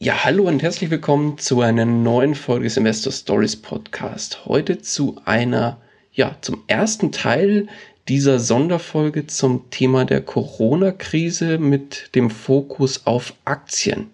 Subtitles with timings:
[0.00, 4.46] Ja, hallo und herzlich willkommen zu einer neuen Folge des Investor Stories Podcast.
[4.46, 5.82] Heute zu einer,
[6.12, 7.66] ja, zum ersten Teil
[8.06, 14.08] dieser Sonderfolge zum Thema der Corona-Krise mit dem Fokus auf Aktien.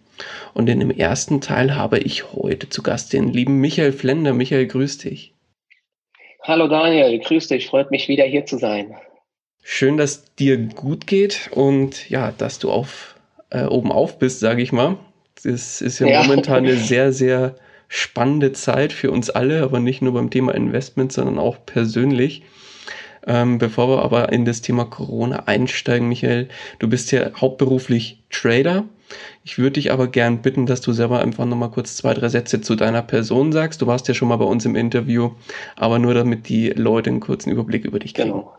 [0.54, 4.32] Und in dem ersten Teil habe ich heute zu Gast den lieben Michael Flender.
[4.32, 5.34] Michael, grüß dich.
[6.40, 8.94] Hallo Daniel, grüß dich, freut mich wieder hier zu sein.
[9.62, 13.16] Schön, dass dir gut geht und ja, dass du auf,
[13.50, 14.96] äh, oben auf bist, sage ich mal.
[15.42, 17.56] Es ist ja, ja, momentan eine sehr, sehr
[17.88, 22.42] spannende Zeit für uns alle, aber nicht nur beim Thema Investment, sondern auch persönlich.
[23.26, 26.48] Ähm, bevor wir aber in das Thema Corona einsteigen, Michael,
[26.78, 28.84] du bist ja hauptberuflich Trader.
[29.44, 32.60] Ich würde dich aber gern bitten, dass du selber einfach nochmal kurz zwei, drei Sätze
[32.60, 33.80] zu deiner Person sagst.
[33.80, 35.32] Du warst ja schon mal bei uns im Interview,
[35.76, 38.30] aber nur damit die Leute einen kurzen Überblick über dich kriegen.
[38.30, 38.54] Genau.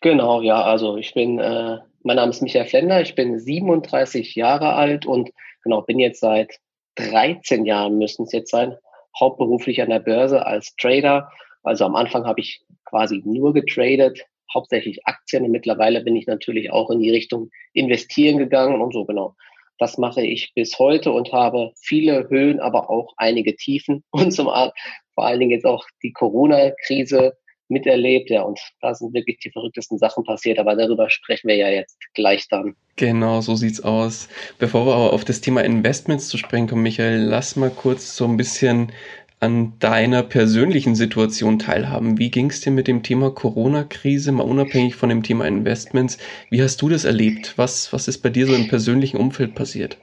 [0.00, 4.74] Genau, ja, also ich bin, äh, mein Name ist Michael Flender, ich bin 37 Jahre
[4.74, 5.30] alt und
[5.62, 6.58] genau, bin jetzt seit
[6.96, 8.76] 13 Jahren, müssten es jetzt sein,
[9.18, 11.30] hauptberuflich an der Börse als Trader.
[11.62, 16.72] Also am Anfang habe ich quasi nur getradet, hauptsächlich Aktien und mittlerweile bin ich natürlich
[16.72, 19.34] auch in die Richtung investieren gegangen und so genau.
[19.78, 24.46] Das mache ich bis heute und habe viele Höhen, aber auch einige Tiefen und zum
[24.46, 27.36] vor allen Dingen jetzt auch die Corona-Krise
[27.68, 31.68] miterlebt, ja, und da sind wirklich die verrücktesten Sachen passiert, aber darüber sprechen wir ja
[31.68, 32.74] jetzt gleich dann.
[32.96, 34.28] Genau, so sieht's aus.
[34.58, 38.24] Bevor wir aber auf das Thema Investments zu sprechen kommen, Michael, lass mal kurz so
[38.24, 38.92] ein bisschen
[39.40, 42.18] an deiner persönlichen Situation teilhaben.
[42.18, 46.18] Wie ging's dir mit dem Thema Corona-Krise, mal unabhängig von dem Thema Investments?
[46.50, 47.56] Wie hast du das erlebt?
[47.56, 49.98] Was, was ist bei dir so im persönlichen Umfeld passiert?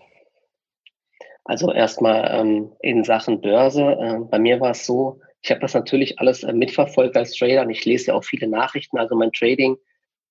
[1.44, 3.82] Also erstmal ähm, in Sachen Börse.
[3.82, 7.62] Äh, bei mir war es so, ich habe das natürlich alles äh, mitverfolgt als Trader
[7.62, 8.98] und ich lese ja auch viele Nachrichten.
[8.98, 9.78] Also mein Trading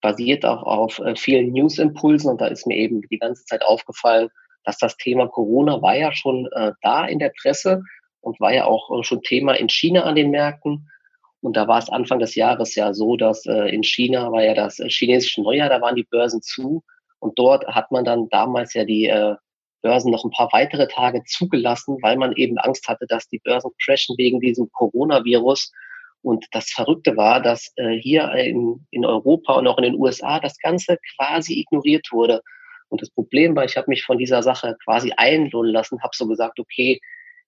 [0.00, 4.28] basiert auch auf äh, vielen News-Impulsen und da ist mir eben die ganze Zeit aufgefallen,
[4.64, 7.80] dass das Thema Corona war ja schon äh, da in der Presse
[8.22, 10.90] und war ja auch äh, schon Thema in China an den Märkten.
[11.40, 14.54] Und da war es Anfang des Jahres ja so, dass äh, in China war ja
[14.54, 16.82] das chinesische Neujahr, da waren die Börsen zu.
[17.20, 19.36] Und dort hat man dann damals ja die äh,
[19.84, 23.70] Börsen noch ein paar weitere Tage zugelassen, weil man eben Angst hatte, dass die Börsen
[23.84, 25.70] crashen wegen diesem Coronavirus.
[26.22, 30.40] Und das Verrückte war, dass äh, hier in, in Europa und auch in den USA
[30.40, 32.40] das Ganze quasi ignoriert wurde.
[32.88, 36.26] Und das Problem war, ich habe mich von dieser Sache quasi einlullen lassen, habe so
[36.26, 36.98] gesagt, okay,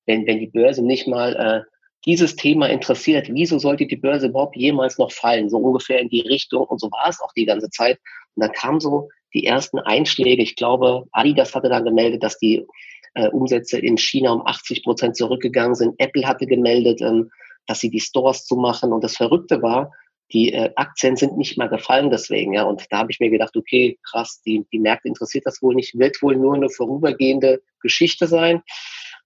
[0.05, 1.71] wenn, wenn die Börse nicht mal äh,
[2.05, 5.49] dieses Thema interessiert, wieso sollte die Börse überhaupt jemals noch fallen?
[5.49, 6.65] So ungefähr in die Richtung.
[6.65, 7.99] Und so war es auch die ganze Zeit.
[8.35, 10.43] Und dann kam so die ersten Einschläge.
[10.43, 12.67] Ich glaube, Adidas hatte dann gemeldet, dass die
[13.15, 15.95] äh, Umsätze in China um 80 Prozent zurückgegangen sind.
[15.99, 17.31] Apple hatte gemeldet, ähm,
[17.67, 18.93] dass sie die Stores zu machen.
[18.93, 19.93] Und das Verrückte war,
[20.33, 22.55] die äh, Aktien sind nicht mal gefallen deswegen.
[22.55, 22.65] Ja.
[22.65, 25.99] Und da habe ich mir gedacht, okay, krass, die, die Märkte interessiert das wohl nicht,
[25.99, 28.63] wird wohl nur eine vorübergehende Geschichte sein.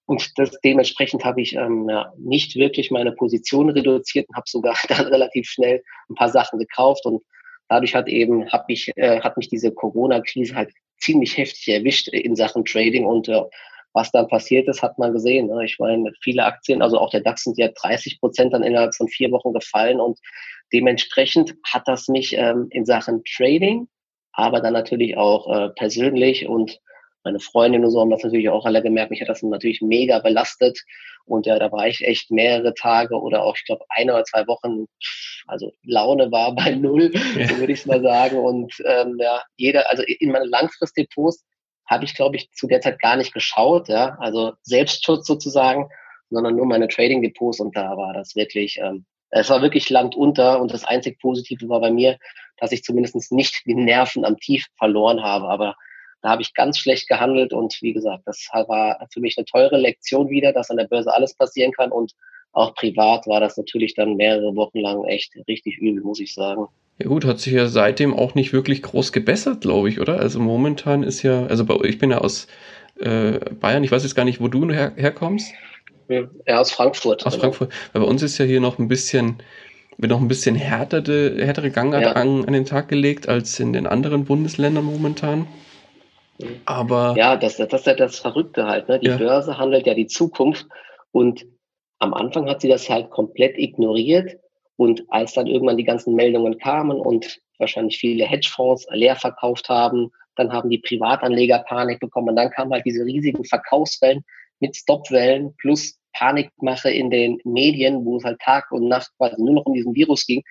[0.06, 4.76] Und das, dementsprechend habe ich ähm, ja, nicht wirklich meine Position reduziert und habe sogar
[4.88, 7.22] dann relativ schnell ein paar Sachen gekauft und
[7.70, 12.36] dadurch hat eben, hab ich, äh, hat mich diese Corona-Krise halt ziemlich heftig erwischt in
[12.36, 13.40] Sachen Trading und äh,
[13.92, 15.46] was dann passiert ist, hat man gesehen.
[15.46, 15.64] Ne?
[15.64, 19.08] Ich meine, viele Aktien, also auch der DAX sind ja 30 Prozent dann innerhalb von
[19.08, 20.18] vier Wochen gefallen und
[20.72, 23.88] dementsprechend hat das mich ähm, in Sachen Trading,
[24.32, 26.80] aber dann natürlich auch äh, persönlich und
[27.24, 29.10] meine Freundin und so haben das natürlich auch alle gemerkt.
[29.10, 30.80] Mich hat das natürlich mega belastet.
[31.26, 34.46] Und ja, da war ich echt mehrere Tage oder auch, ich glaube, eine oder zwei
[34.46, 34.86] Wochen,
[35.46, 37.48] also Laune war bei null, ja.
[37.48, 38.38] so würde ich es mal sagen.
[38.38, 41.44] Und ähm, ja, jeder, also in meine Langfristdepots
[41.86, 45.88] habe ich, glaube ich, zu der Zeit gar nicht geschaut, ja, also Selbstschutz sozusagen,
[46.30, 50.60] sondern nur meine Trading-Depots und da war das wirklich, ähm, es war wirklich Land unter
[50.60, 52.16] und das einzig Positive war bei mir,
[52.58, 55.74] dass ich zumindest nicht die Nerven am Tief verloren habe, aber
[56.22, 59.78] da habe ich ganz schlecht gehandelt und wie gesagt, das war für mich eine teure
[59.78, 62.12] Lektion wieder, dass an der Börse alles passieren kann und
[62.52, 66.66] auch privat war das natürlich dann mehrere Wochen lang echt richtig übel, muss ich sagen.
[66.98, 70.18] Ja gut, hat sich ja seitdem auch nicht wirklich groß gebessert, glaube ich, oder?
[70.18, 72.46] Also momentan ist ja, also ich bin ja aus
[72.98, 75.52] äh, Bayern, ich weiß jetzt gar nicht, wo du her, herkommst.
[76.08, 77.24] Ja, aus Frankfurt.
[77.24, 77.72] Aus Frankfurt.
[77.92, 79.36] Weil bei uns ist ja hier noch ein bisschen,
[79.96, 82.12] wird noch ein bisschen härtere, härtere Gangart ja.
[82.12, 85.46] an, an den Tag gelegt als in den anderen Bundesländern momentan.
[86.64, 87.14] Aber.
[87.16, 88.88] Ja, das, das ist ja das Verrückte halt.
[88.88, 88.98] Ne?
[88.98, 89.16] Die ja.
[89.16, 90.66] Börse handelt ja die Zukunft
[91.12, 91.44] und
[91.98, 94.36] am Anfang hat sie das halt komplett ignoriert.
[94.76, 100.10] Und als dann irgendwann die ganzen Meldungen kamen und wahrscheinlich viele Hedgefonds leer verkauft haben,
[100.36, 104.24] dann haben die Privatanleger Panik bekommen und dann kamen halt diese riesigen Verkaufswellen
[104.60, 109.54] mit Stopwellen plus Panikmache in den Medien, wo es halt Tag und Nacht quasi nur
[109.54, 110.42] noch um diesen Virus ging.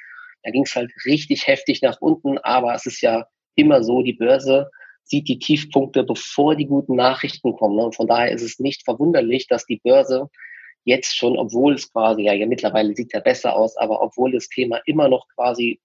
[0.43, 3.25] Da ging es halt richtig heftig nach unten, aber es ist ja
[3.55, 4.69] immer so, die Börse
[5.09, 7.75] sieht die Tiefpunkte, bevor die guten Nachrichten kommen.
[7.75, 7.85] Ne?
[7.85, 10.29] Und von daher ist es nicht verwunderlich, dass die Börse
[10.85, 14.47] jetzt schon, obwohl es quasi, ja, ja mittlerweile sieht ja besser aus, aber obwohl das
[14.47, 15.79] Thema immer noch quasi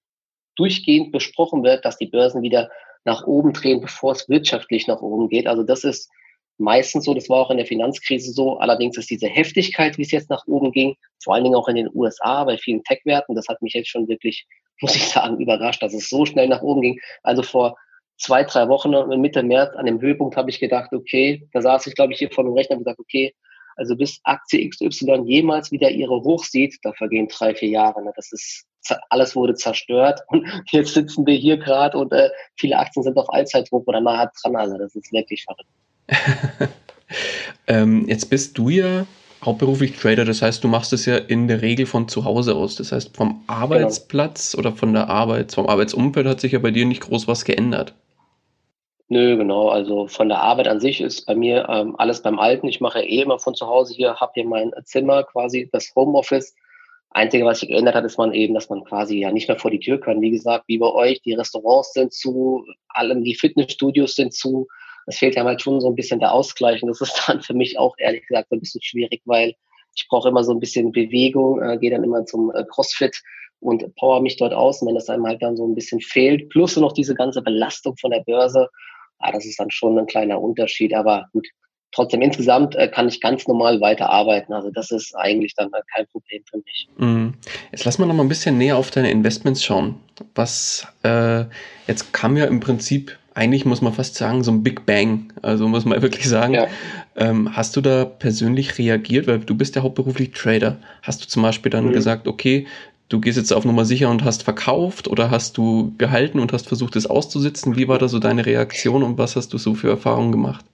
[0.56, 2.70] durchgehend besprochen wird, dass die Börsen wieder
[3.04, 5.46] nach oben drehen, bevor es wirtschaftlich nach oben geht.
[5.46, 6.10] Also das ist
[6.58, 8.58] meistens so, das war auch in der Finanzkrise so.
[8.58, 11.76] Allerdings ist diese Heftigkeit, wie es jetzt nach oben ging, vor allen Dingen auch in
[11.76, 14.46] den USA bei vielen Tech-Werten, das hat mich jetzt schon wirklich,
[14.80, 17.00] muss ich sagen, überrascht, dass es so schnell nach oben ging.
[17.22, 17.76] Also vor
[18.16, 18.90] zwei, drei Wochen,
[19.20, 22.30] Mitte März, an dem Höhepunkt habe ich gedacht, okay, da saß ich, glaube ich, hier
[22.30, 23.34] vor dem Rechner und gesagt, okay,
[23.76, 28.04] also bis Aktie XY jemals wieder ihre Hoch sieht, da vergehen drei, vier Jahre.
[28.04, 28.12] Ne?
[28.14, 28.66] Das ist
[29.08, 33.32] alles wurde zerstört und jetzt sitzen wir hier gerade und äh, viele Aktien sind auf
[33.32, 34.56] Allzeitdruck oder nahe dran.
[34.56, 36.70] Also das ist wirklich verrückt.
[37.66, 39.06] ähm, jetzt bist du ja
[39.44, 42.76] hauptberuflich Trader, das heißt, du machst es ja in der Regel von zu Hause aus.
[42.76, 43.42] Das heißt, vom genau.
[43.46, 44.68] Arbeitsplatz genau.
[44.68, 47.94] oder von der Arbeit, vom Arbeitsumfeld hat sich ja bei dir nicht groß was geändert.
[49.14, 49.68] Nö, genau.
[49.68, 52.66] Also von der Arbeit an sich ist bei mir ähm, alles beim Alten.
[52.66, 56.56] Ich mache eh immer von zu Hause hier, habe hier mein Zimmer, quasi das Homeoffice.
[57.10, 59.70] Einzige, was sich geändert hat, ist man eben, dass man quasi ja nicht mehr vor
[59.70, 60.20] die Tür kann.
[60.20, 64.66] Wie gesagt, wie bei euch, die Restaurants sind zu, allem die Fitnessstudios sind zu.
[65.06, 66.82] Es fehlt ja mal schon so ein bisschen der Ausgleich.
[66.82, 69.54] Und das ist dann für mich auch ehrlich gesagt ein bisschen schwierig, weil
[69.94, 73.22] ich brauche immer so ein bisschen Bewegung, äh, gehe dann immer zum äh, CrossFit
[73.60, 74.82] und power mich dort aus.
[74.82, 77.96] Und wenn das einem halt dann so ein bisschen fehlt, plus noch diese ganze Belastung
[77.96, 78.68] von der Börse,
[79.24, 80.94] ah, das ist dann schon ein kleiner Unterschied.
[80.94, 81.46] Aber gut,
[81.92, 84.52] trotzdem insgesamt äh, kann ich ganz normal weiterarbeiten.
[84.52, 86.88] Also das ist eigentlich dann halt kein Problem für mich.
[86.98, 87.34] Mhm.
[87.72, 89.96] Jetzt lass mal noch mal ein bisschen näher auf deine Investments schauen.
[90.34, 91.44] Was äh,
[91.86, 95.32] jetzt kam ja im Prinzip eigentlich muss man fast sagen, so ein Big Bang.
[95.42, 96.54] Also muss man wirklich sagen.
[96.54, 96.68] Ja.
[97.16, 99.26] Ähm, hast du da persönlich reagiert?
[99.26, 100.76] Weil du bist ja hauptberuflich Trader.
[101.02, 101.92] Hast du zum Beispiel dann mhm.
[101.92, 102.66] gesagt, okay,
[103.08, 106.68] du gehst jetzt auf Nummer sicher und hast verkauft oder hast du gehalten und hast
[106.68, 107.76] versucht, es auszusitzen?
[107.76, 110.64] Wie war da so deine Reaktion und was hast du so für Erfahrungen gemacht?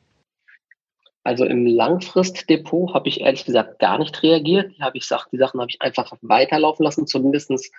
[1.22, 4.72] Also im Langfristdepot habe ich ehrlich gesagt gar nicht reagiert.
[4.76, 7.70] Die habe ich die Sachen habe ich einfach weiterlaufen lassen, zumindestens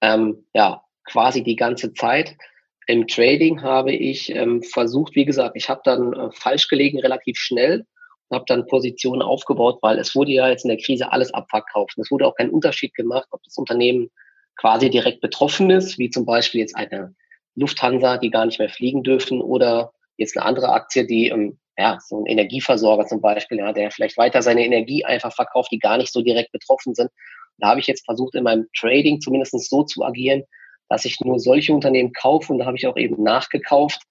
[0.00, 2.36] ähm, ja quasi die ganze Zeit.
[2.86, 7.36] Im Trading habe ich ähm, versucht, wie gesagt, ich habe dann äh, falsch gelegen relativ
[7.36, 7.86] schnell
[8.28, 11.96] und habe dann Positionen aufgebaut, weil es wurde ja jetzt in der Krise alles abverkauft.
[11.98, 14.10] Es wurde auch kein Unterschied gemacht, ob das Unternehmen
[14.56, 17.14] quasi direkt betroffen ist, wie zum Beispiel jetzt eine
[17.54, 21.98] Lufthansa, die gar nicht mehr fliegen dürfen, oder jetzt eine andere Aktie, die ähm, ja,
[22.00, 25.98] so ein Energieversorger zum Beispiel, ja, der vielleicht weiter seine Energie einfach verkauft, die gar
[25.98, 27.10] nicht so direkt betroffen sind.
[27.58, 30.44] Da habe ich jetzt versucht, in meinem Trading zumindest so zu agieren,
[30.88, 34.02] dass ich nur solche Unternehmen kaufe und da habe ich auch eben nachgekauft,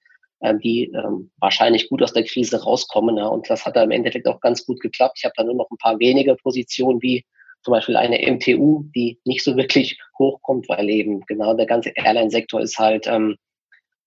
[0.61, 3.17] die ähm, wahrscheinlich gut aus der Krise rauskommen.
[3.17, 5.17] Ja, und das hat da im Endeffekt auch ganz gut geklappt.
[5.17, 7.25] Ich habe da nur noch ein paar wenige Positionen, wie
[7.63, 12.61] zum Beispiel eine MTU, die nicht so wirklich hochkommt, weil eben genau der ganze Airline-Sektor
[12.61, 13.37] ist halt ähm,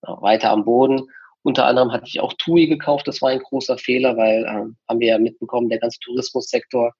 [0.01, 1.07] weiter am Boden.
[1.41, 4.99] Unter anderem hatte ich auch TUI gekauft, das war ein großer Fehler, weil ähm, haben
[4.99, 6.93] wir ja mitbekommen, der ganze Tourismussektor,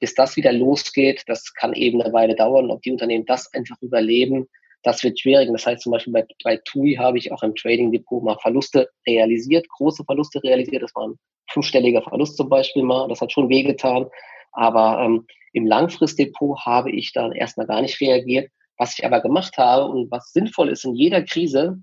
[0.00, 2.70] bis das wieder losgeht, das kann eben eine Weile dauern.
[2.70, 4.48] Ob die Unternehmen das einfach überleben,
[4.82, 5.48] das wird schwierig.
[5.52, 8.88] Das heißt zum Beispiel bei, bei TUI habe ich auch im Trading Depot mal Verluste
[9.06, 10.82] realisiert, große Verluste realisiert.
[10.82, 11.18] Das war ein
[11.50, 13.08] fünfstelliger Verlust zum Beispiel mal.
[13.08, 14.06] Das hat schon wehgetan.
[14.52, 18.50] Aber ähm, im Langfristdepot habe ich dann erstmal gar nicht reagiert.
[18.78, 21.78] Was ich aber gemacht habe und was sinnvoll ist in jeder Krise,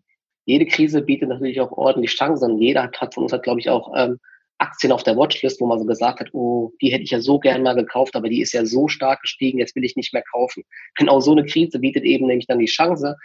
[0.46, 2.58] jede Krise bietet natürlich auch ordentlich Chancen.
[2.58, 4.20] Jeder hat, hat von uns hat, glaube ich, auch ähm,
[4.60, 7.40] Aktien auf der Watchlist, wo man so gesagt hat, oh, die hätte ich ja so
[7.40, 10.24] gern mal gekauft, aber die ist ja so stark gestiegen, jetzt will ich nicht mehr
[10.32, 10.64] kaufen.
[10.96, 13.16] Genau so eine Krise bietet eben nämlich dann die Chance,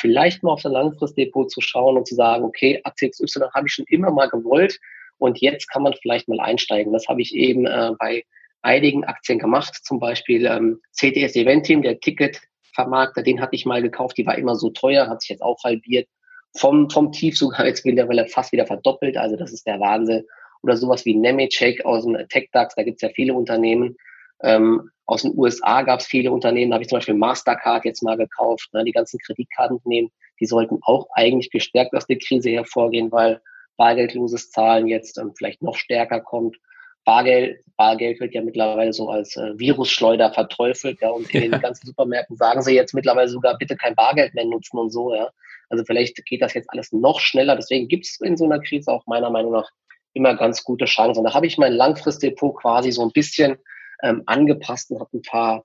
[0.00, 3.74] vielleicht mal auf ein Langfristdepot zu schauen und zu sagen, okay, Aktie XY habe ich
[3.74, 4.78] schon immer mal gewollt
[5.18, 6.92] und jetzt kann man vielleicht mal einsteigen.
[6.92, 8.24] Das habe ich eben äh, bei
[8.62, 13.82] einigen Aktien gemacht, zum Beispiel ähm, CTS Event Team, der Ticketvermarkter, den hatte ich mal
[13.82, 16.08] gekauft, die war immer so teuer, hat sich jetzt auch halbiert.
[16.56, 20.24] Vom, vom Tief sogar jetzt mittlerweile fast wieder verdoppelt, also das ist der Wahnsinn
[20.62, 23.96] oder sowas wie Nemetschek aus dem TechDAX, da gibt es ja viele Unternehmen.
[24.42, 28.02] Ähm, aus den USA gab es viele Unternehmen, da habe ich zum Beispiel Mastercard jetzt
[28.02, 33.10] mal gekauft, ne, die ganzen Kreditkartenunternehmen, die sollten auch eigentlich gestärkt aus der Krise hervorgehen,
[33.10, 33.40] weil
[33.76, 36.56] bargeldloses Zahlen jetzt ähm, vielleicht noch stärker kommt.
[37.04, 41.48] Bargeld, Bargeld wird ja mittlerweile so als äh, Virusschleuder verteufelt, ja, und in ja.
[41.48, 45.14] den ganzen Supermärkten sagen sie jetzt mittlerweile sogar bitte kein Bargeld mehr nutzen und so,
[45.14, 45.30] ja.
[45.70, 47.56] Also vielleicht geht das jetzt alles noch schneller.
[47.56, 49.70] Deswegen gibt es in so einer Krise auch meiner Meinung nach
[50.14, 51.24] immer ganz gute Chancen.
[51.24, 53.56] Da habe ich mein Langfristdepot quasi so ein bisschen
[54.02, 55.64] ähm, angepasst und habe ein paar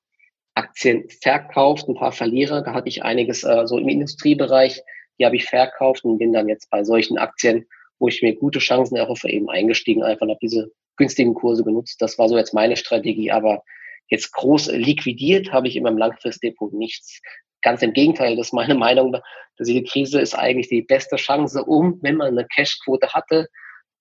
[0.55, 2.61] Aktien verkauft, ein paar Verlierer.
[2.61, 4.81] Da hatte ich einiges äh, so im Industriebereich,
[5.19, 7.65] die habe ich verkauft und bin dann jetzt bei solchen Aktien,
[7.99, 12.01] wo ich mir gute Chancen erhoffe, eben eingestiegen, einfach habe diese günstigen Kurse genutzt.
[12.01, 13.63] Das war so jetzt meine Strategie, aber
[14.09, 17.21] jetzt groß liquidiert habe ich in meinem Langfristdepot nichts.
[17.61, 19.15] Ganz im Gegenteil, das ist meine Meinung.
[19.57, 23.47] Diese Krise ist eigentlich die beste Chance, um, wenn man eine Cashquote hatte,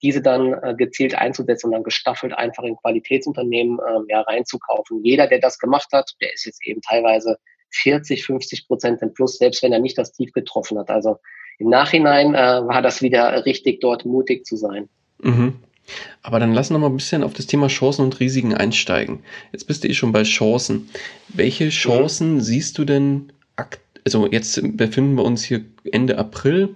[0.02, 5.04] diese dann äh, gezielt einzusetzen und dann gestaffelt einfach in Qualitätsunternehmen äh, ja, reinzukaufen.
[5.04, 7.38] Jeder, der das gemacht hat, der ist jetzt eben teilweise
[7.71, 10.90] 40, 50 Prozent im Plus, selbst wenn er nicht das Tief getroffen hat.
[10.90, 11.18] Also
[11.59, 14.88] im Nachhinein äh, war das wieder richtig, dort mutig zu sein.
[15.23, 15.54] Mhm.
[16.23, 19.25] Aber dann lass noch mal ein bisschen auf das Thema Chancen und Risiken einsteigen.
[19.52, 20.90] Jetzt bist du eh schon bei Chancen.
[21.28, 21.71] Welche mhm.
[21.71, 22.40] Chancen mhm.
[22.40, 23.32] siehst du denn
[24.04, 26.75] also jetzt befinden wir uns hier Ende April.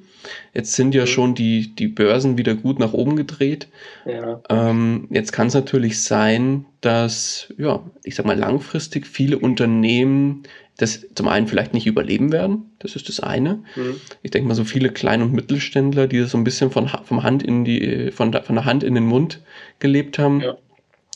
[0.54, 1.06] Jetzt sind ja mhm.
[1.06, 3.68] schon die, die Börsen wieder gut nach oben gedreht.
[4.04, 4.40] Ja.
[4.49, 10.45] Ähm, jetzt kann es natürlich sein, dass, ja, ich sag mal, langfristig viele Unternehmen
[10.78, 12.71] das zum einen vielleicht nicht überleben werden.
[12.80, 13.62] Das ist das eine.
[13.76, 13.97] Mhm.
[14.23, 17.23] Ich denke mal, so viele Klein- und Mittelständler, die das so ein bisschen von, vom
[17.23, 19.40] Hand in die, von, der, von der Hand in den Mund
[19.78, 20.56] gelebt haben, ja.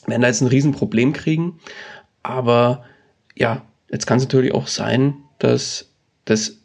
[0.06, 1.60] werden da jetzt ein Riesenproblem kriegen.
[2.22, 2.84] Aber
[3.36, 5.90] ja, jetzt kann es natürlich auch sein, dass
[6.30, 6.59] dass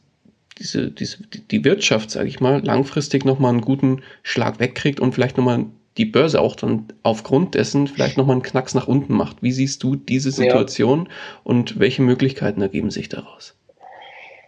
[0.58, 5.38] diese, diese, die Wirtschaft, sage ich mal, langfristig nochmal einen guten Schlag wegkriegt und vielleicht
[5.38, 5.66] nochmal
[5.98, 9.42] die Börse auch dann aufgrund dessen vielleicht nochmal einen Knacks nach unten macht.
[9.42, 11.12] Wie siehst du diese Situation ja.
[11.44, 13.58] und welche Möglichkeiten ergeben sich daraus?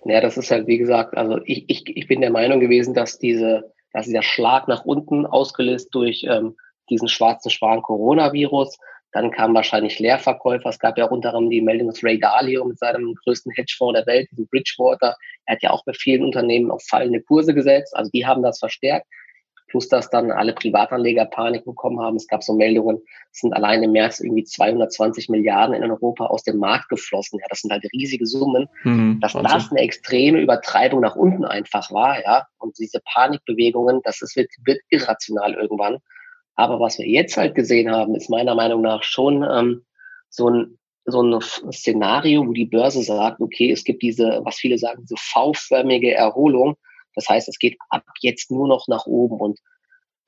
[0.06, 3.20] Ja, das ist halt, wie gesagt, also ich, ich, ich bin der Meinung gewesen, dass
[3.20, 6.56] diese, dass dieser Schlag nach unten ausgelöst durch ähm,
[6.90, 8.78] diesen schwarzen Schwan Coronavirus
[9.17, 10.69] dann kamen wahrscheinlich Leerverkäufer.
[10.69, 14.05] Es gab ja unter anderem die Meldung, dass Ray Dalio mit seinem größten Hedgefonds der
[14.05, 17.95] Welt, diesem Bridgewater, er hat ja auch bei vielen Unternehmen auf fallende Kurse gesetzt.
[17.95, 19.07] Also die haben das verstärkt.
[19.69, 22.15] Plus, dass dann alle Privatanleger Panik bekommen haben.
[22.15, 23.01] Es gab so Meldungen,
[23.33, 27.39] es sind allein im März irgendwie 220 Milliarden in Europa aus dem Markt geflossen.
[27.41, 28.69] Ja, das sind halt riesige Summen.
[28.83, 29.51] Mhm, dass Wahnsinn.
[29.51, 32.45] das eine extreme Übertreibung nach unten einfach war, ja.
[32.59, 35.97] Und diese Panikbewegungen, das ist, wird, wird irrational irgendwann.
[36.58, 39.86] Aber was wir jetzt halt gesehen haben, ist meiner Meinung nach schon ähm,
[40.30, 40.78] so ein
[41.10, 41.40] so ein
[41.72, 46.76] Szenario, wo die Börse sagt, okay, es gibt diese, was viele sagen, so V-förmige Erholung.
[47.16, 49.40] Das heißt, es geht ab jetzt nur noch nach oben.
[49.40, 49.60] Und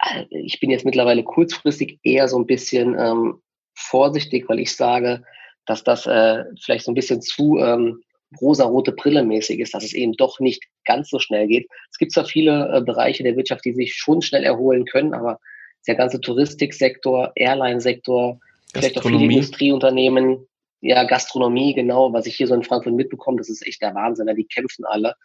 [0.02, 3.42] äh, ich bin jetzt mittlerweile kurzfristig eher so ein bisschen ähm,
[3.76, 5.22] vorsichtig, weil ich sage,
[5.66, 8.02] dass das äh, vielleicht so ein bisschen zu ähm,
[8.40, 11.68] rosa-rote Brille mäßig ist, dass es eben doch nicht ganz so schnell geht.
[11.92, 15.40] Es gibt zwar viele äh, Bereiche der Wirtschaft, die sich schon schnell erholen können, aber
[15.90, 18.40] der ganze Touristiksektor, Airline-Sektor,
[18.72, 20.48] vielleicht auch viele Industrieunternehmen,
[20.82, 24.34] ja, Gastronomie, genau, was ich hier so in Frankfurt mitbekomme, das ist echt der Wahnsinn,
[24.36, 25.16] die kämpfen alle,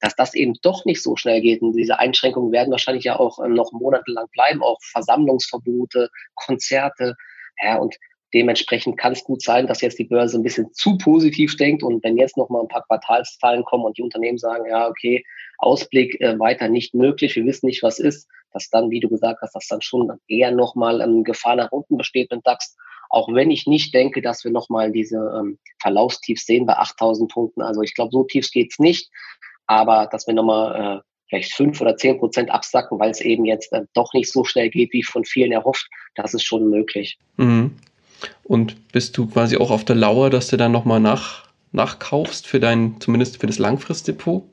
[0.00, 1.62] dass das eben doch nicht so schnell geht.
[1.62, 7.14] Und diese Einschränkungen werden wahrscheinlich ja auch ähm, noch monatelang bleiben, auch Versammlungsverbote, Konzerte,
[7.62, 7.94] ja, und
[8.34, 12.02] dementsprechend kann es gut sein, dass jetzt die Börse ein bisschen zu positiv denkt und
[12.04, 15.24] wenn jetzt noch mal ein paar Quartalszahlen kommen und die Unternehmen sagen, ja, okay,
[15.58, 19.40] Ausblick äh, weiter nicht möglich, wir wissen nicht, was ist, dass dann, wie du gesagt
[19.42, 22.76] hast, dass dann schon eher nochmal ähm, Gefahr nach unten besteht mit DAX.
[23.10, 27.62] Auch wenn ich nicht denke, dass wir nochmal diese ähm, Verlaufstiefs sehen bei 8000 Punkten.
[27.62, 29.10] Also ich glaube, so tief geht's nicht.
[29.66, 33.72] Aber dass wir nochmal äh, vielleicht fünf oder zehn Prozent absacken, weil es eben jetzt
[33.72, 37.18] äh, doch nicht so schnell geht, wie von vielen erhofft, das ist schon möglich.
[37.36, 37.76] Mhm.
[38.44, 42.60] Und bist du quasi auch auf der Lauer, dass du dann nochmal nach, nachkaufst für
[42.60, 44.44] dein, zumindest für das Langfristdepot?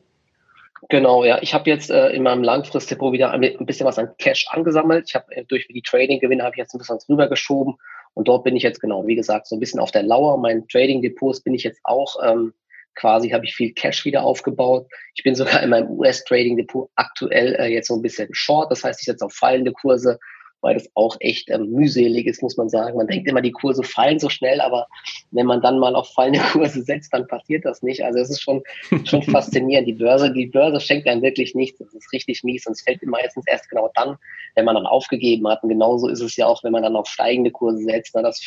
[0.89, 1.41] Genau, ja.
[1.41, 5.05] Ich habe jetzt äh, in meinem Langfristdepot wieder ein, bisschen was an Cash angesammelt.
[5.07, 7.75] Ich habe äh, durch die Trading-Gewinne habe ich jetzt ein bisschen was rübergeschoben
[8.13, 10.37] und dort bin ich jetzt genau, wie gesagt, so ein bisschen auf der Lauer.
[10.37, 12.53] Mein Trading-Depots bin ich jetzt auch ähm,
[12.95, 14.87] quasi habe ich viel Cash wieder aufgebaut.
[15.15, 18.71] Ich bin sogar in meinem US-Trading-Depot aktuell äh, jetzt so ein bisschen short.
[18.71, 20.19] Das heißt, ich setze auf fallende Kurse,
[20.65, 22.97] weil das auch echt ähm, mühselig ist, muss man sagen.
[22.97, 24.87] Man denkt immer, die Kurse fallen so schnell, aber
[25.29, 28.03] wenn man dann mal auf fallende Kurse setzt, dann passiert das nicht.
[28.03, 28.63] Also es ist schon,
[29.03, 29.87] schon faszinierend.
[29.87, 31.77] Die Börse, die Börse schenkt einem wirklich nichts.
[31.77, 34.17] Das ist richtig mies und es fällt meistens erst genau dann,
[34.55, 35.61] wenn man dann aufgegeben hat.
[35.61, 38.15] Und genauso ist es ja auch, wenn man dann auf steigende Kurse setzt.
[38.15, 38.41] Das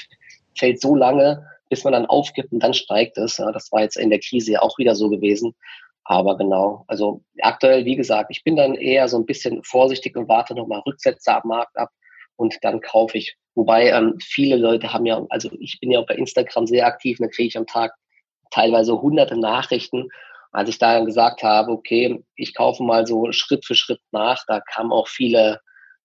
[0.58, 3.37] fällt so lange, bis man dann aufgibt und dann steigt es.
[3.37, 5.54] Das war jetzt in der Krise ja auch wieder so gewesen.
[6.02, 10.26] Aber genau, also aktuell, wie gesagt, ich bin dann eher so ein bisschen vorsichtig und
[10.26, 11.90] warte nochmal Rücksätze am Markt ab
[12.38, 13.37] und dann kaufe ich.
[13.54, 17.18] Wobei ähm, viele Leute haben ja, also ich bin ja auch bei Instagram sehr aktiv,
[17.21, 17.92] da kriege ich am Tag
[18.50, 20.09] teilweise hunderte Nachrichten.
[20.52, 24.45] Als ich da dann gesagt habe, okay, ich kaufe mal so Schritt für Schritt nach,
[24.47, 25.61] da kamen auch viele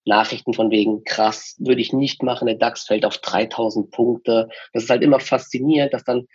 [0.05, 4.49] Nachrichten von wegen, krass, würde ich nicht machen, der DAX fällt auf 3000 Punkte.
[4.73, 6.27] Das ist halt immer faszinierend, dass dann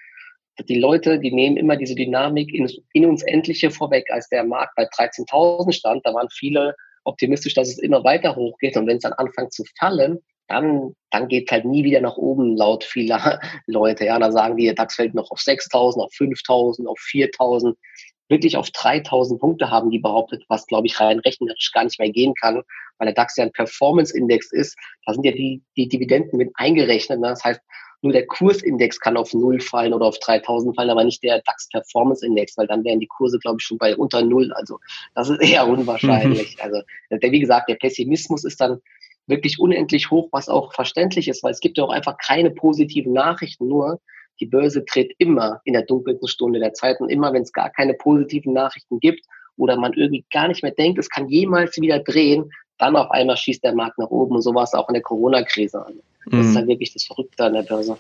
[0.69, 4.75] die Leute, die nehmen immer diese Dynamik in, in uns Endliche vorweg, als der Markt
[4.77, 6.75] bei 13.000 stand, da waren viele
[7.09, 8.77] optimistisch, dass es immer weiter hochgeht.
[8.77, 12.17] Und wenn es dann anfängt zu fallen, dann, dann geht es halt nie wieder nach
[12.17, 14.07] oben, laut vieler Leute.
[14.07, 17.75] Ja, dann sagen die, der DAX fällt noch auf 6.000, auf 5.000, auf 4.000.
[18.31, 22.11] Wirklich auf 3.000 Punkte haben die behauptet, was, glaube ich, rein rechnerisch gar nicht mehr
[22.11, 22.63] gehen kann,
[22.99, 24.77] weil der DAX ja ein Performance-Index ist.
[25.07, 27.21] Da sind ja die, die Dividenden mit eingerechnet.
[27.21, 27.29] Ne?
[27.29, 27.61] Das heißt,
[28.03, 31.69] nur der Kursindex kann auf Null fallen oder auf 3000 fallen, aber nicht der DAX
[31.69, 34.53] Performance Index, weil dann wären die Kurse, glaube ich, schon bei unter Null.
[34.53, 34.79] Also
[35.15, 36.57] das ist eher unwahrscheinlich.
[36.57, 36.63] Mhm.
[36.63, 38.81] Also der, wie gesagt, der Pessimismus ist dann
[39.27, 43.13] wirklich unendlich hoch, was auch verständlich ist, weil es gibt ja auch einfach keine positiven
[43.13, 43.69] Nachrichten.
[43.69, 44.01] Nur
[44.41, 47.71] die Börse tritt immer in der dunkelsten Stunde der Zeit und immer, wenn es gar
[47.71, 49.25] keine positiven Nachrichten gibt
[49.57, 53.37] oder man irgendwie gar nicht mehr denkt, es kann jemals wieder drehen, dann auf einmal
[53.37, 56.01] schießt der Markt nach oben und so war es auch in der Corona-Krise an.
[56.31, 56.57] Das ist mhm.
[56.57, 57.99] halt wirklich das Verrückte an der Börse.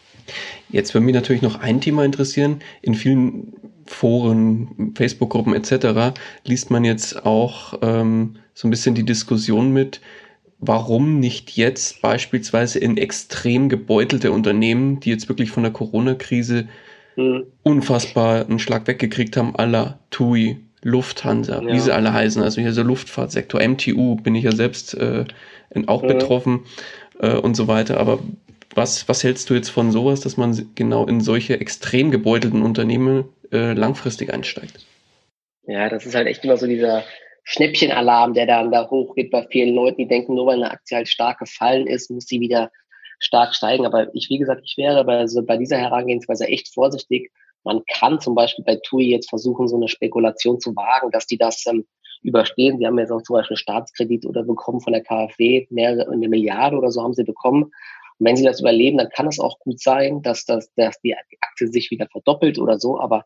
[0.71, 2.61] Jetzt würde mich natürlich noch ein Thema interessieren.
[2.83, 3.53] In vielen
[3.87, 6.19] Foren, Facebook-Gruppen etc.
[6.45, 10.01] liest man jetzt auch ähm, so ein bisschen die Diskussion mit,
[10.61, 16.69] warum nicht jetzt beispielsweise in extrem gebeutelte Unternehmen, die jetzt wirklich von der Corona-Krise
[17.17, 17.45] mhm.
[17.63, 21.73] unfassbar einen Schlag weggekriegt haben, aller TUI, Lufthansa, ja.
[21.73, 25.25] wie sie alle heißen, also hier so Luftfahrtsektor, MTU bin ich ja selbst äh,
[25.87, 26.09] auch mhm.
[26.09, 26.61] betroffen
[27.19, 27.99] äh, und so weiter.
[27.99, 28.19] Aber
[28.75, 33.29] was, was hältst du jetzt von sowas, dass man genau in solche extrem gebeutelten Unternehmen
[33.53, 34.87] äh, langfristig einsteigt?
[35.67, 37.05] Ja, das ist halt echt immer so dieser
[37.45, 41.09] Schnäppchenalarm, der dann da hochgeht bei vielen Leuten, die denken, nur weil eine Aktie halt
[41.09, 42.71] stark gefallen ist, muss sie wieder
[43.19, 43.87] stark steigen.
[43.87, 47.33] Aber ich, wie gesagt, ich wäre bei, so bei dieser Herangehensweise echt vorsichtig.
[47.65, 51.39] Man kann zum Beispiel bei TUI jetzt versuchen, so eine Spekulation zu wagen, dass die
[51.39, 51.87] das ähm,
[52.23, 52.79] überstehen.
[52.79, 56.77] Sie haben jetzt auch zum Beispiel Staatskredit oder bekommen von der KfW, mehrere, eine Milliarde
[56.77, 57.65] oder so haben sie bekommen.
[57.65, 61.15] Und wenn sie das überleben, dann kann es auch gut sein, dass, das, dass die
[61.41, 62.99] Aktie sich wieder verdoppelt oder so.
[62.99, 63.25] Aber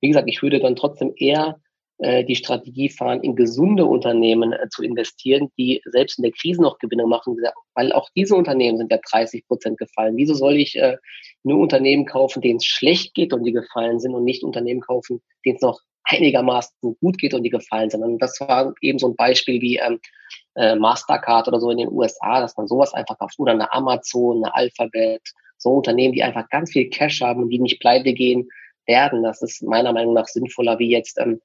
[0.00, 1.56] wie gesagt, ich würde dann trotzdem eher
[1.98, 6.60] äh, die Strategie fahren, in gesunde Unternehmen äh, zu investieren, die selbst in der Krise
[6.60, 7.36] noch Gewinne machen,
[7.74, 10.16] weil auch diese Unternehmen sind ja 30 Prozent gefallen.
[10.16, 10.96] Wieso soll ich äh,
[11.44, 15.22] nur Unternehmen kaufen, denen es schlecht geht und die gefallen sind und nicht Unternehmen kaufen,
[15.44, 18.02] denen es noch einigermaßen gut geht und die gefallen sind.
[18.02, 20.00] Und das war eben so ein Beispiel wie ähm,
[20.56, 23.38] äh, Mastercard oder so in den USA, dass man sowas einfach kauft.
[23.38, 25.22] Oder eine Amazon, eine Alphabet,
[25.58, 28.48] so Unternehmen, die einfach ganz viel Cash haben und die nicht pleite gehen
[28.86, 29.22] werden.
[29.22, 31.40] Das ist meiner Meinung nach sinnvoller, wie jetzt ähm,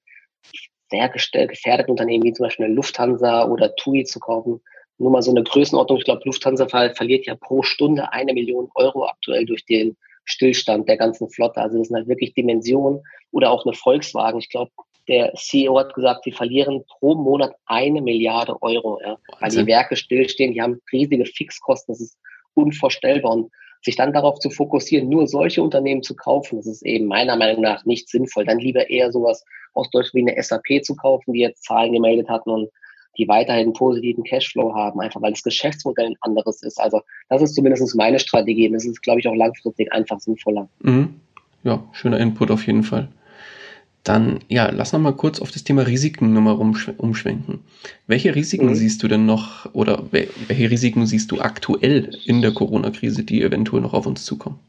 [0.90, 4.62] sehr gefährdete Unternehmen wie zum Beispiel eine Lufthansa oder TUI zu kaufen.
[4.98, 6.00] Nur mal so eine Größenordnung.
[6.00, 9.96] Ich glaube, Lufthansa verliert ja pro Stunde eine Million Euro aktuell durch den
[10.28, 11.62] Stillstand der ganzen Flotte.
[11.62, 14.40] Also das sind halt wirklich Dimensionen oder auch eine Volkswagen.
[14.40, 14.72] Ich glaube,
[15.08, 19.96] der CEO hat gesagt, sie verlieren pro Monat eine Milliarde Euro, ja, weil die Werke
[19.96, 20.54] stillstehen.
[20.54, 21.94] Die haben riesige Fixkosten.
[21.94, 22.18] Das ist
[22.54, 23.32] unvorstellbar.
[23.32, 23.52] Und
[23.84, 27.62] sich dann darauf zu fokussieren, nur solche Unternehmen zu kaufen, das ist eben meiner Meinung
[27.62, 28.44] nach nicht sinnvoll.
[28.44, 32.28] Dann lieber eher sowas aus Deutschland wie eine SAP zu kaufen, die jetzt Zahlen gemeldet
[32.28, 32.70] hatten und
[33.18, 36.80] die weiterhin positiven Cashflow haben, einfach weil das Geschäftsmodell ein anderes ist.
[36.80, 38.70] Also das ist zumindest meine Strategie.
[38.70, 40.70] Das ist, glaube ich, auch langfristig einfach sinnvoller.
[40.82, 41.16] Mhm.
[41.64, 43.10] Ja, schöner Input auf jeden Fall.
[44.04, 47.60] Dann, ja, lass noch mal kurz auf das Thema Risiken nochmal umschwenken.
[48.06, 48.76] Welche Risiken mhm.
[48.76, 53.82] siehst du denn noch oder welche Risiken siehst du aktuell in der Corona-Krise, die eventuell
[53.82, 54.60] noch auf uns zukommen?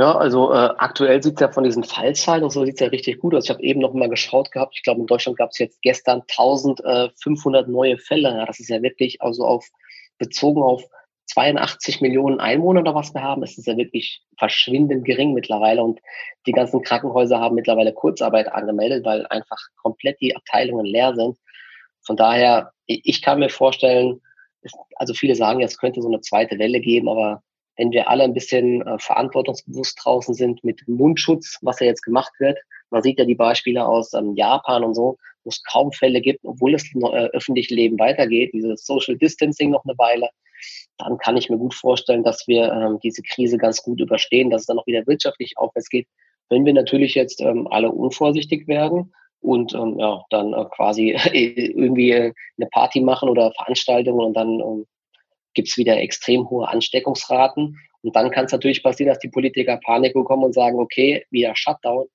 [0.00, 2.86] Ja, also äh, aktuell sieht es ja von diesen Fallzahlen und so sieht es ja
[2.86, 3.44] richtig gut aus.
[3.44, 4.72] Ich habe eben noch mal geschaut gehabt.
[4.74, 8.30] Ich glaube, in Deutschland gab es jetzt gestern 1500 neue Fälle.
[8.30, 9.68] Ja, das ist ja wirklich also auf
[10.16, 10.84] bezogen auf
[11.26, 13.42] 82 Millionen Einwohner oder was wir haben.
[13.42, 16.00] Ist ja wirklich verschwindend gering mittlerweile und
[16.46, 21.36] die ganzen Krankenhäuser haben mittlerweile Kurzarbeit angemeldet, weil einfach komplett die Abteilungen leer sind.
[22.06, 24.22] Von daher, ich kann mir vorstellen,
[24.96, 27.42] also viele sagen, es könnte so eine zweite Welle geben, aber
[27.76, 32.32] wenn wir alle ein bisschen äh, verantwortungsbewusst draußen sind mit Mundschutz, was ja jetzt gemacht
[32.38, 32.58] wird.
[32.90, 36.40] Man sieht ja die Beispiele aus ähm, Japan und so, wo es kaum Fälle gibt,
[36.44, 40.28] obwohl das äh, öffentliche Leben weitergeht, dieses Social Distancing noch eine Weile.
[40.98, 44.62] Dann kann ich mir gut vorstellen, dass wir ähm, diese Krise ganz gut überstehen, dass
[44.62, 46.06] es dann auch wieder wirtschaftlich aufwärts geht.
[46.50, 52.10] Wenn wir natürlich jetzt ähm, alle unvorsichtig werden und ähm, ja, dann äh, quasi irgendwie
[52.10, 54.86] äh, eine Party machen oder Veranstaltungen und dann ähm,
[55.54, 57.78] gibt es wieder extrem hohe Ansteckungsraten.
[58.02, 61.54] Und dann kann es natürlich passieren, dass die Politiker Panik bekommen und sagen, okay, wieder
[61.54, 62.06] Shutdown.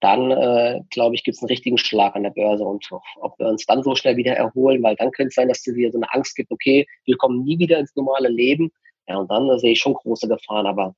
[0.00, 2.64] Dann, äh, glaube ich, gibt es einen richtigen Schlag an der Börse.
[2.64, 2.88] Und
[3.20, 5.76] ob wir uns dann so schnell wieder erholen, weil dann könnte es sein, dass es
[5.76, 8.72] wieder so eine Angst gibt, okay, wir kommen nie wieder ins normale Leben.
[9.06, 10.66] Ja, und dann sehe ich schon große Gefahren.
[10.66, 10.94] Aber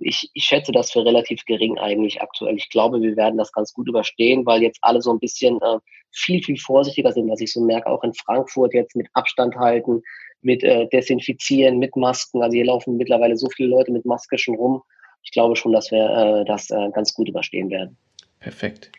[0.00, 2.56] ich, ich schätze das für relativ gering eigentlich aktuell.
[2.56, 5.78] Ich glaube, wir werden das ganz gut überstehen, weil jetzt alle so ein bisschen äh,
[6.12, 10.02] viel, viel vorsichtiger sind, was ich so merke, auch in Frankfurt jetzt mit Abstand halten,
[10.42, 12.42] mit äh, Desinfizieren, mit Masken.
[12.42, 14.82] Also hier laufen mittlerweile so viele Leute mit Maske schon rum.
[15.22, 17.96] Ich glaube schon, dass wir äh, das äh, ganz gut überstehen werden.
[18.40, 18.90] Perfekt.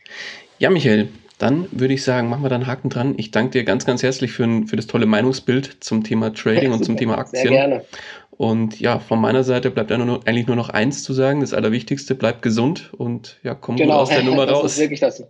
[0.58, 3.14] Ja, Michael, dann würde ich sagen, machen wir da einen Haken dran.
[3.18, 6.78] Ich danke dir ganz, ganz herzlich für, für das tolle Meinungsbild zum Thema Trading ja,
[6.78, 7.48] und zum Thema Aktien.
[7.48, 7.86] Sehr gerne.
[8.32, 11.42] Und ja, von meiner Seite bleibt eigentlich nur noch eins zu sagen.
[11.42, 14.74] Das Allerwichtigste, bleibt gesund und ja, komm genau, gut aus der Nummer das raus.
[14.74, 15.24] Ist wirklich das,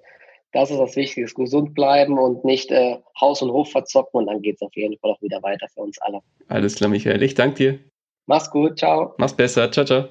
[0.51, 1.41] das ist das Wichtigste.
[1.41, 4.97] Gesund bleiben und nicht äh, Haus und Hof verzocken und dann geht es auf jeden
[4.97, 6.19] Fall auch wieder weiter für uns alle.
[6.47, 7.21] Alles klar, Michael.
[7.21, 7.79] Ich danke dir.
[8.25, 8.79] Mach's gut.
[8.79, 9.13] Ciao.
[9.17, 9.71] Mach's besser.
[9.71, 10.09] Ciao, ciao.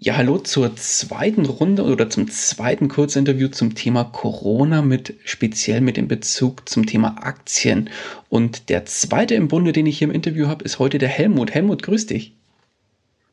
[0.00, 5.96] Ja, hallo zur zweiten Runde oder zum zweiten Kurzinterview zum Thema Corona mit speziell mit
[5.96, 7.90] dem Bezug zum Thema Aktien.
[8.28, 11.50] Und der zweite im Bunde, den ich hier im Interview habe, ist heute der Helmut.
[11.52, 12.36] Helmut, grüß dich.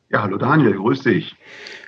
[0.09, 1.35] Ja, hallo Daniel, grüß dich.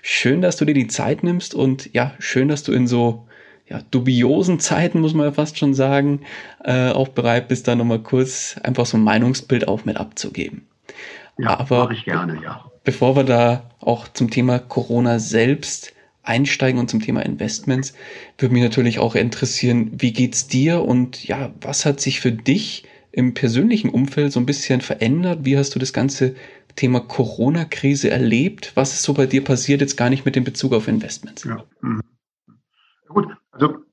[0.01, 3.26] Schön, dass du dir die Zeit nimmst und ja, schön, dass du in so
[3.69, 6.21] ja, dubiosen Zeiten, muss man ja fast schon sagen,
[6.63, 10.67] äh, auch bereit bist, da nochmal kurz einfach so ein Meinungsbild auch mit abzugeben.
[11.37, 12.65] Ja, Aber ich gerne, ja.
[12.83, 17.93] Bevor wir da auch zum Thema Corona selbst einsteigen und zum Thema Investments,
[18.37, 22.85] würde mich natürlich auch interessieren, wie geht's dir und ja, was hat sich für dich
[23.11, 25.39] im persönlichen Umfeld so ein bisschen verändert?
[25.43, 26.35] Wie hast du das ganze
[26.75, 28.71] Thema Corona-Krise erlebt?
[28.75, 31.43] Was ist so bei dir passiert, jetzt gar nicht mit dem Bezug auf Investments?
[31.43, 31.63] Ja.
[31.81, 32.01] Mhm.
[33.07, 33.27] Gut,
[33.59, 33.83] also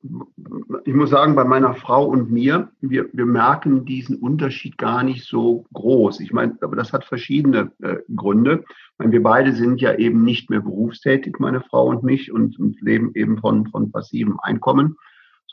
[0.84, 5.24] ich muss sagen, bei meiner Frau und mir, wir, wir merken diesen Unterschied gar nicht
[5.24, 6.20] so groß.
[6.20, 8.64] Ich meine, aber das hat verschiedene äh, Gründe.
[8.68, 12.58] Ich meine, wir beide sind ja eben nicht mehr berufstätig, meine Frau und mich, und,
[12.58, 14.96] und leben eben von, von passivem Einkommen.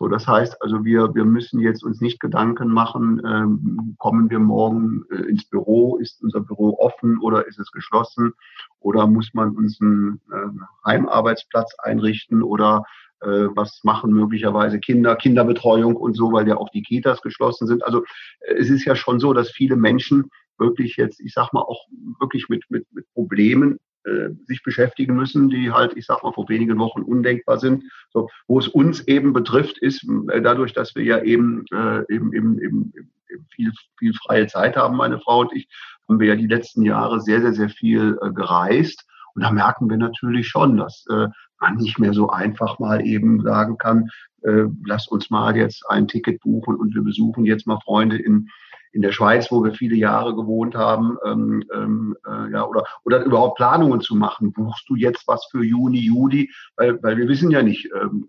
[0.01, 4.39] So, das heißt also, wir, wir müssen jetzt uns nicht Gedanken machen, ähm, kommen wir
[4.39, 8.33] morgen äh, ins Büro, ist unser Büro offen oder ist es geschlossen
[8.79, 12.83] oder muss man uns einen äh, Heimarbeitsplatz einrichten oder
[13.19, 17.85] äh, was machen möglicherweise Kinder, Kinderbetreuung und so, weil ja auch die Kitas geschlossen sind.
[17.85, 18.03] Also
[18.39, 21.85] äh, es ist ja schon so, dass viele Menschen wirklich jetzt, ich sag mal, auch
[22.19, 26.49] wirklich mit, mit, mit Problemen äh, sich beschäftigen müssen, die halt, ich sag mal, vor
[26.49, 27.83] wenigen Wochen undenkbar sind.
[28.11, 32.33] So, wo es uns eben betrifft, ist äh, dadurch, dass wir ja eben, äh, eben,
[32.33, 35.67] eben, eben, eben viel, viel freie Zeit haben, meine Frau und ich,
[36.07, 39.05] haben wir ja die letzten Jahre sehr, sehr, sehr viel äh, gereist.
[39.33, 41.27] Und da merken wir natürlich schon, dass äh,
[41.59, 44.09] man nicht mehr so einfach mal eben sagen kann,
[44.41, 48.49] äh, lass uns mal jetzt ein Ticket buchen und wir besuchen jetzt mal Freunde in,
[48.91, 53.23] in der Schweiz, wo wir viele Jahre gewohnt haben, ähm, ähm, äh, ja, oder, oder
[53.23, 54.51] überhaupt Planungen zu machen.
[54.51, 56.51] Buchst du jetzt was für Juni, Juli?
[56.75, 58.27] Weil, weil wir wissen ja nicht, ähm,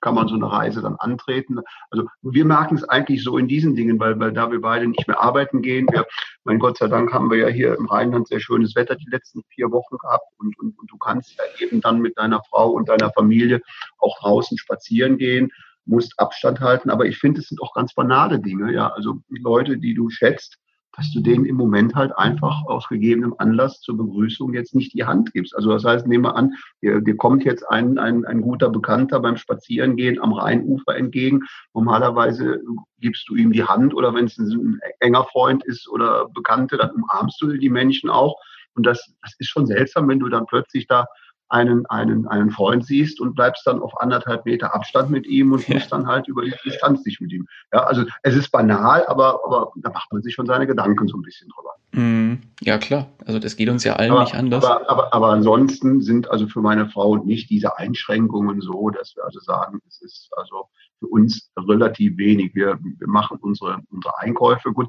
[0.00, 1.58] kann man so eine Reise dann antreten.
[1.90, 5.08] Also wir merken es eigentlich so in diesen Dingen, weil, weil da wir beide nicht
[5.08, 5.86] mehr arbeiten gehen.
[5.90, 6.06] Wir,
[6.44, 9.42] mein Gott sei Dank haben wir ja hier im Rheinland sehr schönes Wetter die letzten
[9.48, 12.88] vier Wochen gehabt und, und, und du kannst ja eben dann mit deiner Frau und
[12.88, 13.60] deiner Familie
[13.98, 15.50] auch draußen spazieren gehen,
[15.88, 16.90] musst Abstand halten.
[16.90, 18.72] Aber ich finde, es sind auch ganz banale Dinge.
[18.72, 20.58] Ja, also Leute, die du schätzt,
[20.98, 25.04] dass du denen im Moment halt einfach aus gegebenem Anlass zur Begrüßung jetzt nicht die
[25.04, 25.54] Hand gibst.
[25.54, 29.20] Also das heißt, nehmen wir an, dir, dir kommt jetzt ein, ein, ein guter Bekannter
[29.20, 31.42] beim Spazierengehen am Rheinufer entgegen.
[31.72, 32.60] Normalerweise
[32.98, 36.90] gibst du ihm die Hand oder wenn es ein enger Freund ist oder Bekannte, dann
[36.90, 38.34] umarmst du die Menschen auch.
[38.74, 41.06] Und das, das ist schon seltsam, wenn du dann plötzlich da
[41.48, 45.66] einen, einen, einen Freund siehst und bleibst dann auf anderthalb Meter Abstand mit ihm und
[45.66, 45.74] ja.
[45.74, 47.46] musst dann halt über die Distanz dich mit ihm.
[47.72, 51.16] Ja, also es ist banal, aber, aber da macht man sich schon seine Gedanken so
[51.16, 51.68] ein bisschen drüber.
[51.92, 53.06] Mm, ja, klar.
[53.24, 54.64] Also das geht uns ja allen aber, nicht anders.
[54.64, 59.24] Aber, aber, aber ansonsten sind also für meine Frau nicht diese Einschränkungen so, dass wir
[59.24, 62.54] also sagen, es ist also für uns relativ wenig.
[62.54, 64.72] Wir, wir machen unsere, unsere Einkäufe.
[64.72, 64.88] Gut,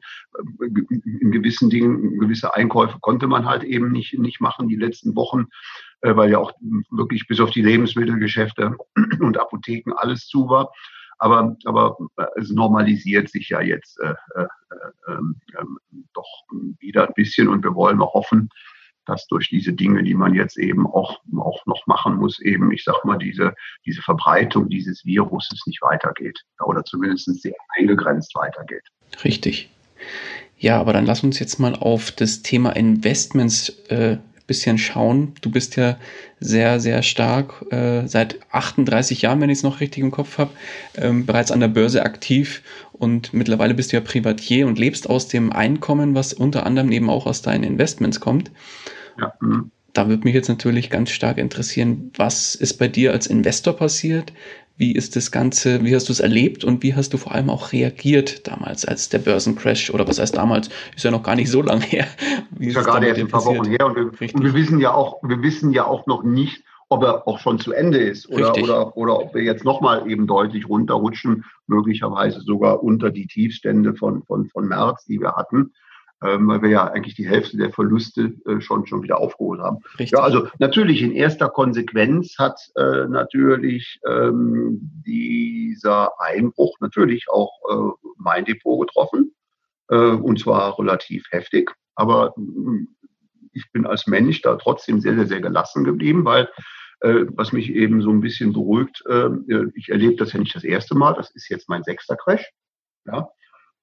[0.59, 5.47] in gewissen Dingen, gewisse Einkäufe konnte man halt eben nicht, nicht machen die letzten Wochen.
[6.01, 6.53] Äh, weil ja auch
[6.91, 8.75] wirklich bis auf die Lebensmittelgeschäfte
[9.19, 10.71] und Apotheken alles zu war.
[11.17, 14.47] Aber, aber äh, es normalisiert sich ja jetzt äh, äh,
[15.07, 15.65] äh, äh,
[16.13, 16.45] doch
[16.79, 18.49] wieder ein bisschen und wir wollen auch hoffen,
[19.09, 22.83] dass durch diese Dinge, die man jetzt eben auch, auch noch machen muss, eben, ich
[22.83, 23.53] sag mal, diese,
[23.85, 28.83] diese Verbreitung dieses Viruses nicht weitergeht oder zumindest sehr eingegrenzt weitergeht.
[29.23, 29.69] Richtig.
[30.57, 34.17] Ja, aber dann lass uns jetzt mal auf das Thema Investments äh,
[34.49, 35.33] bisschen schauen.
[35.41, 35.97] Du bist ja
[36.39, 40.49] sehr, sehr stark äh, seit 38 Jahren, wenn ich es noch richtig im Kopf habe,
[40.97, 45.27] ähm, bereits an der Börse aktiv und mittlerweile bist du ja Privatier und lebst aus
[45.27, 48.49] dem Einkommen, was unter anderem eben auch aus deinen Investments kommt.
[49.19, 49.33] Ja.
[49.41, 49.71] Mhm.
[49.93, 54.33] Da würde mich jetzt natürlich ganz stark interessieren, was ist bei dir als Investor passiert?
[54.77, 57.49] Wie ist das Ganze, wie hast du es erlebt und wie hast du vor allem
[57.49, 61.49] auch reagiert damals, als der Börsencrash oder was heißt damals, ist ja noch gar nicht
[61.49, 62.07] so lange her.
[62.51, 64.93] Wie ist ja gerade erst ein paar Wochen her und wir, und wir, wissen ja
[64.93, 68.55] auch, wir wissen ja auch noch nicht, ob er auch schon zu Ende ist oder,
[68.55, 74.23] oder, oder ob wir jetzt nochmal eben deutlich runterrutschen, möglicherweise sogar unter die Tiefstände von,
[74.23, 75.73] von, von März, die wir hatten
[76.21, 79.77] weil wir ja eigentlich die Hälfte der Verluste äh, schon, schon wieder aufgeholt haben.
[79.97, 80.11] Richtig.
[80.11, 88.07] Ja, also natürlich in erster Konsequenz hat äh, natürlich ähm, dieser Einbruch natürlich auch äh,
[88.17, 89.33] mein Depot getroffen
[89.89, 91.71] äh, und zwar relativ heftig.
[91.95, 92.85] Aber äh,
[93.53, 96.49] ich bin als Mensch da trotzdem sehr, sehr, sehr gelassen geblieben, weil
[97.01, 99.29] äh, was mich eben so ein bisschen beruhigt, äh,
[99.75, 102.45] ich erlebe das ja nicht das erste Mal, das ist jetzt mein sechster Crash.
[103.05, 103.29] Ja,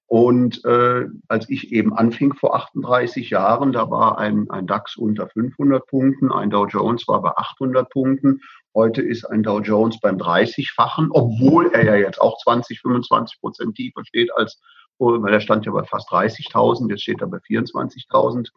[0.09, 5.29] und äh, als ich eben anfing vor 38 Jahren, da war ein, ein DAX unter
[5.29, 8.41] 500 Punkten, ein Dow Jones war bei 800 Punkten.
[8.73, 13.75] Heute ist ein Dow Jones beim 30-fachen, obwohl er ja jetzt auch 20, 25 Prozent
[13.75, 14.61] tiefer steht als,
[14.99, 18.51] weil er stand ja bei fast 30.000, jetzt steht er bei 24.000.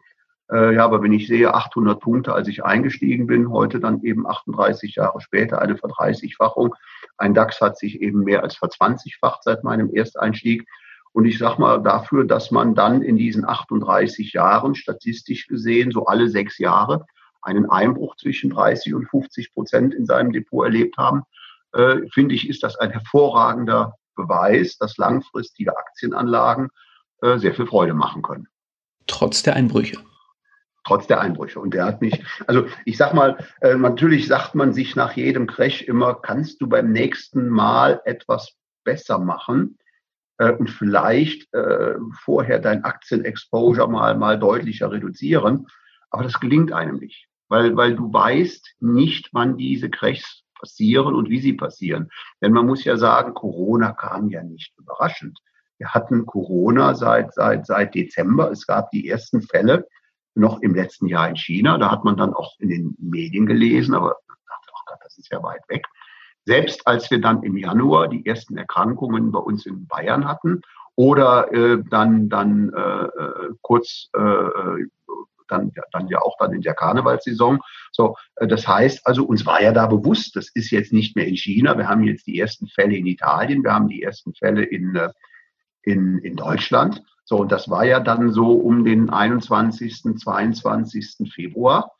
[0.52, 4.24] Äh, ja, aber wenn ich sehe 800 Punkte, als ich eingestiegen bin, heute dann eben
[4.24, 6.76] 38 Jahre später eine Verdreißigfachung.
[7.18, 10.64] Ein DAX hat sich eben mehr als verzwanzigfacht seit meinem Ersteinstieg.
[11.12, 16.06] Und ich sage mal dafür, dass man dann in diesen 38 Jahren statistisch gesehen so
[16.06, 17.04] alle sechs Jahre
[17.42, 21.22] einen Einbruch zwischen 30 und 50 Prozent in seinem Depot erlebt haben,
[21.72, 26.68] äh, finde ich, ist das ein hervorragender Beweis, dass langfristige Aktienanlagen
[27.22, 28.48] äh, sehr viel Freude machen können.
[29.06, 29.98] Trotz der Einbrüche.
[30.84, 31.60] Trotz der Einbrüche.
[31.60, 35.46] Und der hat mich, also ich sag mal, äh, natürlich sagt man sich nach jedem
[35.46, 39.78] Crash immer, kannst du beim nächsten Mal etwas besser machen?
[40.40, 45.66] Äh, und vielleicht äh, vorher dein Aktienexposure mal, mal deutlicher reduzieren.
[46.08, 51.28] Aber das gelingt einem nicht, weil, weil du weißt nicht, wann diese Crashs passieren und
[51.28, 52.08] wie sie passieren.
[52.40, 55.38] Denn man muss ja sagen, Corona kam ja nicht überraschend.
[55.78, 58.50] Wir hatten Corona seit, seit, seit Dezember.
[58.50, 59.86] Es gab die ersten Fälle
[60.34, 61.76] noch im letzten Jahr in China.
[61.76, 65.30] Da hat man dann auch in den Medien gelesen, aber dachte, oh Gott, das ist
[65.30, 65.84] ja weit weg.
[66.44, 70.62] Selbst als wir dann im Januar die ersten Erkrankungen bei uns in Bayern hatten
[70.96, 74.86] oder äh, dann, dann äh, äh kurz äh, äh,
[75.50, 77.60] dann, dann ja auch dann in der Karnevalssaison.
[77.92, 81.26] So, äh, das heißt also, uns war ja da bewusst, das ist jetzt nicht mehr
[81.26, 81.76] in China.
[81.76, 84.98] Wir haben jetzt die ersten Fälle in Italien, wir haben die ersten Fälle in,
[85.82, 87.02] in, in Deutschland.
[87.24, 91.32] So, und das war ja dann so um den 21., 22.
[91.32, 91.92] Februar.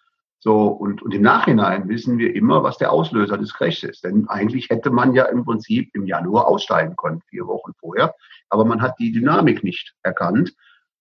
[0.42, 4.04] So, und, und im Nachhinein wissen wir immer, was der Auslöser des Crashs ist.
[4.04, 8.14] Denn eigentlich hätte man ja im Prinzip im Januar aussteigen können, vier Wochen vorher.
[8.48, 10.54] Aber man hat die Dynamik nicht erkannt.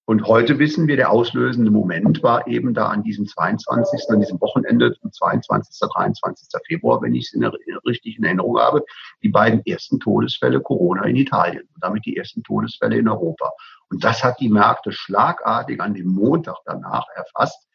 [0.03, 4.41] Und heute wissen wir, der auslösende Moment war eben da an diesem 22., an diesem
[4.41, 6.47] Wochenende, 22., 23.
[6.67, 7.53] Februar, wenn ich es in der,
[7.85, 8.83] richtig in Erinnerung habe,
[9.23, 13.51] die beiden ersten Todesfälle Corona in Italien und damit die ersten Todesfälle in Europa.
[13.89, 17.68] Und das hat die Märkte schlagartig an dem Montag danach erfasst.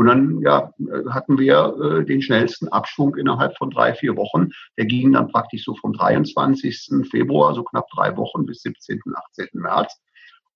[0.00, 0.72] Und dann ja,
[1.10, 4.48] hatten wir äh, den schnellsten Abschwung innerhalb von drei, vier Wochen.
[4.78, 7.06] Der ging dann praktisch so vom 23.
[7.10, 9.48] Februar, so knapp drei Wochen bis 17., 18.
[9.60, 10.00] März.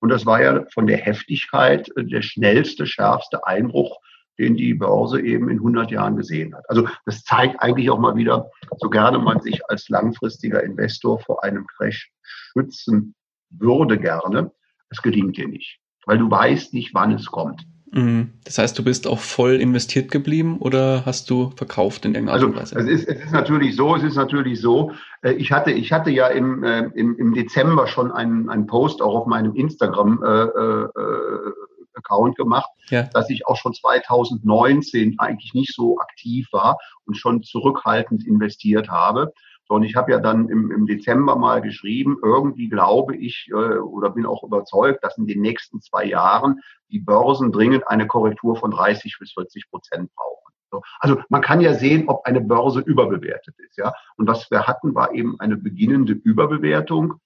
[0.00, 3.98] Und das war ja von der Heftigkeit äh, der schnellste, schärfste Einbruch,
[4.38, 6.64] den die Börse eben in 100 Jahren gesehen hat.
[6.70, 11.44] Also das zeigt eigentlich auch mal wieder, so gerne man sich als langfristiger Investor vor
[11.44, 13.14] einem Crash schützen
[13.50, 14.52] würde gerne,
[14.88, 17.66] es gelingt dir nicht, weil du weißt nicht, wann es kommt.
[17.94, 18.32] Mhm.
[18.44, 22.44] Das heißt, du bist auch voll investiert geblieben oder hast du verkauft in irgendeiner Art
[22.44, 22.76] und Weise?
[22.76, 24.92] Also es ist, es ist natürlich so, es ist natürlich so.
[25.22, 29.00] Äh, ich hatte, ich hatte ja im, äh, im, im Dezember schon einen, einen Post
[29.00, 30.88] auch auf meinem Instagram äh, äh,
[31.94, 33.04] Account gemacht, ja.
[33.04, 39.32] dass ich auch schon 2019 eigentlich nicht so aktiv war und schon zurückhaltend investiert habe.
[39.66, 43.78] So, und ich habe ja dann im, im Dezember mal geschrieben, irgendwie glaube ich äh,
[43.78, 48.56] oder bin auch überzeugt, dass in den nächsten zwei Jahren die Börsen dringend eine Korrektur
[48.56, 50.52] von 30 bis 40 Prozent brauchen.
[50.70, 53.78] So, also man kann ja sehen, ob eine Börse überbewertet ist.
[53.78, 53.94] Ja?
[54.16, 57.20] Und was wir hatten, war eben eine beginnende Überbewertung.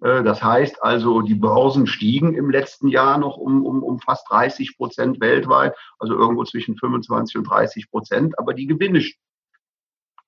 [0.00, 4.28] Äh, das heißt also, die Börsen stiegen im letzten Jahr noch um, um, um fast
[4.30, 9.00] 30 Prozent weltweit, also irgendwo zwischen 25 und 30 Prozent, aber die Gewinne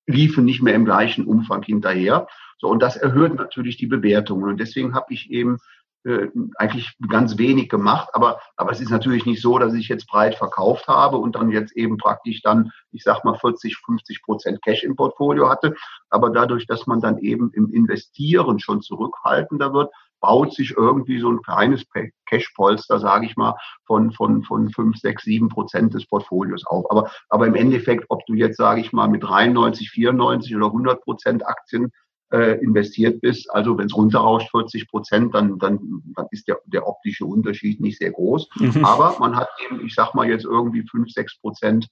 [0.07, 2.27] liefen nicht mehr im gleichen Umfang hinterher.
[2.59, 4.49] So, und das erhöht natürlich die Bewertungen.
[4.49, 5.59] Und deswegen habe ich eben
[6.07, 10.07] äh, eigentlich ganz wenig gemacht, aber, aber es ist natürlich nicht so, dass ich jetzt
[10.07, 14.63] breit verkauft habe und dann jetzt eben praktisch dann, ich sag mal, 40, 50 Prozent
[14.63, 15.75] Cash im Portfolio hatte.
[16.09, 19.91] Aber dadurch, dass man dann eben im Investieren schon zurückhaltender wird,
[20.21, 21.85] baut sich irgendwie so ein kleines
[22.27, 23.55] Cash-Polster, sage ich mal,
[23.87, 26.91] von, von, von 5, 6, 7 Prozent des Portfolios auf.
[26.91, 31.03] Aber, aber im Endeffekt, ob du jetzt, sage ich mal, mit 93, 94 oder 100
[31.03, 31.91] Prozent Aktien
[32.33, 33.51] äh, investiert bist.
[33.51, 37.99] Also wenn es runterrauscht 40 Prozent, dann, dann, dann ist der, der optische Unterschied nicht
[37.99, 38.49] sehr groß.
[38.57, 38.85] Mhm.
[38.85, 41.87] Aber man hat eben, ich sag mal jetzt irgendwie 5, 6 Prozent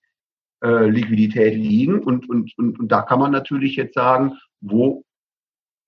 [0.63, 2.03] äh, Liquidität liegen.
[2.03, 5.05] Und, und, und, und da kann man natürlich jetzt sagen, wo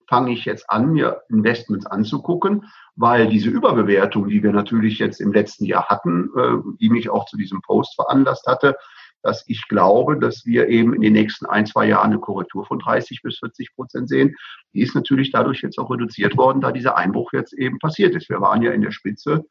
[0.08, 5.32] fange ich jetzt an, mir Investments anzugucken, weil diese Überbewertung, die wir natürlich jetzt im
[5.32, 8.76] letzten Jahr hatten, äh, die mich auch zu diesem Post veranlasst hatte,
[9.22, 12.78] dass ich glaube, dass wir eben in den nächsten ein, zwei Jahren eine Korrektur von
[12.78, 14.36] 30 bis 40 Prozent sehen.
[14.72, 18.28] Die ist natürlich dadurch jetzt auch reduziert worden, da dieser Einbruch jetzt eben passiert ist.
[18.28, 19.44] Wir waren ja in der Spitze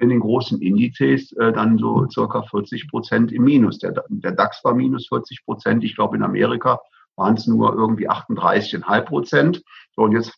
[0.00, 3.78] in den großen Indizes äh, dann so circa 40 Prozent im Minus.
[3.78, 5.84] Der, der DAX war minus 40 Prozent.
[5.84, 6.80] Ich glaube, in Amerika
[7.18, 9.62] waren es nur irgendwie 38,5 Prozent.
[9.94, 10.32] So, und jetzt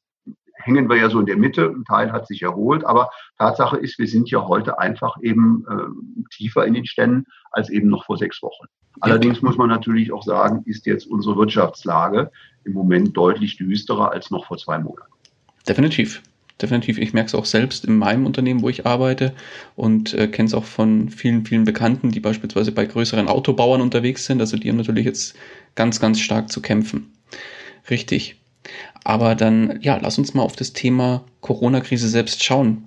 [0.54, 1.66] hängen wir ja so in der Mitte.
[1.66, 6.26] Ein Teil hat sich erholt, aber Tatsache ist, wir sind ja heute einfach eben äh,
[6.34, 8.66] tiefer in den Ständen als eben noch vor sechs Wochen.
[9.00, 12.30] Allerdings muss man natürlich auch sagen, ist jetzt unsere Wirtschaftslage
[12.64, 15.12] im Moment deutlich düsterer als noch vor zwei Monaten.
[15.66, 16.22] Definitiv.
[16.60, 16.98] Definitiv.
[16.98, 19.32] Ich merke es auch selbst in meinem Unternehmen, wo ich arbeite
[19.76, 24.26] und äh, kenne es auch von vielen, vielen Bekannten, die beispielsweise bei größeren Autobauern unterwegs
[24.26, 24.40] sind.
[24.40, 25.34] Also die haben natürlich jetzt
[25.74, 27.12] ganz, ganz stark zu kämpfen.
[27.88, 28.36] Richtig.
[29.04, 32.84] Aber dann, ja, lass uns mal auf das Thema Corona-Krise selbst schauen.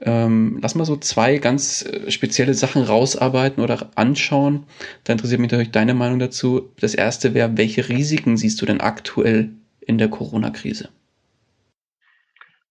[0.00, 4.64] Ähm, lass mal so zwei ganz äh, spezielle Sachen rausarbeiten oder anschauen.
[5.04, 6.70] Da interessiert mich natürlich deine Meinung dazu.
[6.78, 10.90] Das erste wäre, welche Risiken siehst du denn aktuell in der Corona-Krise?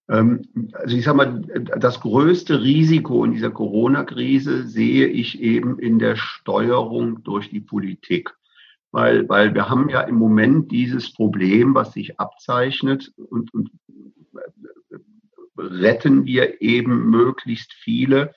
[0.09, 0.41] Ähm,
[0.73, 1.41] also ich sage mal,
[1.77, 8.33] das größte Risiko in dieser Corona-Krise sehe ich eben in der Steuerung durch die Politik
[8.95, 13.69] weil, weil wir haben ja im Moment dieses Problem, was sich abzeichnet und, und
[15.57, 18.33] retten wir eben möglichst viele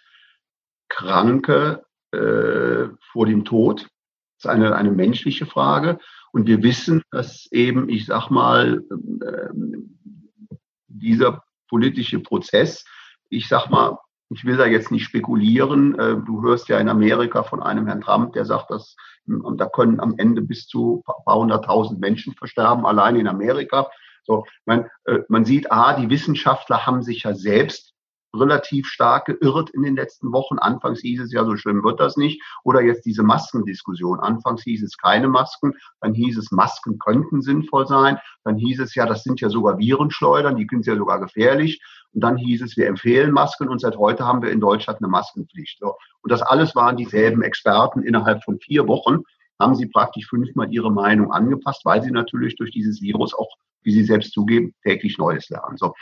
[0.88, 3.82] Kranke äh, vor dem Tod.
[3.82, 6.00] Das ist eine, eine menschliche Frage.
[6.32, 9.48] Und wir wissen, dass eben, ich sag mal, äh,
[10.88, 12.84] dieser politische Prozess,
[13.30, 13.98] ich sag mal,
[14.30, 15.98] ich will da jetzt nicht spekulieren.
[15.98, 20.00] Äh, du hörst ja in Amerika von einem Herrn Trump, der sagt, dass da können
[20.00, 23.90] am Ende bis zu paar hunderttausend Menschen versterben, allein in Amerika.
[24.24, 27.94] So, man, äh, man sieht, ah, die Wissenschaftler haben sich ja selbst
[28.34, 30.58] relativ stark geirrt in den letzten Wochen.
[30.58, 32.42] Anfangs hieß es ja, so schlimm wird das nicht.
[32.64, 34.20] Oder jetzt diese Maskendiskussion.
[34.20, 38.18] Anfangs hieß es keine Masken, dann hieß es, Masken könnten sinnvoll sein.
[38.44, 41.82] Dann hieß es ja, das sind ja sogar Virenschleudern, die sind ja sogar gefährlich.
[42.12, 45.08] Und dann hieß es, wir empfehlen Masken und seit heute haben wir in Deutschland eine
[45.08, 45.82] Maskenpflicht.
[45.82, 48.02] Und das alles waren dieselben Experten.
[48.02, 49.22] Innerhalb von vier Wochen
[49.60, 53.48] haben sie praktisch fünfmal ihre Meinung angepasst, weil sie natürlich durch dieses Virus auch,
[53.82, 55.76] wie sie selbst zugeben, täglich Neues lernen.
[55.76, 55.94] So.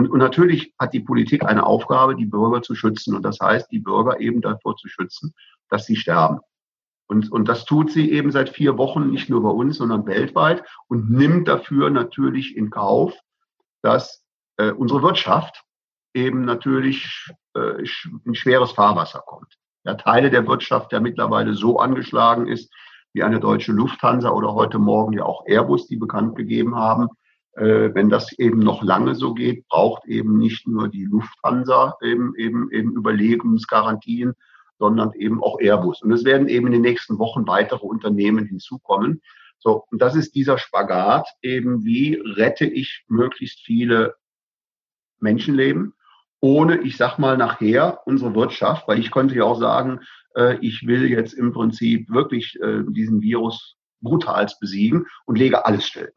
[0.00, 3.14] Und, und natürlich hat die Politik eine Aufgabe, die Bürger zu schützen.
[3.14, 5.34] Und das heißt, die Bürger eben davor zu schützen,
[5.68, 6.40] dass sie sterben.
[7.06, 10.64] Und, und das tut sie eben seit vier Wochen, nicht nur bei uns, sondern weltweit
[10.88, 13.12] und nimmt dafür natürlich in Kauf,
[13.82, 14.24] dass
[14.56, 15.64] äh, unsere Wirtschaft
[16.14, 17.84] eben natürlich äh,
[18.24, 19.58] in schweres Fahrwasser kommt.
[19.84, 22.72] Ja, Teile der Wirtschaft, der mittlerweile so angeschlagen ist,
[23.12, 27.08] wie eine deutsche Lufthansa oder heute Morgen ja auch Airbus, die bekannt gegeben haben,
[27.54, 32.70] wenn das eben noch lange so geht, braucht eben nicht nur die Lufthansa eben, eben,
[32.70, 34.34] eben Überlebensgarantien,
[34.78, 36.02] sondern eben auch Airbus.
[36.02, 39.20] Und es werden eben in den nächsten Wochen weitere Unternehmen hinzukommen.
[39.58, 44.14] So, und das ist dieser Spagat eben, wie rette ich möglichst viele
[45.20, 45.92] Menschenleben,
[46.40, 50.00] ohne, ich sag mal, nachher unsere Wirtschaft, weil ich könnte ja auch sagen,
[50.34, 55.84] äh, ich will jetzt im Prinzip wirklich äh, diesen Virus brutals besiegen und lege alles
[55.84, 56.12] still.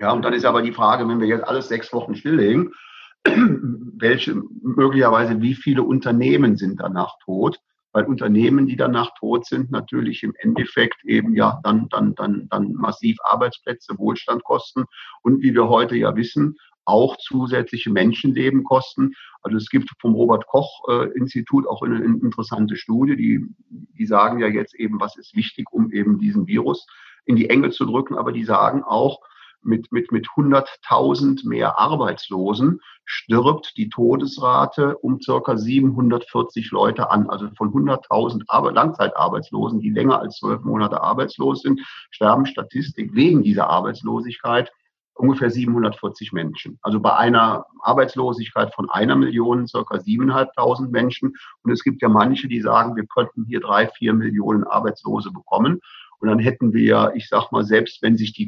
[0.00, 2.72] Ja, und dann ist aber die Frage, wenn wir jetzt alles sechs Wochen stilllegen,
[3.24, 7.58] welche möglicherweise wie viele Unternehmen sind danach tot?
[7.92, 12.74] Weil Unternehmen, die danach tot sind, natürlich im Endeffekt eben ja dann, dann, dann, dann
[12.74, 14.84] massiv Arbeitsplätze, Wohlstand kosten
[15.22, 19.14] und wie wir heute ja wissen, auch zusätzliche Menschenleben kosten.
[19.42, 24.06] Also es gibt vom Robert Koch äh, Institut auch eine, eine interessante Studie, die, die
[24.06, 26.86] sagen ja jetzt eben, was ist wichtig, um eben diesen Virus
[27.24, 29.20] in die Enge zu drücken, aber die sagen auch,
[29.62, 37.28] mit, mit, mit 100.000 mehr Arbeitslosen stirbt die Todesrate um circa 740 Leute an.
[37.28, 41.80] Also von 100.000 Langzeitarbeitslosen, die länger als zwölf Monate arbeitslos sind,
[42.10, 44.70] sterben Statistik wegen dieser Arbeitslosigkeit
[45.18, 46.78] ungefähr 740 Menschen.
[46.82, 51.34] Also bei einer Arbeitslosigkeit von einer Million circa 7.500 Menschen.
[51.62, 55.80] Und es gibt ja manche, die sagen, wir könnten hier drei, vier Millionen Arbeitslose bekommen.
[56.20, 58.46] Und dann hätten wir, ich sag mal, selbst wenn sich die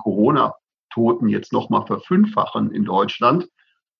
[0.90, 3.48] Corona-Toten jetzt nochmal verfünffachen in Deutschland,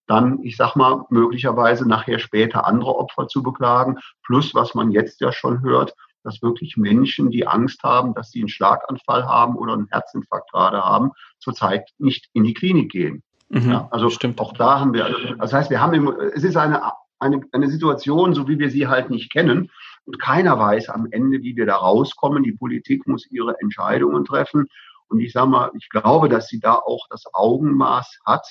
[0.07, 3.99] dann, ich sag mal, möglicherweise nachher später andere Opfer zu beklagen.
[4.25, 8.41] Plus, was man jetzt ja schon hört, dass wirklich Menschen, die Angst haben, dass sie
[8.41, 13.23] einen Schlaganfall haben oder einen Herzinfarkt gerade haben, zurzeit nicht in die Klinik gehen.
[13.49, 14.41] Mhm, ja, also stimmt.
[14.41, 16.83] auch da haben wir, das heißt, wir haben, es ist eine,
[17.21, 19.71] eine, eine Situation, so wie wir sie halt nicht kennen.
[20.05, 22.43] Und keiner weiß am Ende, wie wir da rauskommen.
[22.43, 24.67] Die Politik muss ihre Entscheidungen treffen.
[25.11, 28.47] Und ich sage mal, ich glaube, dass sie da auch das Augenmaß hat,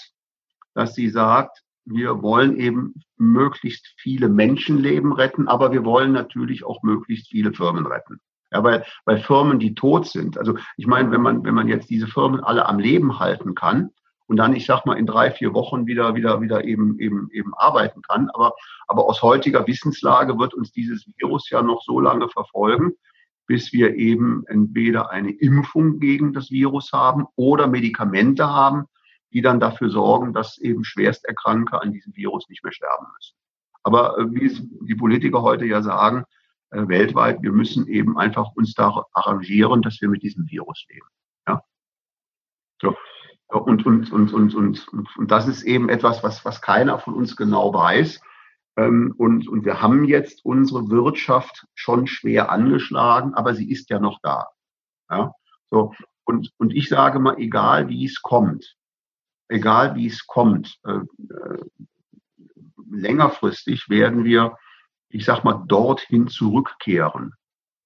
[0.74, 6.84] dass sie sagt, wir wollen eben möglichst viele Menschenleben retten, aber wir wollen natürlich auch
[6.84, 8.20] möglichst viele Firmen retten.
[8.52, 10.38] Ja, weil, weil Firmen, die tot sind.
[10.38, 13.92] Also ich meine, wenn man, wenn man jetzt diese Firmen alle am Leben halten kann
[14.28, 17.54] und dann, ich sag mal, in drei, vier Wochen wieder, wieder, wieder eben, eben, eben
[17.54, 18.30] arbeiten kann.
[18.32, 18.54] Aber,
[18.88, 22.94] aber aus heutiger Wissenslage wird uns dieses Virus ja noch so lange verfolgen,
[23.50, 28.86] bis wir eben entweder eine Impfung gegen das Virus haben oder Medikamente haben,
[29.34, 33.36] die dann dafür sorgen, dass eben Schwersterkranke an diesem Virus nicht mehr sterben müssen.
[33.82, 36.26] Aber äh, wie die Politiker heute ja sagen,
[36.70, 41.08] äh, weltweit, wir müssen eben einfach uns da arrangieren, dass wir mit diesem Virus leben.
[41.48, 41.64] Ja?
[42.80, 42.96] So.
[43.48, 44.88] Und, und, und, und, und,
[45.18, 48.22] und das ist eben etwas, was, was keiner von uns genau weiß.
[48.80, 54.00] Ähm, und, und wir haben jetzt unsere Wirtschaft schon schwer angeschlagen, aber sie ist ja
[54.00, 54.48] noch da.
[55.10, 55.34] Ja?
[55.70, 55.94] So.
[56.24, 58.78] Und, und ich sage mal, egal wie es kommt,
[59.50, 61.64] egal wie es kommt, äh, äh,
[62.90, 64.58] längerfristig werden wir,
[65.10, 67.34] ich sag mal, dorthin zurückkehren.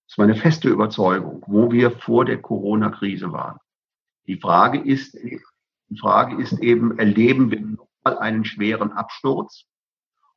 [0.06, 3.58] Das ist meine feste Überzeugung, wo wir vor der Corona-Krise waren.
[4.28, 9.66] Die Frage ist, die Frage ist eben, erleben wir nochmal einen schweren Absturz?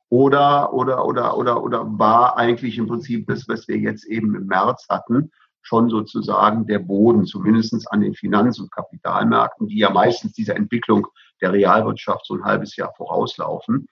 [0.09, 4.47] Oder, oder, oder, oder, oder war eigentlich im Prinzip das, was wir jetzt eben im
[4.47, 5.31] März hatten,
[5.61, 11.07] schon sozusagen der Boden, zumindest an den Finanz- und Kapitalmärkten, die ja meistens dieser Entwicklung
[11.41, 13.87] der Realwirtschaft so ein halbes Jahr vorauslaufen.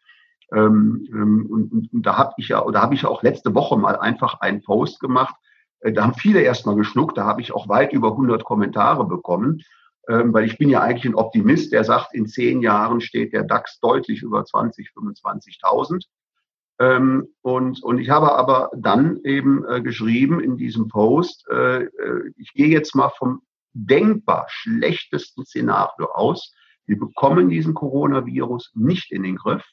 [0.54, 3.78] Ähm, ähm, und, und, und, da habe ich ja, oder habe ich auch letzte Woche
[3.78, 5.36] mal einfach einen Post gemacht.
[5.82, 9.64] Äh, da haben viele erstmal geschluckt, da habe ich auch weit über 100 Kommentare bekommen,
[10.08, 13.80] weil ich bin ja eigentlich ein Optimist, der sagt, in zehn Jahren steht der DAX
[13.80, 16.06] deutlich über 20, 25.000.
[16.78, 22.32] Ähm, und, und ich habe aber dann eben äh, geschrieben in diesem Post, äh, äh,
[22.38, 23.42] ich gehe jetzt mal vom
[23.74, 26.54] denkbar schlechtesten Szenario aus.
[26.86, 29.64] Wir bekommen diesen Coronavirus nicht in den Griff.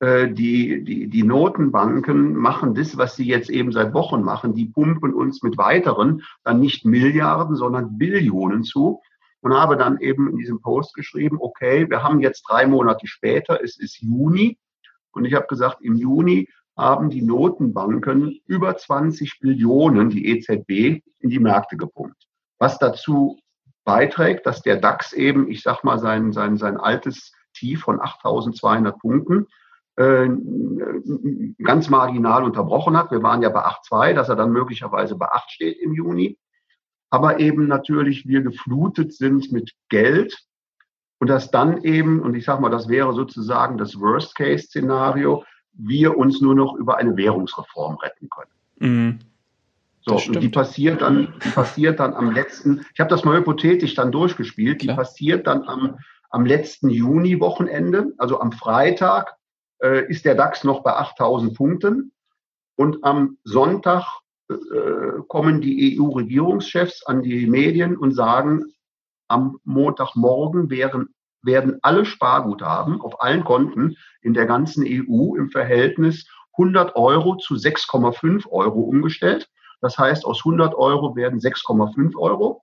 [0.00, 4.54] Die, die, die Notenbanken machen das, was sie jetzt eben seit Wochen machen.
[4.54, 9.02] Die pumpen uns mit weiteren, dann nicht Milliarden, sondern Billionen zu.
[9.40, 13.62] Und habe dann eben in diesem Post geschrieben, okay, wir haben jetzt drei Monate später,
[13.62, 14.58] es ist Juni,
[15.12, 21.30] und ich habe gesagt, im Juni haben die Notenbanken über 20 Billionen, die EZB, in
[21.30, 22.28] die Märkte gepumpt.
[22.58, 23.38] Was dazu
[23.84, 28.98] beiträgt, dass der DAX eben, ich sag mal, sein, sein, sein altes Tief von 8200
[28.98, 29.46] Punkten
[29.96, 30.28] äh,
[31.64, 33.10] ganz marginal unterbrochen hat.
[33.10, 36.38] Wir waren ja bei 8,2, dass er dann möglicherweise bei 8 steht im Juni.
[37.10, 40.48] Aber eben natürlich wir geflutet sind mit Geld,
[41.18, 46.40] und dass dann eben, und ich sage mal, das wäre sozusagen das Worst-Case-Szenario, wir uns
[46.40, 48.50] nur noch über eine Währungsreform retten können.
[48.78, 49.18] Mhm.
[50.00, 53.94] So, und die passiert dann, die passiert dann am letzten, ich habe das mal hypothetisch
[53.94, 54.94] dann durchgespielt, Klar.
[54.94, 55.98] die passiert dann am,
[56.30, 59.36] am letzten Juni-Wochenende, also am Freitag
[59.82, 62.12] äh, ist der DAX noch bei 8000 Punkten
[62.76, 64.04] und am Sonntag
[65.28, 68.64] kommen die EU-Regierungschefs an die Medien und sagen,
[69.28, 71.08] am Montagmorgen wären,
[71.42, 76.26] werden alle Sparguthaben auf allen Konten in der ganzen EU im Verhältnis
[76.58, 79.48] 100 Euro zu 6,5 Euro umgestellt.
[79.80, 82.62] Das heißt, aus 100 Euro werden 6,5 Euro.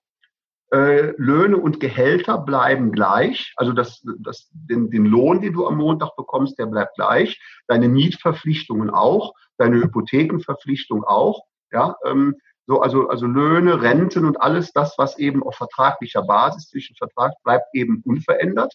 [0.72, 3.54] Äh, Löhne und Gehälter bleiben gleich.
[3.56, 7.40] Also das, das, den, den Lohn, den du am Montag bekommst, der bleibt gleich.
[7.68, 11.44] Deine Mietverpflichtungen auch, deine Hypothekenverpflichtung auch.
[11.76, 12.36] Ja, ähm,
[12.68, 17.34] so, also, also Löhne, Renten und alles das, was eben auf vertraglicher Basis zwischen Vertrag
[17.44, 18.74] bleibt, eben unverändert.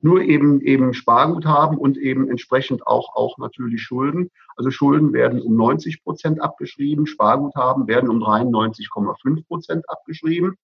[0.00, 4.30] Nur eben, eben Sparguthaben und eben entsprechend auch, auch natürlich Schulden.
[4.56, 10.56] Also Schulden werden um 90 Prozent abgeschrieben, Sparguthaben werden um 93,5 Prozent abgeschrieben.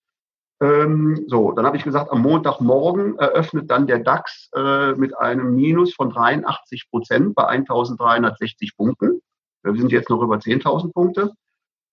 [0.60, 5.54] Ähm, so, dann habe ich gesagt, am Montagmorgen eröffnet dann der DAX äh, mit einem
[5.54, 9.22] Minus von 83 Prozent bei 1360 Punkten.
[9.62, 11.32] Wir sind jetzt noch über 10.000 Punkte.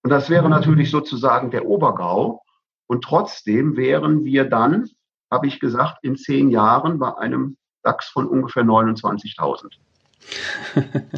[0.08, 2.42] Und das wäre natürlich sozusagen der Obergau.
[2.88, 4.90] Und trotzdem wären wir dann,
[5.30, 9.74] habe ich gesagt, in zehn Jahren bei einem DAX von ungefähr 29.000.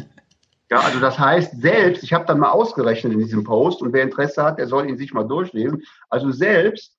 [0.72, 4.02] ja, also das heißt, selbst, ich habe dann mal ausgerechnet in diesem Post und wer
[4.02, 5.84] Interesse hat, der soll ihn sich mal durchlesen.
[6.08, 6.98] Also selbst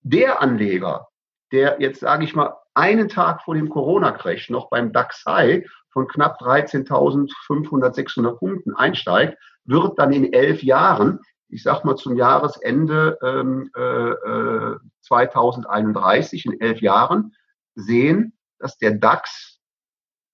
[0.00, 1.08] der Anleger,
[1.52, 6.08] der jetzt, sage ich mal, einen Tag vor dem Corona-Crash noch beim DAX High von
[6.08, 13.18] knapp 13.500, 600 Punkten einsteigt, wird dann in elf Jahren, ich sag mal zum Jahresende
[13.22, 17.34] ähm, äh, 2031, äh, in elf Jahren,
[17.74, 19.58] sehen, dass der DAX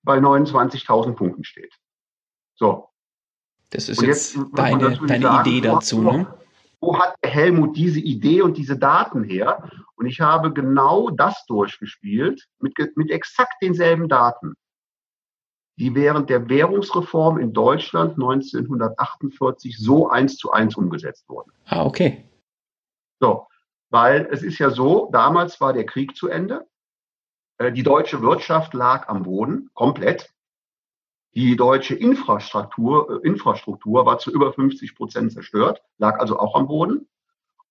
[0.02, 1.74] bei 29.000 Punkten steht.
[2.54, 2.88] So.
[3.70, 6.26] Das ist jetzt, jetzt deine, deine sagen, Idee dazu, ne?
[6.80, 9.68] Wo hat Helmut diese Idee und diese Daten her?
[9.96, 14.54] Und ich habe genau das durchgespielt mit, mit exakt denselben Daten
[15.78, 21.52] die während der Währungsreform in Deutschland 1948 so eins zu eins umgesetzt wurden.
[21.66, 22.24] Ah, okay.
[23.20, 23.46] So,
[23.90, 26.66] weil es ist ja so, damals war der Krieg zu Ende.
[27.58, 30.32] Äh, die deutsche Wirtschaft lag am Boden, komplett.
[31.34, 36.66] Die deutsche Infrastruktur, äh, Infrastruktur war zu über 50 Prozent zerstört, lag also auch am
[36.66, 37.08] Boden.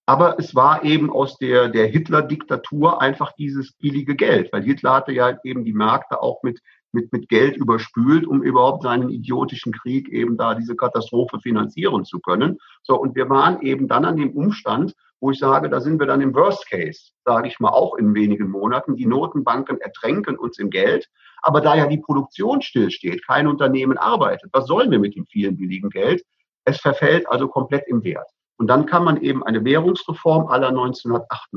[0.06, 5.12] Aber es war eben aus der, der Hitler-Diktatur einfach dieses billige Geld, weil Hitler hatte
[5.12, 6.62] ja eben die Märkte auch mit
[6.98, 12.20] mit, mit Geld überspült, um überhaupt seinen idiotischen Krieg eben da diese Katastrophe finanzieren zu
[12.20, 12.58] können.
[12.82, 16.08] So, und wir waren eben dann an dem Umstand, wo ich sage, da sind wir
[16.08, 18.96] dann im Worst Case, sage ich mal auch in wenigen Monaten.
[18.96, 21.08] Die Notenbanken ertränken uns im Geld.
[21.42, 25.56] Aber da ja die Produktion stillsteht, kein Unternehmen arbeitet, was sollen wir mit dem vielen
[25.56, 26.24] billigen Geld?
[26.66, 28.30] Es verfällt also komplett im Wert.
[28.58, 31.50] Und dann kann man eben eine Währungsreform aller 1908,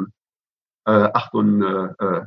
[0.87, 2.27] äh, 8, 40 äh,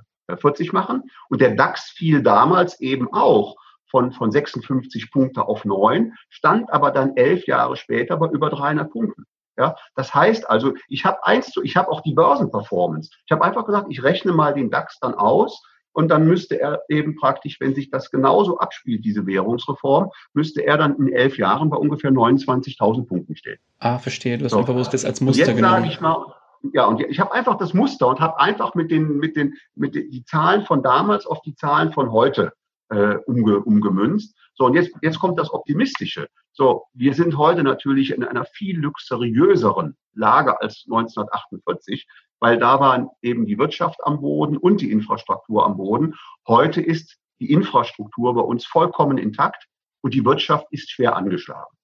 [0.71, 1.03] machen.
[1.29, 3.55] Und der DAX fiel damals eben auch
[3.89, 8.91] von, von 56 Punkte auf 9, stand aber dann elf Jahre später bei über 300
[8.91, 9.25] Punkten.
[9.55, 13.11] Ja, das heißt also, ich habe eins zu, ich habe auch die Börsenperformance.
[13.25, 15.61] Ich habe einfach gesagt, ich rechne mal den DAX dann aus
[15.91, 20.77] und dann müsste er eben praktisch, wenn sich das genauso abspielt, diese Währungsreform, müsste er
[20.77, 23.59] dann in elf Jahren bei ungefähr 29.000 Punkten stehen.
[23.77, 24.39] Ah, verstehe.
[24.39, 24.57] Du hast so.
[24.57, 25.75] einfach das als Muster jetzt genommen.
[25.75, 26.33] Sage ich mal,
[26.71, 29.95] ja, und ich habe einfach das Muster und habe einfach mit den, mit den, mit
[29.95, 32.53] den, die Zahlen von damals auf die Zahlen von heute
[32.89, 34.35] äh, umge, umgemünzt.
[34.53, 36.27] So, und jetzt, jetzt kommt das Optimistische.
[36.53, 42.07] So, wir sind heute natürlich in einer viel luxuriöseren Lage als 1948,
[42.39, 46.15] weil da waren eben die Wirtschaft am Boden und die Infrastruktur am Boden.
[46.47, 49.65] Heute ist die Infrastruktur bei uns vollkommen intakt
[50.01, 51.75] und die Wirtschaft ist schwer angeschlagen.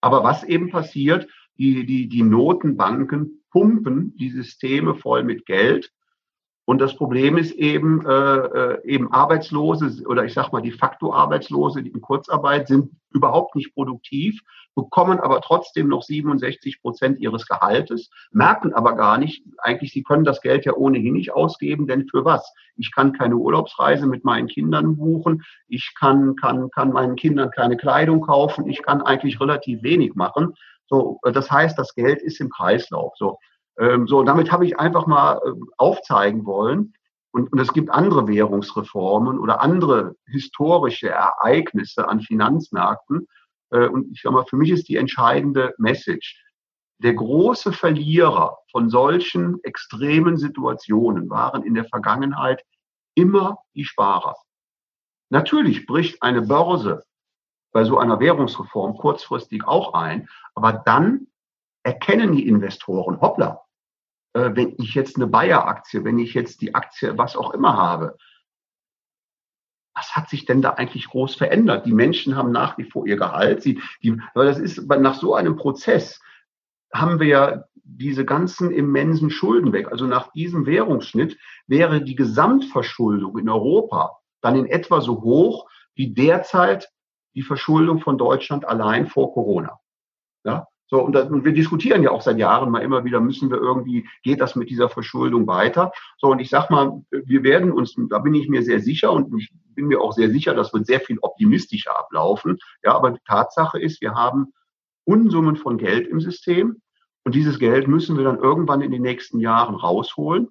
[0.00, 1.28] Aber was eben passiert,
[1.60, 5.92] die, die, die Notenbanken pumpen die Systeme voll mit Geld.
[6.64, 11.12] Und das Problem ist eben, äh, äh, eben Arbeitslose oder ich sag mal de facto
[11.12, 14.40] Arbeitslose, die in Kurzarbeit sind überhaupt nicht produktiv,
[14.74, 20.24] bekommen aber trotzdem noch 67 Prozent ihres Gehaltes, merken aber gar nicht, eigentlich, sie können
[20.24, 22.54] das Geld ja ohnehin nicht ausgeben, denn für was?
[22.76, 27.76] Ich kann keine Urlaubsreise mit meinen Kindern buchen, ich kann, kann, kann meinen Kindern keine
[27.76, 30.54] Kleidung kaufen, ich kann eigentlich relativ wenig machen.
[30.90, 33.14] So, äh, das heißt, das Geld ist im Kreislauf.
[33.16, 33.38] So,
[33.78, 36.92] ähm, so damit habe ich einfach mal äh, aufzeigen wollen.
[37.32, 43.28] Und, und es gibt andere Währungsreformen oder andere historische Ereignisse an Finanzmärkten.
[43.70, 46.42] Äh, und ich sage mal, für mich ist die entscheidende Message.
[46.98, 52.62] Der große Verlierer von solchen extremen Situationen waren in der Vergangenheit
[53.14, 54.36] immer die Sparer.
[55.30, 57.04] Natürlich bricht eine Börse
[57.72, 60.28] bei so einer Währungsreform kurzfristig auch ein.
[60.54, 61.26] Aber dann
[61.82, 63.62] erkennen die Investoren, hoppla,
[64.34, 68.16] äh, wenn ich jetzt eine Bayer-Aktie, wenn ich jetzt die Aktie, was auch immer habe,
[69.94, 71.84] was hat sich denn da eigentlich groß verändert?
[71.84, 73.62] Die Menschen haben nach wie vor ihr Gehalt.
[73.62, 76.20] Sie, die, weil das ist nach so einem Prozess
[76.92, 79.88] haben wir ja diese ganzen immensen Schulden weg.
[79.90, 86.14] Also nach diesem Währungsschnitt wäre die Gesamtverschuldung in Europa dann in etwa so hoch wie
[86.14, 86.90] derzeit
[87.34, 89.78] die Verschuldung von Deutschland allein vor Corona.
[90.44, 90.66] Ja?
[90.90, 93.58] So, und, das, und wir diskutieren ja auch seit Jahren mal immer wieder, müssen wir
[93.58, 95.92] irgendwie, geht das mit dieser Verschuldung weiter?
[96.18, 99.32] So, und ich sag mal, wir werden uns, da bin ich mir sehr sicher und
[99.38, 102.58] ich bin mir auch sehr sicher, das wird sehr viel optimistischer ablaufen.
[102.82, 104.52] Ja, aber die Tatsache ist, wir haben
[105.04, 106.82] Unsummen von Geld im System
[107.22, 110.48] und dieses Geld müssen wir dann irgendwann in den nächsten Jahren rausholen.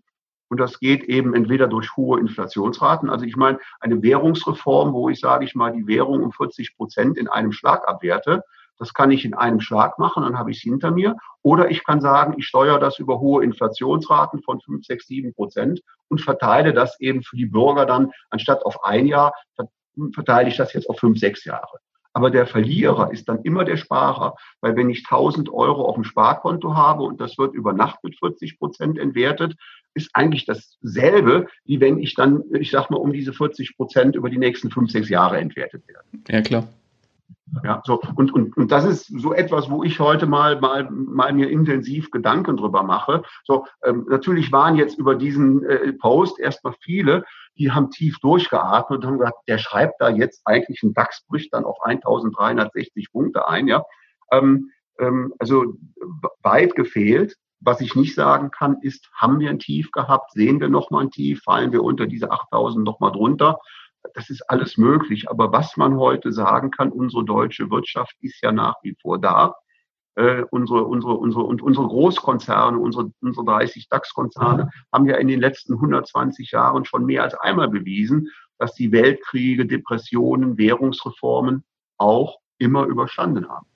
[0.49, 3.09] Und das geht eben entweder durch hohe Inflationsraten.
[3.09, 7.17] Also ich meine, eine Währungsreform, wo ich sage ich mal, die Währung um 40 Prozent
[7.17, 8.43] in einem Schlag abwerte,
[8.79, 11.17] Das kann ich in einem Schlag machen, dann habe ich es hinter mir.
[11.43, 15.81] Oder ich kann sagen, ich steuere das über hohe Inflationsraten von 5, 6, 7 Prozent
[16.07, 19.33] und verteile das eben für die Bürger dann, anstatt auf ein Jahr,
[20.13, 21.79] verteile ich das jetzt auf 5, 6 Jahre.
[22.13, 26.03] Aber der Verlierer ist dann immer der Sparer, weil wenn ich 1000 Euro auf dem
[26.03, 29.55] Sparkonto habe und das wird über Nacht mit 40 Prozent entwertet,
[29.93, 34.29] ist eigentlich dasselbe, wie wenn ich dann, ich sag mal, um diese 40 Prozent über
[34.29, 36.07] die nächsten fünf, sechs Jahre entwertet werde.
[36.29, 36.67] Ja, klar.
[37.63, 41.33] Ja, so, und, und, und das ist so etwas, wo ich heute mal, mal, mal
[41.33, 43.23] mir intensiv Gedanken drüber mache.
[43.43, 47.23] So, ähm, natürlich waren jetzt über diesen äh, Post erstmal viele,
[47.57, 51.65] die haben tief durchgeatmet und haben gesagt, der schreibt da jetzt eigentlich einen DAX-Brüch dann
[51.65, 53.83] auf 1360 Punkte ein, ja.
[54.31, 54.69] Ähm,
[54.99, 55.73] ähm, also
[56.43, 57.35] weit gefehlt.
[57.62, 60.32] Was ich nicht sagen kann, ist, haben wir ein Tief gehabt?
[60.32, 61.41] Sehen wir nochmal ein Tief?
[61.43, 63.60] Fallen wir unter diese 8000 nochmal drunter?
[64.14, 65.30] Das ist alles möglich.
[65.30, 69.55] Aber was man heute sagen kann, unsere deutsche Wirtschaft ist ja nach wie vor da.
[70.16, 75.39] Äh, unsere, unsere, unsere, und unsere Großkonzerne, unsere, unsere 30 DAX-Konzerne haben ja in den
[75.39, 81.64] letzten 120 Jahren schon mehr als einmal bewiesen, dass die Weltkriege, Depressionen, Währungsreformen
[81.97, 83.68] auch immer überstanden haben.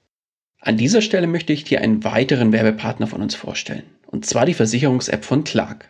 [0.65, 3.83] An dieser Stelle möchte ich dir einen weiteren Werbepartner von uns vorstellen.
[4.07, 5.89] Und zwar die Versicherungs-App von Clark.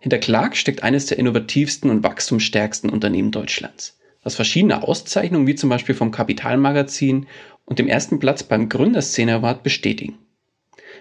[0.00, 5.70] Hinter Clark steckt eines der innovativsten und wachstumsstärksten Unternehmen Deutschlands, was verschiedene Auszeichnungen wie zum
[5.70, 7.28] Beispiel vom Kapitalmagazin
[7.64, 10.18] und dem ersten Platz beim Gründerszene Award bestätigen.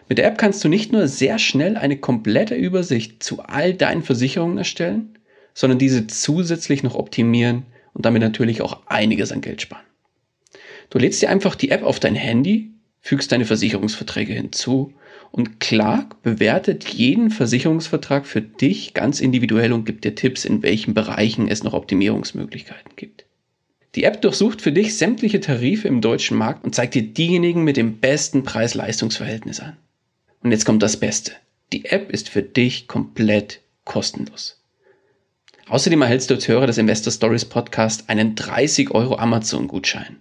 [0.07, 4.03] Mit der App kannst du nicht nur sehr schnell eine komplette Übersicht zu all deinen
[4.03, 5.18] Versicherungen erstellen,
[5.55, 7.65] sondern diese zusätzlich noch optimieren
[7.95, 9.86] und damit natürlich auch einiges an Geld sparen.
[10.91, 12.76] Du lädst dir einfach die App auf dein Handy
[13.08, 14.93] fügst deine Versicherungsverträge hinzu
[15.32, 20.93] und Clark bewertet jeden Versicherungsvertrag für dich ganz individuell und gibt dir Tipps, in welchen
[20.93, 23.24] Bereichen es noch Optimierungsmöglichkeiten gibt.
[23.95, 27.78] Die App durchsucht für dich sämtliche Tarife im deutschen Markt und zeigt dir diejenigen mit
[27.78, 29.78] dem besten Preis-Leistungs-Verhältnis an.
[30.43, 31.32] Und jetzt kommt das Beste.
[31.72, 34.62] Die App ist für dich komplett kostenlos.
[35.70, 40.18] Außerdem erhältst du als Hörer des Investor Stories Podcast einen 30 Euro Amazon-Gutschein.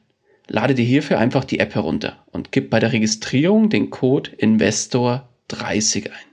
[0.48, 6.10] Lade dir hierfür einfach die App herunter und gib bei der Registrierung den Code Investor30
[6.10, 6.26] ein.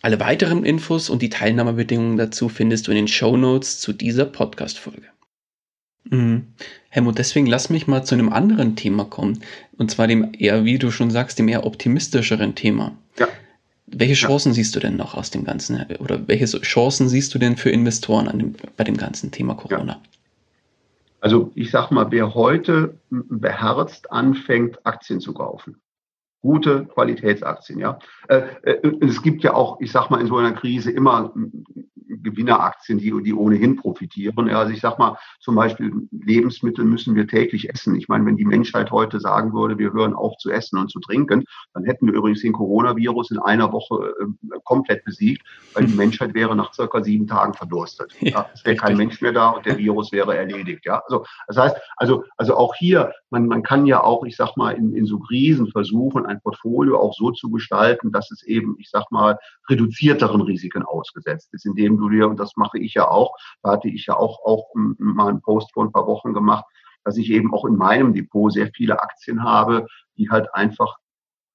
[0.00, 4.26] Alle weiteren Infos und die Teilnahmebedingungen dazu findest du in den Show Notes zu dieser
[4.26, 5.08] Podcast-Folge.
[6.04, 6.46] Mhm.
[6.88, 9.40] Helmut, deswegen lass mich mal zu einem anderen Thema kommen.
[9.76, 12.96] Und zwar dem eher, wie du schon sagst, dem eher optimistischeren Thema.
[13.18, 13.28] Ja.
[13.86, 14.54] Welche Chancen ja.
[14.54, 15.84] siehst du denn noch aus dem Ganzen?
[15.98, 19.94] Oder welche Chancen siehst du denn für Investoren dem, bei dem ganzen Thema Corona?
[19.94, 20.02] Ja.
[21.20, 25.80] Also ich sag mal, wer heute beherzt anfängt, Aktien zu kaufen,
[26.40, 27.98] gute Qualitätsaktien, ja.
[28.28, 31.32] Äh, äh, es gibt ja auch, ich sag mal, in so einer Krise immer
[32.22, 34.48] Gewinneraktien, die, die ohnehin profitieren.
[34.50, 37.94] Also ich sag mal, zum Beispiel Lebensmittel müssen wir täglich essen.
[37.94, 41.00] Ich meine, wenn die Menschheit heute sagen würde, wir hören auf zu essen und zu
[41.00, 41.44] trinken,
[41.74, 45.42] dann hätten wir übrigens den Coronavirus in einer Woche äh, komplett besiegt,
[45.74, 48.12] weil die Menschheit wäre nach circa sieben Tagen verdurstet.
[48.20, 50.84] Ja, es wäre kein Mensch mehr da und der Virus wäre erledigt.
[50.84, 54.56] Ja, also das heißt, also also auch hier, man man kann ja auch, ich sag
[54.56, 58.76] mal, in, in so Krisen versuchen, ein Portfolio auch so zu gestalten, dass es eben,
[58.78, 59.38] ich sag mal,
[59.68, 63.88] reduzierteren Risiken ausgesetzt ist, indem du dir, und das mache ich ja auch, da hatte
[63.88, 66.64] ich ja auch, auch mal einen Post vor ein paar Wochen gemacht,
[67.04, 69.86] dass ich eben auch in meinem Depot sehr viele Aktien habe,
[70.16, 70.96] die halt einfach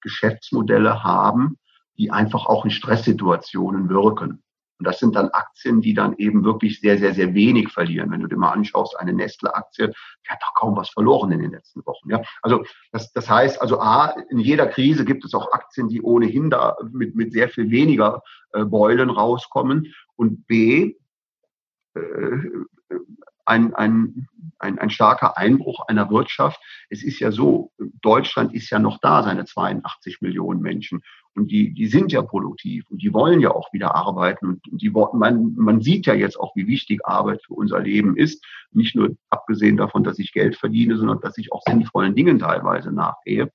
[0.01, 1.57] Geschäftsmodelle haben,
[1.97, 4.43] die einfach auch in Stresssituationen wirken.
[4.79, 8.11] Und das sind dann Aktien, die dann eben wirklich sehr, sehr, sehr wenig verlieren.
[8.11, 11.51] Wenn du dir mal anschaust, eine Nestle-Aktie, die hat doch kaum was verloren in den
[11.51, 12.09] letzten Wochen.
[12.09, 12.21] Ja?
[12.41, 16.49] Also das, das heißt, also A, in jeder Krise gibt es auch Aktien, die ohnehin
[16.49, 19.93] da mit, mit sehr viel weniger äh, Beulen rauskommen.
[20.15, 20.95] Und B,
[21.95, 22.37] äh,
[23.45, 24.27] ein, ein,
[24.59, 26.61] ein, ein starker Einbruch einer Wirtschaft.
[26.89, 31.01] Es ist ja so, Deutschland ist ja noch da, seine 82 Millionen Menschen.
[31.35, 34.45] Und die, die sind ja produktiv und die wollen ja auch wieder arbeiten.
[34.47, 38.45] Und die, man, man sieht ja jetzt auch, wie wichtig Arbeit für unser Leben ist.
[38.71, 42.91] Nicht nur abgesehen davon, dass ich Geld verdiene, sondern dass ich auch sinnvollen Dingen teilweise
[42.91, 43.51] nachgehe.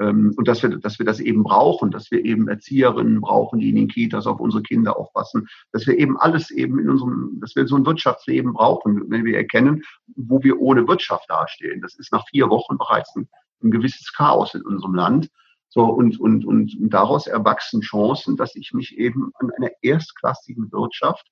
[0.00, 3.68] Ähm, und dass wir, dass wir das eben brauchen, dass wir eben Erzieherinnen brauchen, die
[3.68, 7.54] in den Kitas auf unsere Kinder aufpassen, dass wir eben alles eben in unserem, dass
[7.56, 9.82] wir so ein Wirtschaftsleben brauchen, wenn wir erkennen,
[10.16, 11.82] wo wir ohne Wirtschaft dastehen.
[11.82, 13.28] Das ist nach vier Wochen bereits ein,
[13.62, 15.28] ein gewisses Chaos in unserem Land.
[15.68, 20.70] So, und, und, und, und daraus erwachsen Chancen, dass ich mich eben an einer erstklassigen
[20.70, 21.26] Wirtschaft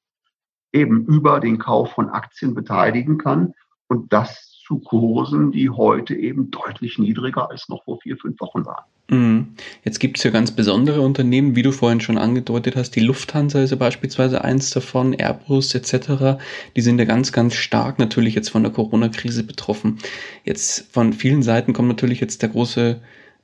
[0.72, 3.52] eben über den Kauf von Aktien beteiligen kann
[3.88, 8.64] und das zu Kursen, die heute eben deutlich niedriger als noch vor vier, fünf Wochen
[8.64, 8.84] waren.
[9.10, 9.48] Mhm.
[9.84, 12.92] Jetzt gibt es ja ganz besondere Unternehmen, wie du vorhin schon angedeutet hast.
[12.92, 16.40] Die Lufthansa ist ja beispielsweise eins davon, Airbus etc.
[16.76, 19.98] Die sind ja ganz, ganz stark natürlich jetzt von der Corona-Krise betroffen.
[20.44, 23.00] Jetzt von vielen Seiten kommt natürlich jetzt der große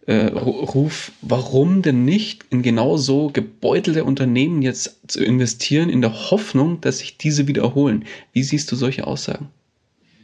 [0.06, 6.30] äh, Ruf, warum denn nicht in genau so gebeutelte Unternehmen jetzt zu investieren, in der
[6.30, 8.04] Hoffnung, dass sich diese wiederholen?
[8.32, 9.48] Wie siehst du solche Aussagen?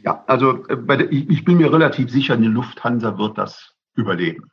[0.03, 4.51] Ja, also äh, ich bin mir relativ sicher, eine Lufthansa wird das überleben.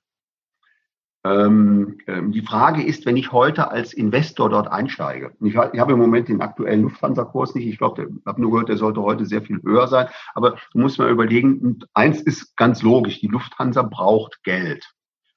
[1.23, 5.93] Ähm, ähm, die Frage ist, wenn ich heute als Investor dort einsteige, ich, ich habe
[5.93, 9.27] im Moment den aktuellen Lufthansa-Kurs nicht, ich glaube, ich habe nur gehört, der sollte heute
[9.27, 13.83] sehr viel höher sein, aber du musst mal überlegen, eins ist ganz logisch, die Lufthansa
[13.83, 14.89] braucht Geld.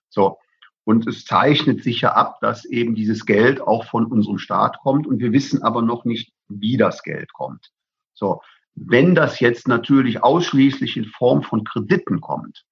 [0.09, 0.37] So.
[0.85, 5.07] Und es zeichnet sich ja ab, dass eben dieses Geld auch von unserem Staat kommt
[5.07, 7.71] und wir wissen aber noch nicht, wie das Geld kommt.
[8.13, 8.41] So.
[8.75, 12.65] Wenn das jetzt natürlich ausschließlich in Form von Krediten kommt,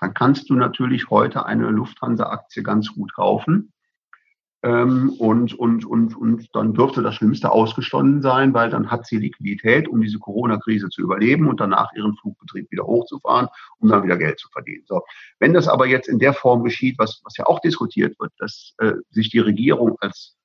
[0.00, 3.72] dann kannst du natürlich heute eine Lufthansa-Aktie ganz gut kaufen.
[4.64, 9.18] Ähm, und, und, und, und dann dürfte das Schlimmste ausgestanden sein, weil dann hat sie
[9.18, 14.16] Liquidität, um diese Corona-Krise zu überleben und danach ihren Flugbetrieb wieder hochzufahren, um dann wieder
[14.16, 14.84] Geld zu verdienen.
[14.86, 15.02] So.
[15.40, 18.74] Wenn das aber jetzt in der Form geschieht, was, was ja auch diskutiert wird, dass
[18.78, 20.36] äh, sich die Regierung als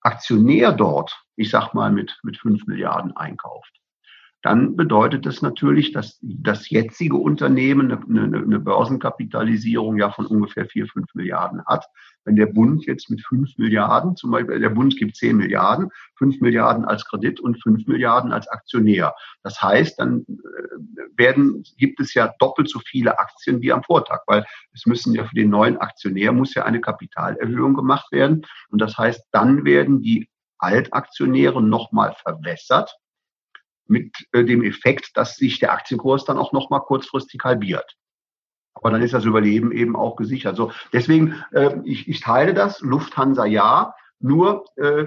[0.00, 3.80] Aktionär dort, ich sag mal, mit, mit fünf Milliarden einkauft,
[4.42, 10.64] dann bedeutet das natürlich, dass das jetzige Unternehmen eine, eine, eine, Börsenkapitalisierung ja von ungefähr
[10.64, 11.86] vier, fünf Milliarden hat.
[12.24, 16.40] Wenn der Bund jetzt mit fünf Milliarden, zum Beispiel der Bund gibt zehn Milliarden, fünf
[16.40, 19.14] Milliarden als Kredit und fünf Milliarden als Aktionär.
[19.42, 24.20] Das heißt, dann äh, werden, gibt es ja doppelt so viele Aktien wie am Vortag,
[24.26, 28.46] weil es müssen ja für den neuen Aktionär muss ja eine Kapitalerhöhung gemacht werden.
[28.70, 32.96] Und das heißt, dann werden die Altaktionäre nochmal verwässert
[33.90, 37.96] mit äh, dem Effekt, dass sich der Aktienkurs dann auch nochmal kurzfristig halbiert.
[38.74, 40.52] Aber dann ist das Überleben eben auch gesichert.
[40.52, 45.06] Also deswegen, äh, ich, ich teile das, Lufthansa ja, nur äh,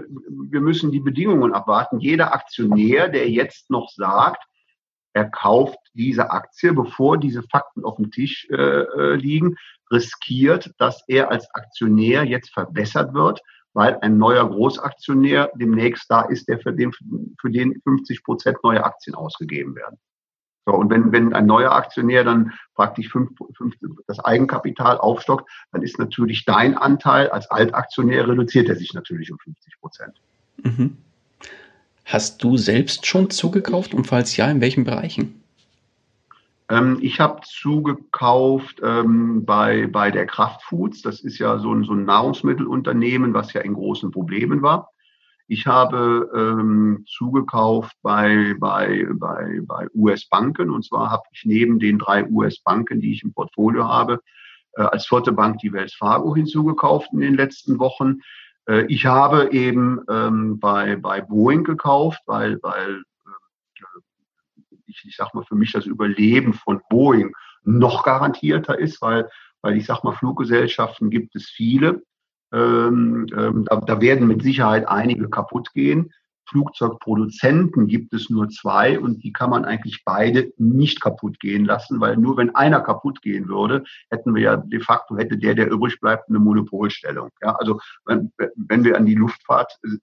[0.50, 2.00] wir müssen die Bedingungen abwarten.
[2.00, 4.44] Jeder Aktionär, der jetzt noch sagt,
[5.14, 9.56] er kauft diese Aktie, bevor diese Fakten auf dem Tisch äh, äh liegen,
[9.92, 13.42] riskiert, dass er als Aktionär jetzt verbessert wird,
[13.74, 16.92] weil ein neuer Großaktionär demnächst da ist, der für den,
[17.40, 19.98] für den 50 Prozent neue Aktien ausgegeben werden.
[20.66, 23.76] So, und wenn, wenn ein neuer Aktionär dann praktisch fünf, fünf,
[24.08, 29.40] das Eigenkapital aufstockt, dann ist natürlich dein Anteil als Altaktionär reduziert er sich natürlich um
[29.40, 30.14] 50 Prozent.
[30.64, 30.98] Mhm.
[32.06, 35.43] Hast du selbst schon zugekauft und falls ja, in welchen Bereichen?
[36.70, 41.02] Ähm, ich habe zugekauft ähm, bei, bei der Kraftfoods.
[41.02, 44.90] Das ist ja so ein, so ein Nahrungsmittelunternehmen, was ja in großen Problemen war.
[45.48, 50.70] Ich habe ähm, zugekauft bei, bei, bei, bei US-Banken.
[50.70, 54.22] Und zwar habe ich neben den drei US-Banken, die ich im Portfolio habe,
[54.74, 58.22] äh, als vierte Bank die Wells Fargo hinzugekauft in den letzten Wochen.
[58.68, 63.04] Äh, ich habe eben ähm, bei, bei Boeing gekauft, weil, weil
[64.86, 69.30] ich, ich sag mal, für mich das Überleben von Boeing noch garantierter ist, weil,
[69.62, 72.04] weil ich sag mal, Fluggesellschaften gibt es viele.
[72.52, 76.12] Ähm, ähm, da, da werden mit Sicherheit einige kaputt gehen.
[76.46, 82.00] Flugzeugproduzenten gibt es nur zwei und die kann man eigentlich beide nicht kaputt gehen lassen,
[82.00, 85.72] weil nur wenn einer kaputt gehen würde, hätten wir ja de facto, hätte der, der
[85.72, 87.30] übrig bleibt, eine Monopolstellung.
[87.42, 89.98] Ja, also wenn, wenn wir an die Luftfahrt äh,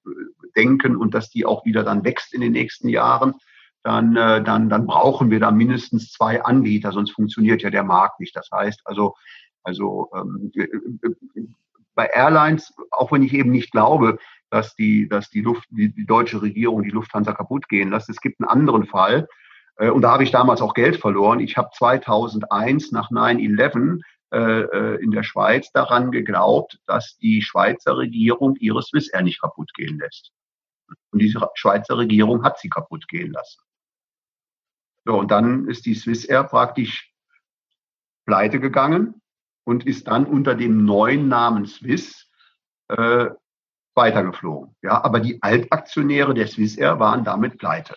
[0.56, 3.34] denken und dass die auch wieder dann wächst in den nächsten Jahren,
[3.82, 8.20] dann, äh, dann, dann brauchen wir da mindestens zwei Anbieter, sonst funktioniert ja der Markt
[8.20, 8.36] nicht.
[8.36, 9.14] Das heißt also,
[9.62, 11.46] also ähm, äh, äh,
[11.94, 14.18] bei Airlines, auch wenn ich eben nicht glaube,
[14.50, 18.08] dass die, dass die Luft, die, die deutsche Regierung die Lufthansa kaputt gehen lässt.
[18.10, 19.28] Es gibt einen anderen Fall.
[19.76, 21.40] Äh, und da habe ich damals auch Geld verloren.
[21.40, 24.00] Ich habe 2001 nach 9-11
[24.32, 29.98] äh, in der Schweiz daran geglaubt, dass die Schweizer Regierung ihre Swissair nicht kaputt gehen
[29.98, 30.32] lässt.
[31.10, 33.60] Und diese Schweizer Regierung hat sie kaputt gehen lassen.
[35.04, 37.12] So, und dann ist die Swissair praktisch
[38.26, 39.20] pleite gegangen
[39.64, 42.28] und ist dann unter dem neuen Namen Swiss
[42.88, 43.30] äh,
[43.94, 44.76] weitergeflogen.
[44.82, 47.94] Ja, aber die Altaktionäre der Swissair waren damit pleite.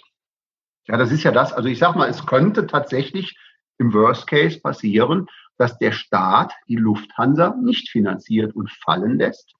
[0.87, 1.53] Ja, das ist ja das.
[1.53, 3.37] Also ich sag mal, es könnte tatsächlich
[3.77, 5.27] im Worst Case passieren,
[5.57, 9.53] dass der Staat die Lufthansa nicht finanziert und fallen lässt.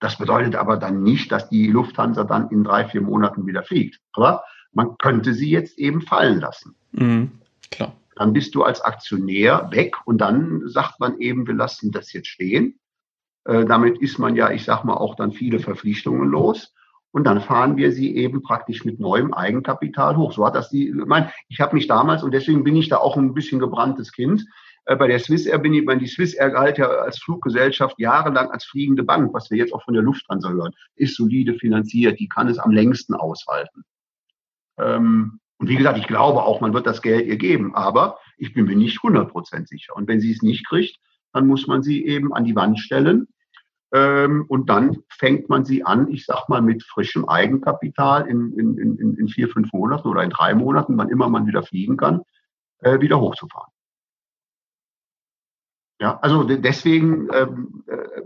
[0.00, 4.00] Das bedeutet aber dann nicht, dass die Lufthansa dann in drei, vier Monaten wieder fliegt.
[4.12, 6.74] Aber man könnte sie jetzt eben fallen lassen.
[6.92, 7.32] Mhm,
[7.70, 7.92] klar.
[8.16, 12.28] Dann bist du als Aktionär weg und dann sagt man eben, wir lassen das jetzt
[12.28, 12.78] stehen.
[13.44, 16.74] Äh, damit ist man ja, ich sag mal, auch dann viele Verpflichtungen los.
[17.12, 20.32] Und dann fahren wir sie eben praktisch mit neuem Eigenkapital hoch.
[20.32, 22.98] So hat das die, ich meine, ich habe mich damals, und deswegen bin ich da
[22.98, 24.44] auch ein bisschen gebranntes Kind,
[24.84, 28.64] äh, bei der Swissair bin ich, meine, die Swissair galt ja als Fluggesellschaft jahrelang als
[28.64, 32.48] fliegende Bank, was wir jetzt auch von der Lufthansa hören, ist solide finanziert, die kann
[32.48, 33.84] es am längsten aushalten.
[34.80, 38.54] Ähm, und wie gesagt, ich glaube auch, man wird das Geld ihr geben, aber ich
[38.54, 39.94] bin mir nicht 100% sicher.
[39.94, 40.98] Und wenn sie es nicht kriegt,
[41.32, 43.28] dann muss man sie eben an die Wand stellen.
[43.92, 48.78] Ähm, und dann fängt man sie an, ich sag mal, mit frischem Eigenkapital in, in,
[48.78, 52.22] in, in vier, fünf Monaten oder in drei Monaten, wann immer man wieder fliegen kann,
[52.78, 53.70] äh, wieder hochzufahren.
[56.00, 58.22] Ja, also deswegen, ähm, äh,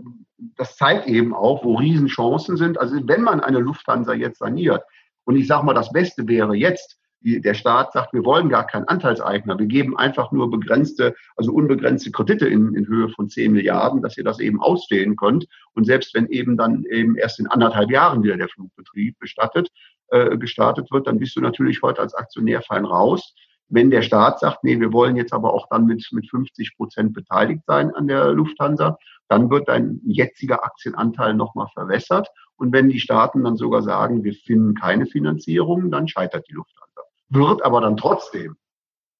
[0.55, 2.79] das zeigt eben auch, wo Riesenchancen sind.
[2.79, 4.83] Also wenn man eine Lufthansa jetzt saniert,
[5.25, 8.87] und ich sage mal, das Beste wäre jetzt, der Staat sagt, wir wollen gar keinen
[8.87, 14.03] Anteilseigner, wir geben einfach nur begrenzte, also unbegrenzte Kredite in, in Höhe von 10 Milliarden,
[14.03, 15.47] dass ihr das eben ausstehen könnt.
[15.73, 19.69] Und selbst wenn eben dann eben erst in anderthalb Jahren wieder der Flugbetrieb bestattet,
[20.09, 23.33] äh, gestartet wird, dann bist du natürlich heute als Aktionär fein raus.
[23.69, 27.13] Wenn der Staat sagt, nee, wir wollen jetzt aber auch dann mit, mit 50 Prozent
[27.13, 28.99] beteiligt sein an der Lufthansa,
[29.29, 32.27] dann wird dein jetziger Aktienanteil nochmal verwässert.
[32.57, 37.01] Und wenn die Staaten dann sogar sagen, wir finden keine Finanzierung, dann scheitert die Lufthansa.
[37.29, 38.55] Wird aber dann trotzdem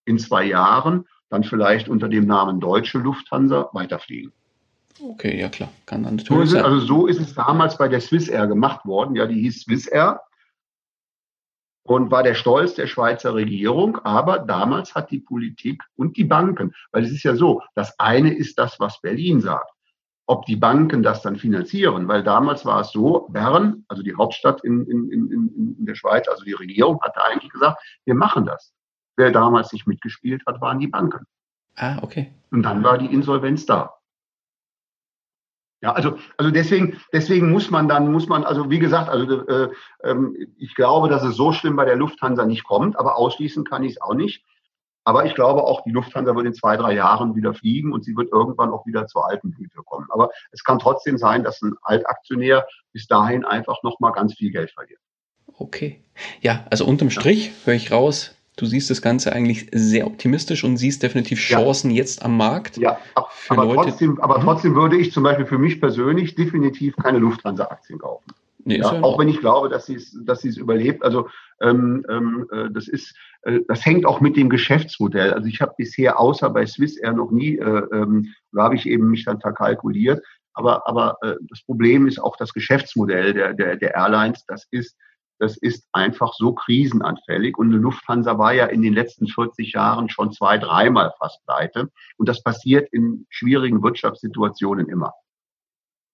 [0.06, 4.32] in zwei Jahren dann vielleicht unter dem Namen Deutsche Lufthansa weiterfliegen.
[5.02, 6.66] Okay, ja klar, kann dann natürlich so sein.
[6.66, 9.16] Also so ist es damals bei der Swiss Air gemacht worden.
[9.16, 10.22] Ja, die hieß Swiss Air
[11.84, 13.98] und war der Stolz der Schweizer Regierung.
[14.06, 18.34] Aber damals hat die Politik und die Banken, weil es ist ja so, das eine
[18.34, 19.75] ist das, was Berlin sagt.
[20.28, 24.64] Ob die Banken das dann finanzieren, weil damals war es so, Bern, also die Hauptstadt
[24.64, 28.74] in, in, in, in der Schweiz, also die Regierung hatte eigentlich gesagt, wir machen das.
[29.18, 31.26] Wer damals nicht mitgespielt hat, waren die Banken.
[31.76, 32.34] Ah, okay.
[32.52, 33.94] Und dann war die Insolvenz da.
[35.82, 39.70] Ja, also, also deswegen, deswegen muss man dann, muss man, also wie gesagt, also äh,
[40.04, 43.84] ähm, ich glaube, dass es so schlimm bei der Lufthansa nicht kommt, aber ausschließen kann
[43.84, 44.44] ich es auch nicht.
[45.06, 48.16] Aber ich glaube auch, die Lufthansa wird in zwei, drei Jahren wieder fliegen und sie
[48.18, 50.08] wird irgendwann auch wieder zur alten Blüte kommen.
[50.10, 54.72] Aber es kann trotzdem sein, dass ein Altaktionär bis dahin einfach nochmal ganz viel Geld
[54.72, 55.00] verliert.
[55.58, 56.04] Okay.
[56.42, 57.54] Ja, also unterm Strich ja.
[57.66, 61.98] höre ich raus, Du siehst das Ganze eigentlich sehr optimistisch und siehst definitiv Chancen ja.
[61.98, 62.78] jetzt am Markt.
[62.78, 62.98] Ja,
[63.50, 63.74] aber.
[63.74, 64.44] Trotzdem, aber mhm.
[64.44, 68.32] trotzdem würde ich zum Beispiel für mich persönlich definitiv keine Lufthansa-Aktien kaufen.
[68.64, 71.04] Nee, ja, auch wenn ich glaube, dass sie es, dass es überlebt.
[71.04, 71.28] Also
[71.62, 73.14] ähm, ähm, äh, das ist,
[73.68, 75.34] das hängt auch mit dem Geschäftsmodell.
[75.34, 78.88] Also ich habe bisher außer bei Swiss Air noch nie, äh, ähm, da habe ich
[78.88, 80.24] eben mich dann verkalkuliert.
[80.54, 84.46] Aber, aber äh, das Problem ist auch das Geschäftsmodell der, der, der Airlines.
[84.48, 84.96] Das ist
[85.40, 87.58] das ist einfach so krisenanfällig.
[87.58, 91.92] Und eine Lufthansa war ja in den letzten 40 Jahren schon zwei, dreimal fast pleite.
[92.18, 95.14] Und das passiert in schwierigen Wirtschaftssituationen immer.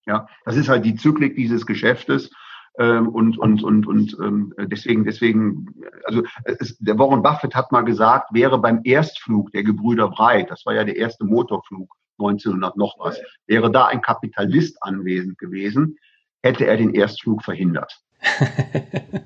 [0.07, 2.32] Ja, das ist halt die Zyklik dieses Geschäftes.
[2.82, 5.67] Ähm, und und und und ähm, deswegen deswegen
[6.05, 10.65] also es, der Warren Buffett hat mal gesagt wäre beim Erstflug der Gebrüder Breit das
[10.65, 15.97] war ja der erste Motorflug 1900 noch was wäre da ein Kapitalist anwesend gewesen
[16.41, 18.01] hätte er den Erstflug verhindert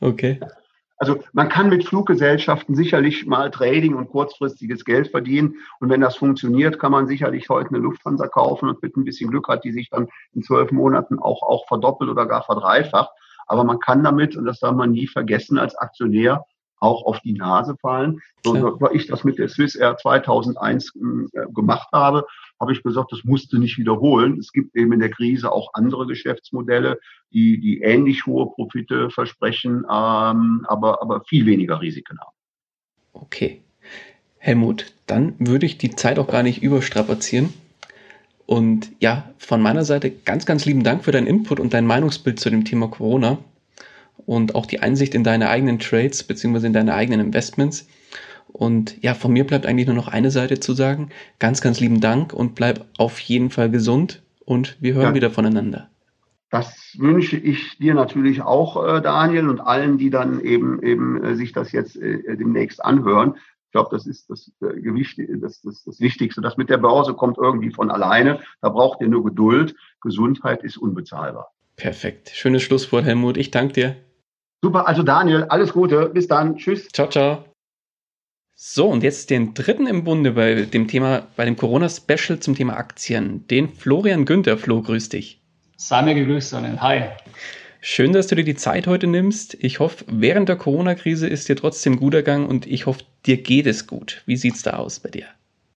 [0.00, 0.38] okay.
[0.98, 5.56] Also man kann mit Fluggesellschaften sicherlich mal Trading und kurzfristiges Geld verdienen.
[5.80, 9.30] Und wenn das funktioniert, kann man sicherlich heute eine Lufthansa kaufen und mit ein bisschen
[9.30, 13.10] Glück hat die sich dann in zwölf Monaten auch, auch verdoppelt oder gar verdreifacht.
[13.46, 16.44] Aber man kann damit, und das darf man nie vergessen, als Aktionär
[16.78, 18.20] auch auf die Nase fallen.
[18.44, 22.26] So, weil ich das mit der Swiss Air 2001 äh, gemacht habe,
[22.60, 24.38] habe ich gesagt, das musste nicht wiederholen.
[24.38, 26.98] Es gibt eben in der Krise auch andere Geschäftsmodelle,
[27.32, 32.36] die, die ähnlich hohe Profite versprechen, ähm, aber, aber viel weniger Risiken haben.
[33.12, 33.62] Okay.
[34.38, 37.52] Helmut, dann würde ich die Zeit auch gar nicht überstrapazieren.
[38.46, 42.38] Und ja, von meiner Seite ganz, ganz lieben Dank für deinen Input und dein Meinungsbild
[42.38, 43.38] zu dem Thema Corona
[44.24, 47.88] und auch die Einsicht in deine eigenen Trades beziehungsweise in deine eigenen Investments.
[48.56, 51.10] Und ja, von mir bleibt eigentlich nur noch eine Seite zu sagen.
[51.38, 55.14] Ganz, ganz lieben Dank und bleib auf jeden Fall gesund und wir hören ja.
[55.14, 55.90] wieder voneinander.
[56.48, 61.34] Das wünsche ich dir natürlich auch, äh, Daniel, und allen, die dann eben eben äh,
[61.34, 63.34] sich das jetzt äh, demnächst anhören.
[63.66, 66.40] Ich glaube, das ist das, Gewicht, das, das, das Wichtigste.
[66.40, 68.40] Das mit der Börse kommt irgendwie von alleine.
[68.62, 69.74] Da braucht ihr nur Geduld.
[70.00, 71.52] Gesundheit ist unbezahlbar.
[71.76, 72.30] Perfekt.
[72.30, 73.36] Schönes Schlusswort, Helmut.
[73.36, 73.96] Ich danke dir.
[74.62, 76.08] Super, also Daniel, alles Gute.
[76.08, 76.56] Bis dann.
[76.56, 76.88] Tschüss.
[76.88, 77.44] Ciao, ciao.
[78.58, 82.78] So, und jetzt den dritten im Bunde bei dem Thema, bei dem Corona-Special zum Thema
[82.78, 83.46] Aktien.
[83.48, 84.56] Den Florian Günther.
[84.56, 85.42] Flo, grüß dich.
[85.76, 86.80] Sei mir gegrüßt, Sonnen.
[86.80, 87.02] Hi.
[87.82, 89.58] Schön, dass du dir die Zeit heute nimmst.
[89.60, 93.66] Ich hoffe, während der Corona-Krise ist dir trotzdem gut ergangen und ich hoffe, dir geht
[93.66, 94.22] es gut.
[94.24, 95.26] Wie sieht's da aus bei dir?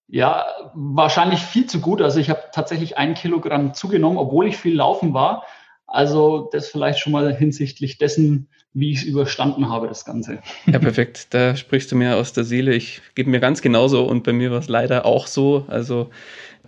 [0.08, 2.00] Ja, wahrscheinlich viel zu gut.
[2.00, 5.44] Also ich habe tatsächlich ein Kilogramm zugenommen, obwohl ich viel laufen war.
[5.86, 10.38] Also das vielleicht schon mal hinsichtlich dessen, wie ich es überstanden habe, das Ganze.
[10.66, 11.28] Ja, perfekt.
[11.30, 12.74] Da sprichst du mir aus der Seele.
[12.74, 15.64] Ich gebe mir ganz genauso und bei mir war es leider auch so.
[15.68, 16.10] Also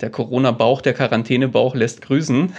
[0.00, 2.53] der Corona-Bauch, der Quarantäne-Bauch lässt grüßen.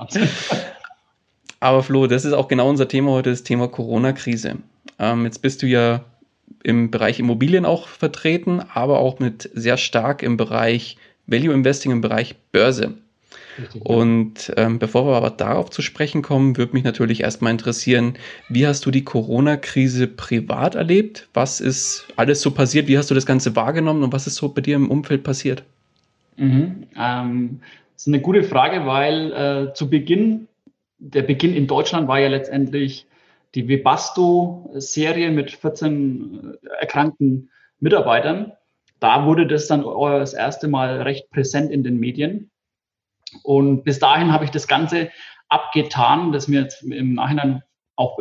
[1.60, 4.56] Aber Flo, das ist auch genau unser Thema heute, das Thema Corona-Krise.
[4.98, 6.04] Ähm, jetzt bist du ja
[6.62, 10.96] im Bereich Immobilien auch vertreten, aber auch mit sehr stark im Bereich
[11.26, 12.94] Value Investing, im Bereich Börse.
[13.58, 18.14] Richtig, und ähm, bevor wir aber darauf zu sprechen kommen, würde mich natürlich erstmal interessieren,
[18.48, 21.28] wie hast du die Corona-Krise privat erlebt?
[21.34, 22.88] Was ist alles so passiert?
[22.88, 25.62] Wie hast du das Ganze wahrgenommen und was ist so bei dir im Umfeld passiert?
[26.36, 27.60] Mhm, ähm,
[27.94, 30.48] das ist eine gute Frage, weil äh, zu Beginn,
[30.98, 33.06] der Beginn in Deutschland war ja letztendlich
[33.54, 38.52] die Webasto-Serie mit 14 äh, erkrankten Mitarbeitern.
[39.00, 42.50] Da wurde das dann das erste Mal recht präsent in den Medien.
[43.42, 45.10] Und bis dahin habe ich das Ganze
[45.48, 47.62] abgetan, das mir jetzt im Nachhinein
[47.96, 48.18] auch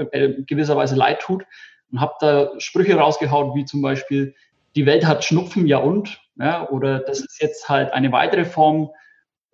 [0.47, 1.45] gewisserweise leid tut
[1.91, 4.36] und habe da Sprüche rausgehauen, wie zum Beispiel,
[4.76, 8.89] die Welt hat Schnupfen, ja und, ja, oder das ist jetzt halt eine weitere Form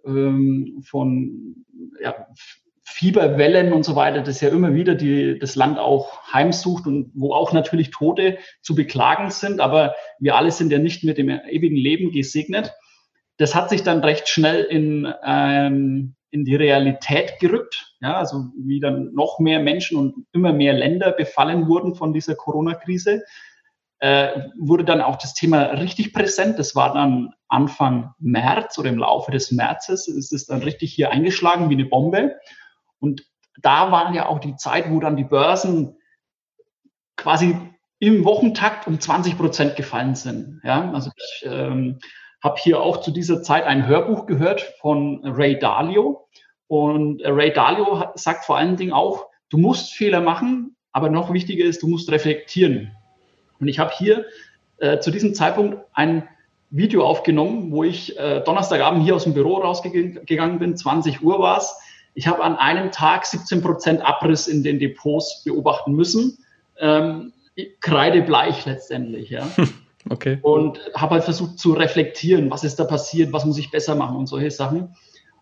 [0.06, 1.66] ähm, von
[2.02, 2.28] ja,
[2.84, 7.34] Fieberwellen und so weiter, das ja immer wieder die, das Land auch heimsucht und wo
[7.34, 11.76] auch natürlich Tote zu beklagen sind, aber wir alle sind ja nicht mit dem ewigen
[11.76, 12.74] Leben gesegnet.
[13.40, 18.82] Das hat sich dann recht schnell in, ähm, in die Realität gerückt, ja, also wie
[18.82, 23.24] dann noch mehr Menschen und immer mehr Länder befallen wurden von dieser Corona-Krise.
[24.00, 26.60] Äh, wurde dann auch das Thema richtig präsent.
[26.60, 31.12] Das war dann Anfang März oder im Laufe des Märzes ist es dann richtig hier
[31.12, 32.36] eingeschlagen wie eine Bombe.
[33.00, 33.26] Und
[33.62, 35.98] da war ja auch die Zeit, wo dann die Börsen
[37.16, 37.58] quasi
[38.00, 40.62] im Wochentakt um 20 Prozent gefallen sind.
[40.64, 42.00] Ja, also ich ähm,
[42.42, 46.28] habe hier auch zu dieser Zeit ein Hörbuch gehört von Ray Dalio.
[46.68, 51.34] Und Ray Dalio hat, sagt vor allen Dingen auch, du musst Fehler machen, aber noch
[51.34, 52.92] wichtiger ist, du musst reflektieren.
[53.60, 54.26] Und ich habe hier
[54.78, 56.28] äh, zu diesem Zeitpunkt ein
[56.70, 61.58] Video aufgenommen, wo ich äh, Donnerstagabend hier aus dem Büro rausgegangen bin, 20 Uhr war
[61.58, 61.76] es,
[62.14, 66.40] ich habe an einem Tag 17 Prozent Abriss in den Depots beobachten müssen.
[66.78, 67.34] Ähm,
[67.82, 69.48] kreidebleich letztendlich, ja.
[70.08, 70.40] Okay.
[70.42, 74.18] Und habe halt versucht zu reflektieren, was ist da passiert, was muss ich besser machen
[74.18, 74.96] und solche Sachen.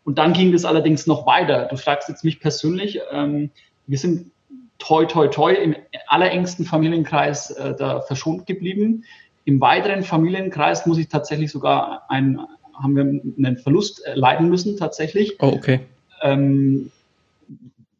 [0.03, 1.67] Und dann ging das allerdings noch weiter.
[1.69, 3.51] Du fragst jetzt mich persönlich, ähm,
[3.87, 4.31] wir sind
[4.79, 5.75] toi, toi, toi im
[6.07, 9.03] allerengsten Familienkreis äh, da verschont geblieben.
[9.45, 12.39] Im weiteren Familienkreis muss ich tatsächlich sogar ein,
[12.81, 15.35] haben wir einen Verlust äh, leiden müssen tatsächlich.
[15.41, 15.81] Oh, okay.
[16.21, 16.91] Ähm,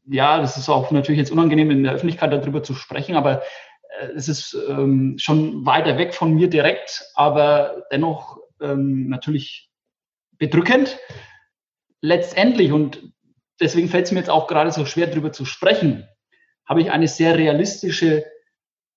[0.06, 3.42] ja, das ist auch natürlich jetzt unangenehm in der Öffentlichkeit darüber zu sprechen, aber
[4.16, 9.70] es ist ähm, schon weiter weg von mir direkt, aber dennoch ähm, natürlich
[10.38, 10.98] bedrückend.
[12.02, 13.12] Letztendlich, und
[13.60, 16.08] deswegen fällt es mir jetzt auch gerade so schwer darüber zu sprechen,
[16.66, 18.26] habe ich eine sehr realistische,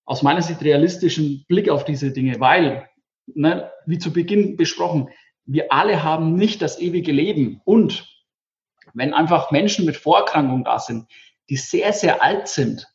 [0.04, 2.88] aus meiner Sicht realistischen Blick auf diese Dinge, weil,
[3.26, 5.08] ne, wie zu Beginn besprochen,
[5.46, 8.06] wir alle haben nicht das ewige Leben und
[8.92, 11.06] wenn einfach Menschen mit Vorerkrankungen da sind,
[11.48, 12.86] die sehr, sehr alt sind,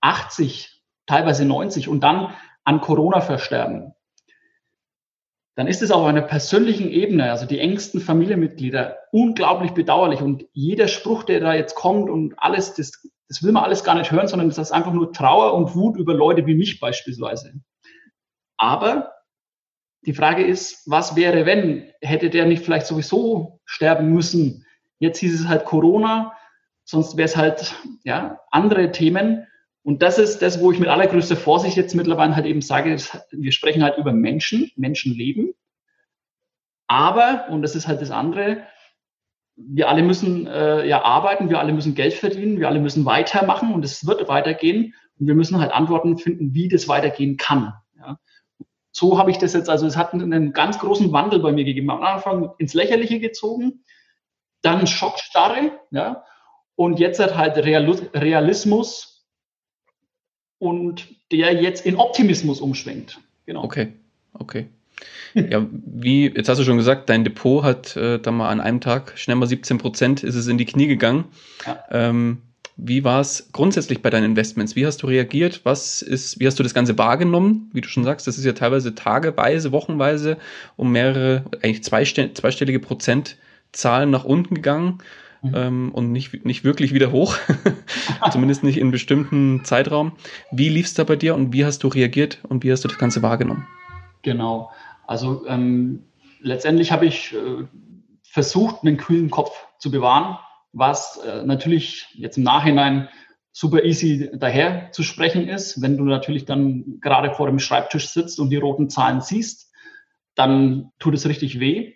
[0.00, 0.73] 80,
[1.06, 2.34] teilweise 90 und dann
[2.64, 3.94] an Corona versterben,
[5.56, 10.20] dann ist es auf einer persönlichen Ebene, also die engsten Familienmitglieder, unglaublich bedauerlich.
[10.20, 13.94] Und jeder Spruch, der da jetzt kommt und alles, das, das will man alles gar
[13.94, 17.52] nicht hören, sondern das ist einfach nur Trauer und Wut über Leute wie mich beispielsweise.
[18.56, 19.12] Aber
[20.06, 21.90] die Frage ist, was wäre, wenn?
[22.00, 24.66] Hätte der nicht vielleicht sowieso sterben müssen?
[24.98, 26.32] Jetzt hieß es halt Corona,
[26.84, 29.46] sonst wäre es halt ja, andere Themen.
[29.84, 32.96] Und das ist das, wo ich mit allergrößter Vorsicht jetzt mittlerweile halt eben sage,
[33.30, 35.54] wir sprechen halt über Menschen, Menschenleben.
[36.86, 38.62] Aber, und das ist halt das andere,
[39.56, 43.72] wir alle müssen äh, ja arbeiten, wir alle müssen Geld verdienen, wir alle müssen weitermachen
[43.74, 44.94] und es wird weitergehen.
[45.20, 47.74] Und wir müssen halt Antworten finden, wie das weitergehen kann.
[47.96, 48.18] Ja.
[48.90, 51.90] So habe ich das jetzt, also es hat einen ganz großen Wandel bei mir gegeben.
[51.90, 53.84] Am Anfang ins Lächerliche gezogen,
[54.62, 56.24] dann Schockstarre, ja,
[56.74, 59.13] und jetzt halt Realismus
[60.58, 63.18] und der jetzt in Optimismus umschwenkt.
[63.46, 63.64] Genau.
[63.64, 63.88] Okay,
[64.34, 64.66] okay.
[65.34, 68.80] Ja, wie, jetzt hast du schon gesagt, dein Depot hat äh, dann mal an einem
[68.80, 71.24] Tag schnell mal 17 Prozent ist es in die Knie gegangen.
[71.66, 71.84] Ja.
[71.90, 72.38] Ähm,
[72.76, 74.74] wie war es grundsätzlich bei deinen Investments?
[74.74, 75.60] Wie hast du reagiert?
[75.64, 77.70] Was ist, wie hast du das Ganze wahrgenommen?
[77.72, 80.38] Wie du schon sagst, das ist ja teilweise tageweise, wochenweise
[80.76, 83.36] um mehrere, eigentlich zweistellige Prozent
[83.72, 84.98] Zahlen nach unten gegangen
[85.44, 85.54] mhm.
[85.54, 87.36] ähm, und nicht, nicht wirklich wieder hoch,
[88.30, 90.12] zumindest nicht in bestimmten Zeitraum.
[90.50, 92.88] Wie lief es da bei dir und wie hast du reagiert und wie hast du
[92.88, 93.66] das Ganze wahrgenommen?
[94.22, 94.70] Genau,
[95.06, 96.04] also ähm,
[96.40, 97.64] letztendlich habe ich äh,
[98.22, 100.38] versucht, einen kühlen Kopf zu bewahren,
[100.72, 103.08] was äh, natürlich jetzt im Nachhinein
[103.52, 105.80] super easy daher zu sprechen ist.
[105.80, 109.70] Wenn du natürlich dann gerade vor dem Schreibtisch sitzt und die roten Zahlen siehst,
[110.34, 111.94] dann tut es richtig weh.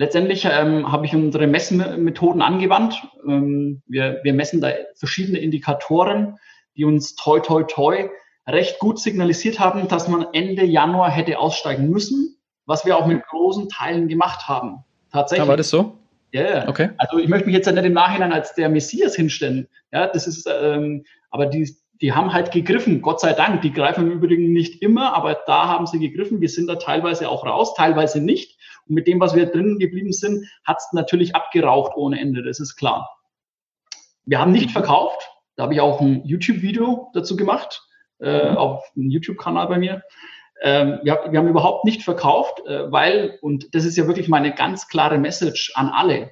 [0.00, 3.02] Letztendlich ähm, habe ich unsere Messmethoden angewandt.
[3.26, 6.38] Ähm, wir, wir messen da verschiedene Indikatoren,
[6.76, 8.08] die uns toi toi toi
[8.46, 13.26] recht gut signalisiert haben, dass man Ende Januar hätte aussteigen müssen, was wir auch mit
[13.26, 14.84] großen Teilen gemacht haben.
[15.12, 15.44] Tatsächlich.
[15.44, 15.98] Da war das so?
[16.30, 16.68] Ja, yeah.
[16.68, 16.90] okay.
[16.98, 19.66] Also ich möchte mich jetzt nicht im Nachhinein als der Messias hinstellen.
[19.92, 23.62] Ja, das ist, ähm, aber die, die haben halt gegriffen, Gott sei Dank.
[23.62, 26.40] Die greifen im Übrigen nicht immer, aber da haben sie gegriffen.
[26.40, 28.57] Wir sind da teilweise auch raus, teilweise nicht.
[28.88, 32.60] Und mit dem, was wir drinnen geblieben sind, hat es natürlich abgeraucht ohne Ende, das
[32.60, 33.08] ist klar.
[34.24, 35.30] Wir haben nicht verkauft.
[35.56, 37.82] Da habe ich auch ein YouTube-Video dazu gemacht,
[38.20, 38.56] äh, mhm.
[38.56, 40.02] auf einem YouTube-Kanal bei mir.
[40.62, 44.54] Ähm, wir, wir, haben überhaupt nicht verkauft, äh, weil, und das ist ja wirklich meine
[44.54, 46.30] ganz klare Message an alle,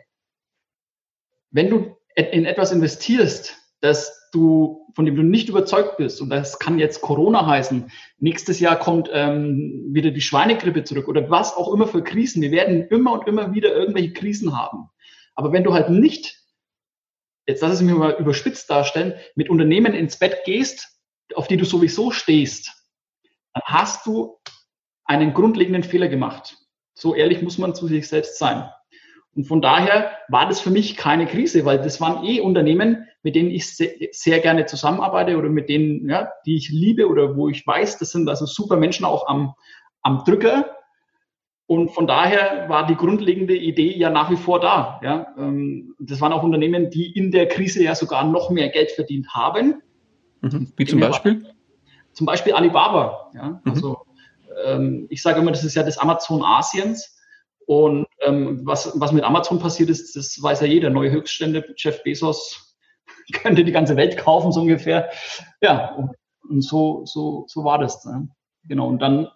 [1.51, 6.59] wenn du in etwas investierst, das du, von dem du nicht überzeugt bist, und das
[6.59, 11.73] kann jetzt Corona heißen, nächstes Jahr kommt ähm, wieder die Schweinegrippe zurück oder was auch
[11.73, 12.43] immer für Krisen.
[12.43, 14.91] Wir werden immer und immer wieder irgendwelche Krisen haben.
[15.35, 16.39] Aber wenn du halt nicht,
[17.47, 20.89] jetzt lass es mich mal überspitzt darstellen, mit Unternehmen ins Bett gehst,
[21.35, 22.73] auf die du sowieso stehst,
[23.53, 24.39] dann hast du
[25.05, 26.57] einen grundlegenden Fehler gemacht.
[26.95, 28.69] So ehrlich muss man zu sich selbst sein.
[29.35, 33.35] Und von daher war das für mich keine Krise, weil das waren eh Unternehmen, mit
[33.35, 37.49] denen ich sehr, sehr gerne zusammenarbeite oder mit denen, ja, die ich liebe oder wo
[37.49, 39.55] ich weiß, das sind also super Menschen auch am,
[40.03, 40.77] am Drücker.
[41.67, 45.01] Und von daher war die grundlegende Idee ja nach wie vor da.
[45.03, 45.27] Ja.
[45.37, 49.27] Ähm, das waren auch Unternehmen, die in der Krise ja sogar noch mehr Geld verdient
[49.35, 49.83] haben.
[50.43, 50.73] Mhm.
[50.77, 51.53] Wie zum Beispiel?
[52.13, 53.33] Zum Beispiel Alibaba.
[53.35, 53.61] Ja?
[53.65, 53.73] Mhm.
[53.73, 54.07] Also
[54.65, 57.19] ähm, ich sage immer, das ist ja das Amazon Asiens.
[57.67, 60.91] Und ähm, was, was mit Amazon passiert ist, das weiß ja jeder.
[60.91, 62.66] Neue Höchststände, Jeff Bezos
[63.33, 65.11] könnte die ganze Welt kaufen, so ungefähr.
[65.61, 65.95] Ja,
[66.49, 68.05] und, so, so, so war das.
[68.05, 68.29] Ne?
[68.65, 68.87] Genau.
[68.89, 69.29] Und dann,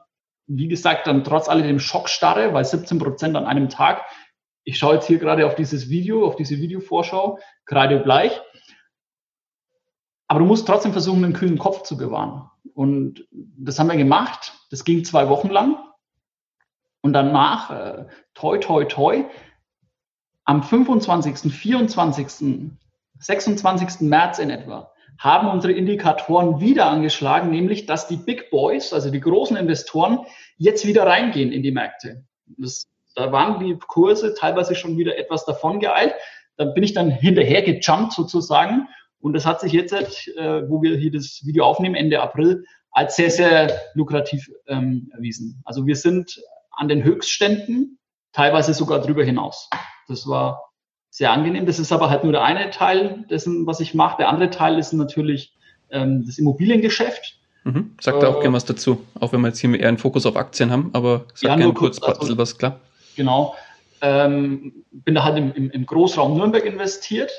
[0.47, 4.05] wie gesagt, dann trotz alledem Schockstarre, weil 17 Prozent an einem Tag.
[4.65, 8.41] Ich schaue jetzt hier gerade auf dieses Video, auf diese Videovorschau, gerade bleich.
[10.29, 12.49] Aber du musst trotzdem versuchen, einen kühlen Kopf zu bewahren.
[12.75, 14.55] Und das haben wir gemacht.
[14.71, 15.77] Das ging zwei Wochen lang.
[17.01, 19.25] Und danach, äh, toi, toi, toi,
[20.45, 22.71] am 25., 24.,
[23.21, 24.01] 26.
[24.01, 29.21] März in etwa, haben unsere Indikatoren wieder angeschlagen, nämlich dass die Big Boys, also die
[29.21, 30.21] großen Investoren,
[30.57, 32.25] jetzt wieder reingehen in die Märkte.
[32.59, 36.15] Das, da waren die Kurse teilweise schon wieder etwas davon geeilt.
[36.57, 38.89] Da bin ich dann hinterher gejumpt sozusagen
[39.21, 43.17] und das hat sich jetzt, äh, wo wir hier das Video aufnehmen, Ende April, als
[43.17, 45.63] sehr, sehr lukrativ ähm, erwiesen.
[45.65, 47.99] Also wir sind an den Höchstständen,
[48.33, 49.69] teilweise sogar drüber hinaus.
[50.09, 50.70] Das war
[51.21, 51.67] sehr angenehm.
[51.67, 54.17] Das ist aber halt nur der eine Teil dessen, was ich mache.
[54.17, 55.53] Der andere Teil ist natürlich
[55.91, 57.37] ähm, das Immobiliengeschäft.
[57.65, 57.95] Mhm.
[58.01, 60.25] Sag da auch äh, gerne was dazu, auch wenn wir jetzt hier eher einen Fokus
[60.25, 62.81] auf Aktien haben, aber sag ja, gerne kurz, kurz also, was, klar.
[63.17, 63.55] Genau.
[64.01, 67.31] Ähm, bin da halt im, im, im Großraum Nürnberg investiert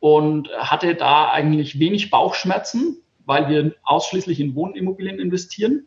[0.00, 5.86] und hatte da eigentlich wenig Bauchschmerzen, weil wir ausschließlich in Wohnimmobilien investieren.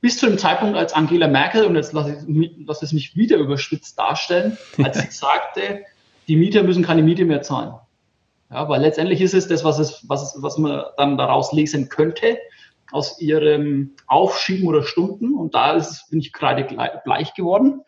[0.00, 3.36] Bis zu dem Zeitpunkt, als Angela Merkel, und jetzt lasse ich lass es mich wieder
[3.36, 5.84] überspitzt darstellen, als sie sagte,
[6.28, 7.74] die Mieter müssen keine Miete mehr zahlen.
[8.50, 11.88] Ja, weil letztendlich ist es das, was, es, was, es, was man dann daraus lesen
[11.88, 12.38] könnte,
[12.92, 15.34] aus ihrem Aufschieben oder Stunden.
[15.34, 16.64] Und da ist, bin ich gerade
[17.04, 17.82] gleich geworden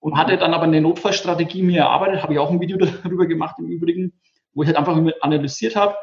[0.00, 3.56] und hatte dann aber eine Notfallstrategie mir erarbeitet, habe ich auch ein Video darüber gemacht
[3.58, 4.12] im Übrigen,
[4.54, 5.96] wo ich halt einfach analysiert habe,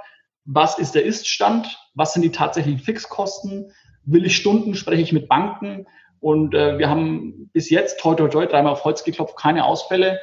[0.46, 3.72] was ist der Ist-Stand, was sind die tatsächlichen Fixkosten,
[4.06, 5.86] will ich Stunden, spreche ich mit Banken
[6.22, 10.20] und äh, wir haben bis jetzt, toi toi toi, dreimal auf Holz geklopft, keine Ausfälle.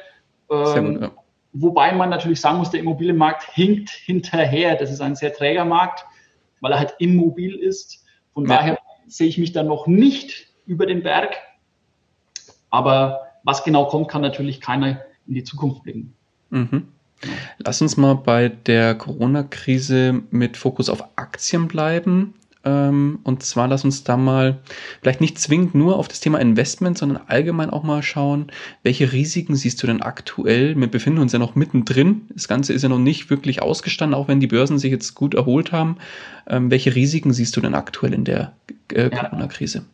[0.49, 1.11] Ähm, gut, ja.
[1.59, 4.75] Wobei man natürlich sagen muss, der Immobilienmarkt hinkt hinterher.
[4.75, 6.05] Das ist ein sehr träger Markt,
[6.61, 8.05] weil er halt immobil ist.
[8.33, 8.57] Von ja.
[8.57, 8.77] daher
[9.07, 11.35] sehe ich mich da noch nicht über den Berg.
[12.69, 16.13] Aber was genau kommt, kann natürlich keiner in die Zukunft blicken.
[16.49, 16.87] Mhm.
[17.57, 22.35] Lass uns mal bei der Corona-Krise mit Fokus auf Aktien bleiben.
[22.67, 24.59] Ähm, und zwar lass uns da mal
[25.01, 28.51] vielleicht nicht zwingend nur auf das Thema Investment, sondern allgemein auch mal schauen,
[28.83, 30.75] welche Risiken siehst du denn aktuell?
[30.75, 32.23] Wir befinden uns ja noch mittendrin.
[32.33, 35.33] Das Ganze ist ja noch nicht wirklich ausgestanden, auch wenn die Börsen sich jetzt gut
[35.33, 35.97] erholt haben.
[36.45, 38.51] Ähm, welche Risiken siehst du denn aktuell in der
[38.91, 39.85] äh, Corona-Krise?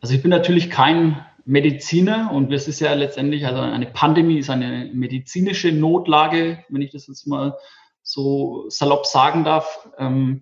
[0.00, 4.50] Also ich bin natürlich kein Mediziner und es ist ja letztendlich, also eine Pandemie ist
[4.50, 7.56] eine medizinische Notlage, wenn ich das jetzt mal
[8.04, 9.88] so salopp sagen darf.
[9.98, 10.40] Ähm,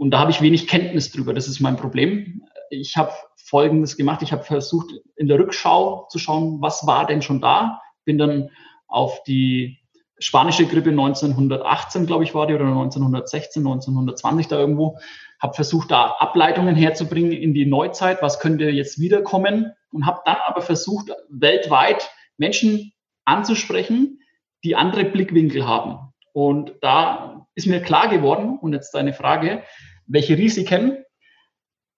[0.00, 1.34] und da habe ich wenig Kenntnis drüber.
[1.34, 2.42] Das ist mein Problem.
[2.70, 4.22] Ich habe Folgendes gemacht.
[4.22, 7.82] Ich habe versucht, in der Rückschau zu schauen, was war denn schon da.
[8.06, 8.48] Bin dann
[8.88, 9.76] auf die
[10.18, 14.96] spanische Grippe 1918, glaube ich, war die, oder 1916, 1920 da irgendwo,
[15.38, 20.38] habe versucht, da Ableitungen herzubringen in die Neuzeit, was könnte jetzt wiederkommen und habe dann
[20.46, 22.94] aber versucht, weltweit Menschen
[23.26, 24.20] anzusprechen,
[24.64, 26.14] die andere Blickwinkel haben.
[26.32, 29.62] Und da ist mir klar geworden, und jetzt deine Frage,
[30.10, 31.04] welche Risiken,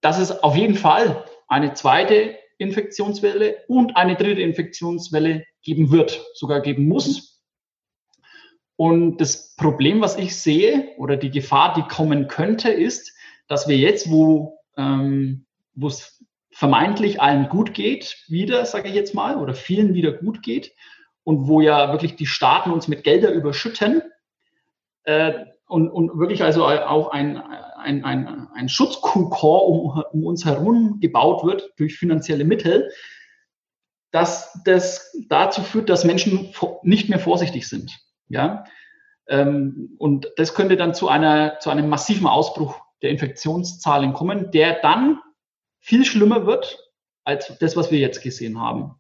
[0.01, 6.61] dass es auf jeden Fall eine zweite Infektionswelle und eine dritte Infektionswelle geben wird, sogar
[6.61, 7.43] geben muss.
[8.77, 13.17] Und das Problem, was ich sehe, oder die Gefahr, die kommen könnte, ist,
[13.49, 15.47] dass wir jetzt, wo ähm,
[15.81, 20.73] es vermeintlich allen gut geht, wieder, sage ich jetzt mal, oder vielen wieder gut geht,
[21.25, 24.03] und wo ja wirklich die Staaten uns mit Gelder überschütten
[25.05, 25.33] äh,
[25.67, 27.41] und, und wirklich also auch ein,
[27.83, 32.91] ein, ein, ein Schutzkokor um, um uns herum gebaut wird durch finanzielle Mittel,
[34.11, 37.99] dass das dazu führt, dass Menschen nicht mehr vorsichtig sind.
[38.29, 38.65] Ja?
[39.29, 44.81] Ähm, und das könnte dann zu, einer, zu einem massiven Ausbruch der Infektionszahlen kommen, der
[44.81, 45.21] dann
[45.81, 46.79] viel schlimmer wird
[47.25, 48.95] als das, was wir jetzt gesehen haben.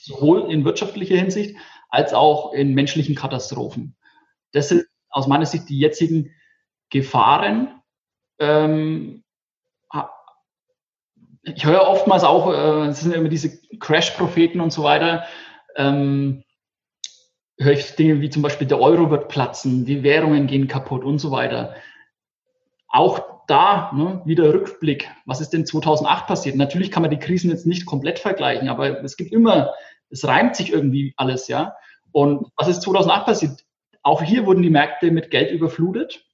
[0.00, 1.56] Sowohl in wirtschaftlicher Hinsicht
[1.88, 3.96] als auch in menschlichen Katastrophen.
[4.52, 6.34] Das sind aus meiner Sicht die jetzigen
[6.90, 7.81] Gefahren.
[8.38, 9.22] Ähm,
[11.42, 15.24] ich höre oftmals auch, äh, es sind immer diese Crash-Propheten und so weiter,
[15.76, 16.44] ähm,
[17.58, 21.18] höre ich Dinge wie zum Beispiel der Euro wird platzen, die Währungen gehen kaputt und
[21.18, 21.74] so weiter.
[22.88, 25.10] Auch da ne, wieder Rückblick.
[25.26, 26.56] Was ist denn 2008 passiert?
[26.56, 29.74] Natürlich kann man die Krisen jetzt nicht komplett vergleichen, aber es gibt immer,
[30.10, 31.74] es reimt sich irgendwie alles, ja.
[32.12, 33.64] Und was ist 2008 passiert?
[34.02, 36.24] Auch hier wurden die Märkte mit Geld überflutet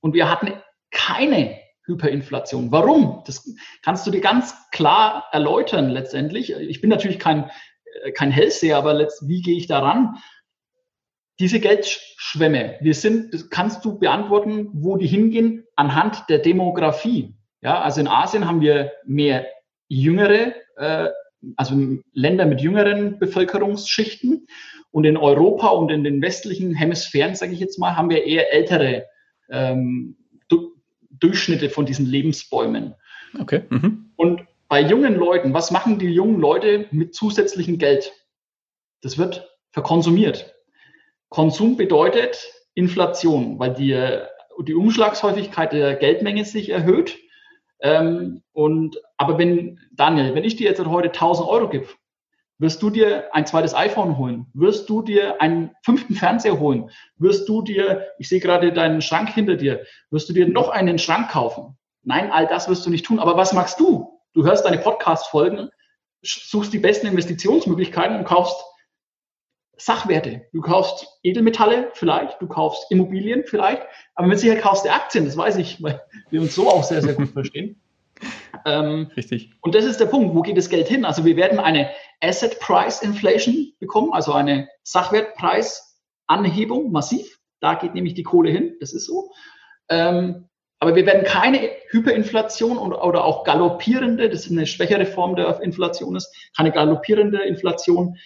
[0.00, 0.52] und wir hatten
[0.94, 2.72] keine Hyperinflation.
[2.72, 3.22] Warum?
[3.26, 3.46] Das
[3.82, 6.52] kannst du dir ganz klar erläutern letztendlich.
[6.52, 7.50] Ich bin natürlich kein,
[8.04, 10.16] äh, kein Hellseher, aber letzt, wie gehe ich daran?
[11.40, 17.34] Diese Geldschwämme, wir sind, das kannst du beantworten, wo die hingehen, anhand der Demografie.
[17.60, 19.46] Ja, also in Asien haben wir mehr
[19.88, 21.08] jüngere, äh,
[21.56, 21.74] also
[22.12, 24.46] Länder mit jüngeren Bevölkerungsschichten.
[24.90, 28.52] Und in Europa und in den westlichen Hemisphären, sage ich jetzt mal, haben wir eher
[28.54, 29.06] ältere
[29.50, 30.16] ähm,
[31.20, 32.94] Durchschnitte von diesen Lebensbäumen.
[33.38, 33.62] Okay.
[33.68, 34.10] Mhm.
[34.16, 38.12] Und bei jungen Leuten, was machen die jungen Leute mit zusätzlichem Geld?
[39.02, 40.54] Das wird verkonsumiert.
[41.28, 44.20] Konsum bedeutet Inflation, weil die,
[44.66, 47.18] die Umschlagshäufigkeit der Geldmenge sich erhöht.
[47.80, 51.88] Ähm, und, aber wenn, Daniel, wenn ich dir jetzt heute 1000 Euro gebe,
[52.58, 54.46] wirst du dir ein zweites iPhone holen?
[54.54, 56.90] Wirst du dir einen fünften Fernseher holen?
[57.16, 60.98] Wirst du dir, ich sehe gerade deinen Schrank hinter dir, wirst du dir noch einen
[60.98, 61.76] Schrank kaufen?
[62.02, 63.18] Nein, all das wirst du nicht tun.
[63.18, 64.20] Aber was magst du?
[64.34, 65.70] Du hörst deine Podcast-Folgen,
[66.22, 68.56] suchst die besten Investitionsmöglichkeiten und kaufst
[69.76, 70.46] Sachwerte.
[70.52, 73.82] Du kaufst Edelmetalle vielleicht, du kaufst Immobilien vielleicht,
[74.14, 76.00] aber mit Sicherheit kaufst du Aktien, das weiß ich, weil
[76.30, 77.80] wir uns so auch sehr, sehr gut verstehen.
[78.64, 79.52] Ähm, Richtig.
[79.60, 81.04] Und das ist der Punkt, wo geht das Geld hin?
[81.04, 87.38] Also wir werden eine Asset Price Inflation bekommen, also eine Sachwertpreisanhebung massiv.
[87.60, 89.30] Da geht nämlich die Kohle hin, das ist so.
[89.88, 90.48] Ähm,
[90.80, 95.60] aber wir werden keine Hyperinflation und, oder auch galoppierende, das ist eine schwächere Form der
[95.62, 98.18] Inflation ist, keine galoppierende Inflation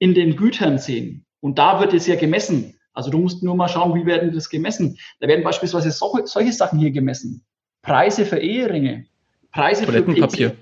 [0.00, 1.26] in den Gütern sehen.
[1.40, 2.78] Und da wird es ja gemessen.
[2.92, 4.98] Also du musst nur mal schauen, wie werden das gemessen.
[5.20, 7.44] Da werden beispielsweise solche, solche Sachen hier gemessen.
[7.82, 9.06] Preise für Eheringe,
[9.52, 10.50] Preise Toilettenpapier.
[10.50, 10.56] Für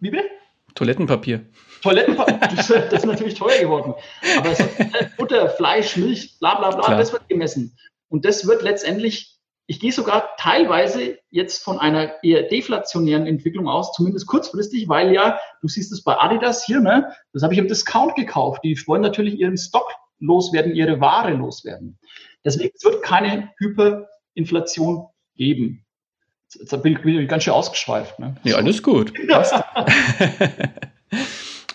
[0.00, 0.24] Wie bitte?
[0.74, 1.44] Toilettenpapier.
[1.82, 3.94] Toilettenpapier, das, ist natürlich teuer geworden.
[4.38, 4.64] Aber so
[5.16, 6.98] Butter, Fleisch, Milch, bla bla bla, Klar.
[6.98, 7.76] das wird gemessen.
[8.08, 13.92] Und das wird letztendlich, ich gehe sogar teilweise jetzt von einer eher deflationären Entwicklung aus,
[13.92, 17.68] zumindest kurzfristig, weil ja, du siehst es bei Adidas hier, ne, das habe ich im
[17.68, 18.62] Discount gekauft.
[18.64, 19.88] Die wollen natürlich ihren Stock
[20.18, 21.98] loswerden, ihre Ware loswerden.
[22.44, 25.06] Deswegen es wird keine Hyperinflation
[25.36, 25.83] geben.
[26.58, 28.18] Jetzt bin ich ganz schön ausgeschweift.
[28.18, 28.36] Ne?
[28.44, 29.12] Ja, alles gut.
[29.28, 29.54] Passt.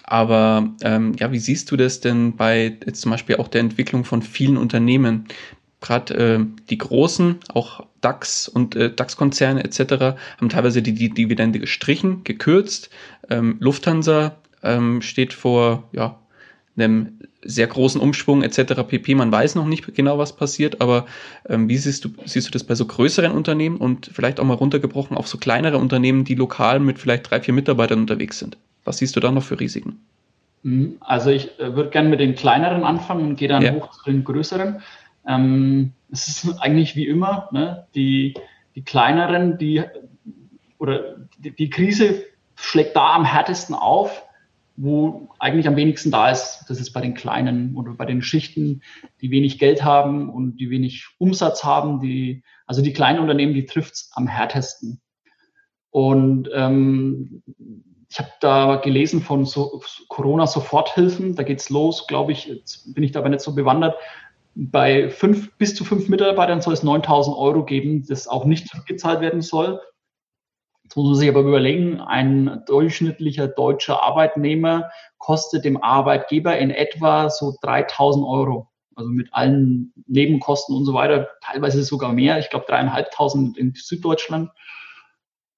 [0.04, 4.06] Aber ähm, ja, wie siehst du das denn bei jetzt zum Beispiel auch der Entwicklung
[4.06, 5.28] von vielen Unternehmen?
[5.82, 10.18] Gerade äh, die großen, auch DAX und äh, DAX-Konzerne etc.
[10.38, 12.90] haben teilweise die, die Dividende gestrichen, gekürzt.
[13.30, 16.20] Ähm, Lufthansa ähm, steht vor ja,
[16.76, 18.84] einem sehr großen Umschwung etc.
[18.88, 19.16] pp.
[19.16, 21.06] Man weiß noch nicht genau, was passiert, aber
[21.48, 24.54] ähm, wie siehst du, siehst du das bei so größeren Unternehmen und vielleicht auch mal
[24.54, 28.58] runtergebrochen auf so kleinere Unternehmen, die lokal mit vielleicht drei, vier Mitarbeitern unterwegs sind?
[28.84, 30.00] Was siehst du da noch für Risiken?
[30.64, 30.98] Mhm.
[31.00, 33.74] Also ich äh, würde gerne mit den kleineren anfangen und gehe dann ja.
[33.74, 34.82] hoch zu den größeren.
[35.28, 37.86] Ähm, es ist eigentlich wie immer, ne?
[37.96, 38.34] die,
[38.76, 39.84] die kleineren, die
[40.78, 42.24] oder die, die Krise
[42.56, 44.24] schlägt da am härtesten auf,
[44.82, 48.82] wo eigentlich am wenigsten da ist, das ist bei den kleinen oder bei den Schichten,
[49.20, 52.00] die wenig Geld haben und die wenig Umsatz haben.
[52.00, 55.02] Die, also die kleinen Unternehmen, die trifft es am härtesten.
[55.90, 57.44] Und ähm,
[58.10, 61.36] ich habe da gelesen von so Corona-Soforthilfen.
[61.36, 62.46] Da geht's los, glaube ich.
[62.46, 63.96] Jetzt bin ich dabei nicht so bewandert.
[64.56, 69.20] Bei fünf, bis zu fünf Mitarbeitern soll es 9000 Euro geben, das auch nicht zurückgezahlt
[69.20, 69.82] werden soll.
[70.90, 74.90] Jetzt muss man sich aber überlegen, ein durchschnittlicher deutscher Arbeitnehmer
[75.20, 78.72] kostet dem Arbeitgeber in etwa so 3000 Euro.
[78.95, 82.40] Also mit allen Nebenkosten und so weiter, teilweise sogar mehr.
[82.40, 84.49] Ich glaube dreieinhalbtausend in Süddeutschland.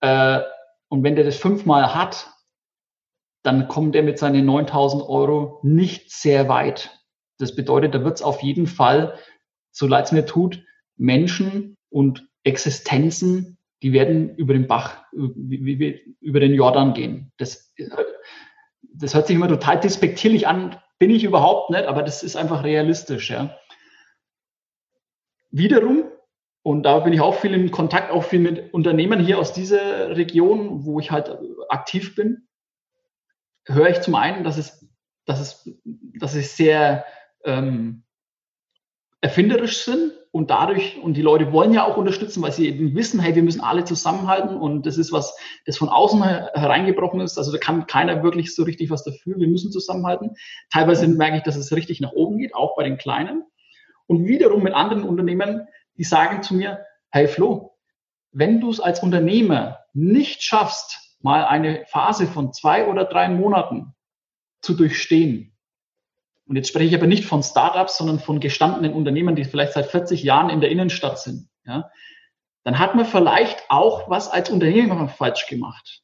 [0.02, 0.42] Äh,
[0.90, 2.28] und wenn der das fünfmal hat,
[3.42, 7.00] dann kommt er mit seinen 9000 Euro nicht sehr weit.
[7.38, 9.18] Das bedeutet, da wird es auf jeden Fall,
[9.72, 10.62] so leid es mir tut,
[10.98, 17.32] Menschen und Existenzen die werden über den Bach, über den Jordan gehen.
[17.38, 17.74] Das,
[18.82, 22.64] das hört sich immer total despektierlich an, bin ich überhaupt nicht, aber das ist einfach
[22.64, 23.32] realistisch.
[23.32, 23.58] Ja.
[25.50, 26.04] Wiederum,
[26.64, 30.16] und da bin ich auch viel in Kontakt, auch viel mit Unternehmern hier aus dieser
[30.16, 31.36] Region, wo ich halt
[31.70, 32.48] aktiv bin,
[33.66, 34.88] höre ich zum einen, dass es,
[35.26, 37.04] dass es, dass es sehr
[37.46, 38.04] ähm,
[39.22, 43.20] erfinderisch sind und dadurch, und die Leute wollen ja auch unterstützen, weil sie eben wissen,
[43.20, 47.38] hey, wir müssen alle zusammenhalten und das ist was, das von außen hereingebrochen ist.
[47.38, 49.38] Also da kann keiner wirklich so richtig was dafür.
[49.38, 50.36] Wir müssen zusammenhalten.
[50.72, 53.44] Teilweise merke ich, dass es richtig nach oben geht, auch bei den Kleinen.
[54.08, 55.68] Und wiederum mit anderen Unternehmen,
[55.98, 57.78] die sagen zu mir, hey Flo,
[58.32, 63.94] wenn du es als Unternehmer nicht schaffst, mal eine Phase von zwei oder drei Monaten
[64.62, 65.51] zu durchstehen,
[66.52, 69.86] und jetzt spreche ich aber nicht von Startups, sondern von gestandenen Unternehmen, die vielleicht seit
[69.86, 71.48] 40 Jahren in der Innenstadt sind.
[71.66, 71.90] Ja,
[72.66, 76.02] dann hat man vielleicht auch was als Unternehmer falsch gemacht.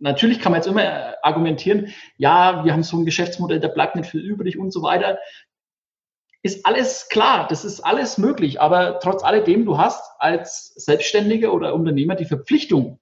[0.00, 4.08] Natürlich kann man jetzt immer argumentieren, ja, wir haben so ein Geschäftsmodell, da bleibt nicht
[4.08, 5.18] viel übrig und so weiter.
[6.42, 11.74] Ist alles klar, das ist alles möglich, aber trotz alledem, du hast als Selbstständiger oder
[11.74, 12.98] Unternehmer die Verpflichtung,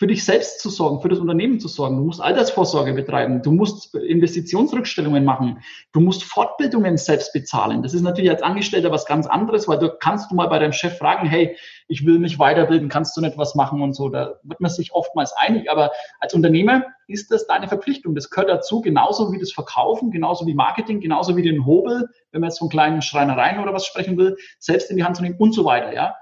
[0.00, 1.98] für dich selbst zu sorgen, für das Unternehmen zu sorgen.
[1.98, 5.62] Du musst Altersvorsorge betreiben, du musst Investitionsrückstellungen machen,
[5.92, 7.82] du musst Fortbildungen selbst bezahlen.
[7.82, 10.72] Das ist natürlich als Angestellter was ganz anderes, weil du kannst du mal bei deinem
[10.72, 11.54] Chef fragen, hey,
[11.86, 14.08] ich will mich weiterbilden, kannst du nicht was machen und so.
[14.08, 18.14] Da wird man sich oftmals einig, aber als Unternehmer ist das deine Verpflichtung.
[18.14, 22.40] Das gehört dazu, genauso wie das Verkaufen, genauso wie Marketing, genauso wie den Hobel, wenn
[22.40, 25.36] man jetzt von kleinen Schreinereien oder was sprechen will, selbst in die Hand zu nehmen
[25.36, 26.16] und so weiter, ja.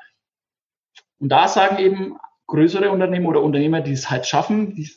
[1.20, 2.16] Und da sagen eben
[2.48, 4.90] größere Unternehmen oder Unternehmer, die es halt schaffen, die,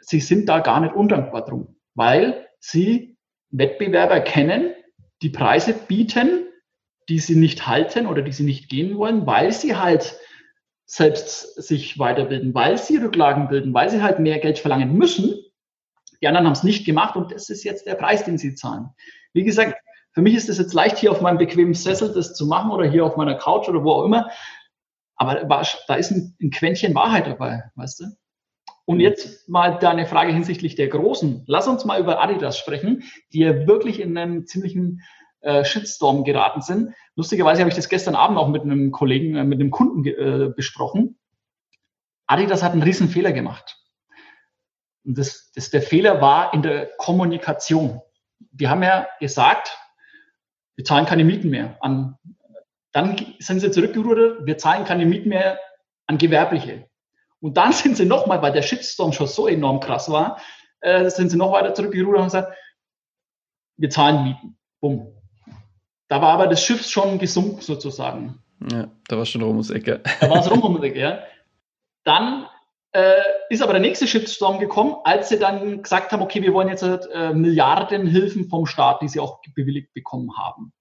[0.00, 3.16] sie sind da gar nicht undankbar drum, weil sie
[3.50, 4.74] Wettbewerber kennen,
[5.22, 6.46] die Preise bieten,
[7.08, 10.18] die sie nicht halten oder die sie nicht gehen wollen, weil sie halt
[10.84, 15.34] selbst sich weiterbilden, weil sie Rücklagen bilden, weil sie halt mehr Geld verlangen müssen.
[16.20, 18.90] Die anderen haben es nicht gemacht und das ist jetzt der Preis, den sie zahlen.
[19.32, 19.76] Wie gesagt,
[20.12, 22.88] für mich ist es jetzt leicht, hier auf meinem bequemen Sessel das zu machen oder
[22.88, 24.30] hier auf meiner Couch oder wo auch immer.
[25.18, 25.34] Aber
[25.88, 28.04] da ist ein, ein Quäntchen Wahrheit dabei, weißt du?
[28.84, 29.02] Und mhm.
[29.02, 31.44] jetzt mal deine Frage hinsichtlich der Großen.
[31.46, 35.02] Lass uns mal über Adidas sprechen, die ja wirklich in einen ziemlichen
[35.40, 36.94] äh, Shitstorm geraten sind.
[37.16, 40.52] Lustigerweise habe ich das gestern Abend auch mit einem Kollegen, äh, mit einem Kunden äh,
[40.54, 41.18] besprochen.
[42.26, 43.76] Adidas hat einen riesen Fehler gemacht.
[45.04, 48.00] Und das, das, der Fehler war in der Kommunikation.
[48.38, 49.76] Die haben ja gesagt,
[50.76, 52.16] wir zahlen keine Mieten mehr an
[52.92, 55.58] dann sind sie zurückgerudert, wir zahlen keine Mieten mehr
[56.06, 56.88] an Gewerbliche.
[57.40, 60.40] Und dann sind sie nochmal, weil der Shitstorm schon so enorm krass war,
[60.80, 62.56] äh, sind sie noch weiter zurückgerudert und gesagt,
[63.76, 64.58] wir zahlen Mieten.
[64.80, 65.14] Bumm.
[66.08, 68.42] Da war aber das Schiff schon gesunken sozusagen.
[68.72, 70.02] Ja, da war schon rum ums Ecke.
[70.20, 71.22] Da war es rum ums Ecke, ja.
[72.04, 72.46] Dann
[72.92, 73.20] äh,
[73.50, 76.82] ist aber der nächste Shitstorm gekommen, als sie dann gesagt haben, okay, wir wollen jetzt
[76.82, 80.72] äh, Milliarden Hilfen vom Staat, die sie auch bewilligt bekommen haben.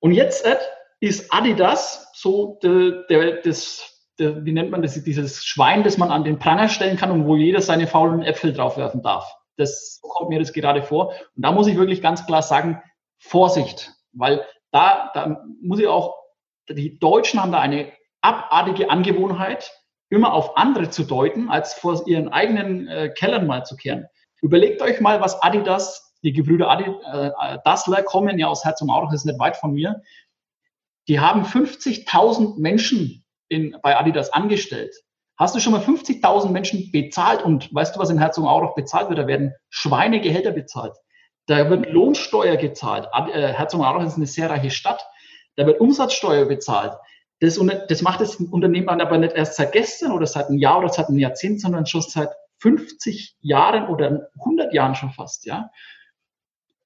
[0.00, 0.56] Und jetzt äh,
[1.04, 6.10] ist Adidas so der, der, das, der, wie nennt man das, dieses Schwein, das man
[6.10, 9.30] an den Pranger stellen kann und wo jeder seine faulen Äpfel draufwerfen darf.
[9.56, 11.10] Das kommt mir das gerade vor.
[11.36, 12.82] Und da muss ich wirklich ganz klar sagen,
[13.18, 16.14] Vorsicht, weil da, da muss ich auch,
[16.68, 19.70] die Deutschen haben da eine abartige Angewohnheit,
[20.08, 24.06] immer auf andere zu deuten, als vor ihren eigenen äh, Kellern mal zu kehren.
[24.40, 29.26] Überlegt euch mal, was Adidas, die Gebrüder Adi, äh, Dassler kommen ja aus Herzogenaurach, ist
[29.26, 30.02] nicht weit von mir,
[31.08, 34.94] die haben 50.000 Menschen in, bei Adidas angestellt.
[35.36, 39.18] Hast du schon mal 50.000 Menschen bezahlt und weißt du, was in Herzogenaurach bezahlt wird?
[39.18, 40.94] Da werden Schweinegehälter bezahlt.
[41.46, 43.08] Da wird Lohnsteuer gezahlt.
[43.12, 45.04] Äh, Herzogenaurach ist eine sehr reiche Stadt.
[45.56, 46.92] Da wird Umsatzsteuer bezahlt.
[47.40, 50.88] Das, das macht das Unternehmen aber nicht erst seit gestern oder seit einem Jahr oder
[50.88, 55.70] seit einem Jahrzehnt, sondern schon seit 50 Jahren oder 100 Jahren schon fast, ja.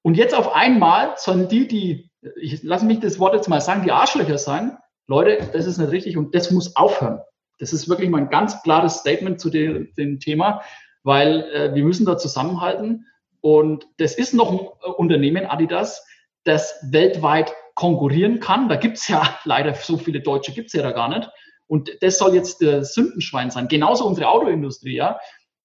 [0.01, 2.08] Und jetzt auf einmal sollen die, die
[2.41, 4.77] ich lasse mich das Wort jetzt mal sagen, die Arschlöcher sein.
[5.07, 7.19] Leute, das ist nicht richtig und das muss aufhören.
[7.57, 10.61] Das ist wirklich mein ganz klares Statement zu dem, dem Thema,
[11.03, 13.05] weil äh, wir müssen da zusammenhalten.
[13.41, 16.05] Und das ist noch ein äh, Unternehmen, Adidas,
[16.43, 18.69] das weltweit konkurrieren kann.
[18.69, 21.29] Da gibt's ja leider so viele Deutsche, gibt's ja da gar nicht.
[21.67, 23.67] Und das soll jetzt der Sündenschwein sein.
[23.67, 25.19] Genauso unsere Autoindustrie, ja.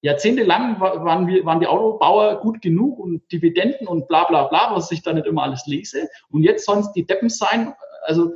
[0.05, 4.91] Jahrzehntelang waren, wir, waren die Autobauer gut genug und Dividenden und bla bla bla, was
[4.93, 6.11] ich da nicht immer alles lese.
[6.29, 7.73] Und jetzt sollen es die Deppen sein.
[8.03, 8.35] Also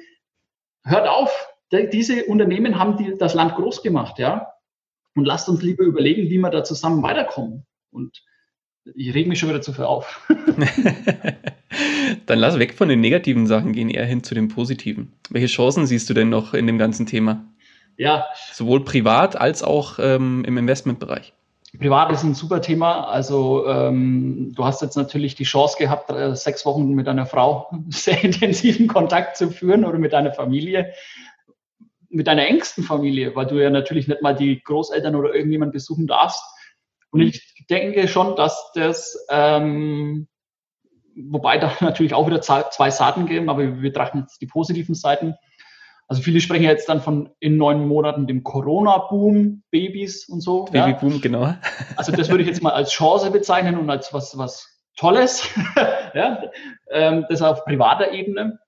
[0.83, 1.31] hört auf,
[1.71, 4.55] diese Unternehmen haben die, das Land groß gemacht, ja.
[5.15, 7.67] Und lasst uns lieber überlegen, wie wir da zusammen weiterkommen.
[7.91, 8.23] Und
[8.95, 10.27] ich reg mich schon wieder zu viel auf.
[12.25, 15.13] Dann lass weg von den negativen Sachen gehen, eher hin zu den positiven.
[15.29, 17.45] Welche Chancen siehst du denn noch in dem ganzen Thema?
[17.99, 18.25] Ja.
[18.53, 21.35] Sowohl privat als auch ähm, im Investmentbereich.
[21.77, 23.09] Privat ist ein super Thema.
[23.09, 27.71] Also ähm, du hast jetzt natürlich die Chance gehabt, äh, sechs Wochen mit deiner Frau
[27.89, 30.95] sehr intensiven Kontakt zu führen oder mit deiner Familie,
[32.09, 36.07] mit deiner engsten Familie, weil du ja natürlich nicht mal die Großeltern oder irgendjemand besuchen
[36.07, 36.43] darfst.
[37.11, 40.27] Und ich denke schon, dass das, ähm,
[41.15, 45.35] wobei da natürlich auch wieder zwei Seiten geben, aber wir betrachten jetzt die positiven Seiten
[46.09, 50.65] also viele sprechen ja jetzt dann von in neun Monaten dem Corona-Boom, Babys und so.
[50.65, 51.19] Babyboom, ja.
[51.21, 51.55] genau.
[51.97, 55.47] Also das würde ich jetzt mal als Chance bezeichnen und als was, was Tolles.
[56.15, 56.43] ja.
[56.91, 58.59] Ähm, das auf privater Ebene.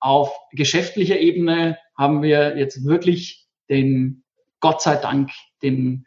[0.00, 4.24] Auf geschäftlicher Ebene haben wir jetzt wirklich den,
[4.60, 5.30] Gott sei Dank,
[5.62, 6.06] den,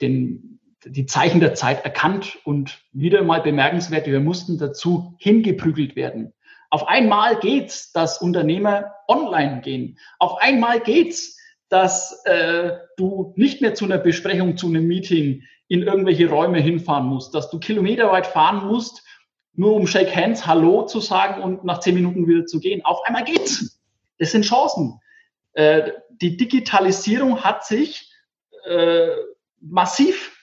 [0.00, 6.32] den, die Zeichen der Zeit erkannt und wieder mal bemerkenswert, wir mussten dazu hingeprügelt werden.
[6.70, 9.98] Auf einmal geht's, dass Unternehmer online gehen.
[10.18, 11.36] Auf einmal geht's,
[11.68, 17.06] dass äh, du nicht mehr zu einer Besprechung, zu einem Meeting in irgendwelche Räume hinfahren
[17.06, 19.04] musst, dass du kilometerweit fahren musst,
[19.52, 22.84] nur um Shake Hands Hallo zu sagen und nach zehn Minuten wieder zu gehen.
[22.84, 23.80] Auf einmal geht's.
[24.18, 25.00] Das sind Chancen.
[25.52, 28.12] Äh, die Digitalisierung hat sich
[28.64, 29.08] äh,
[29.60, 30.36] massiv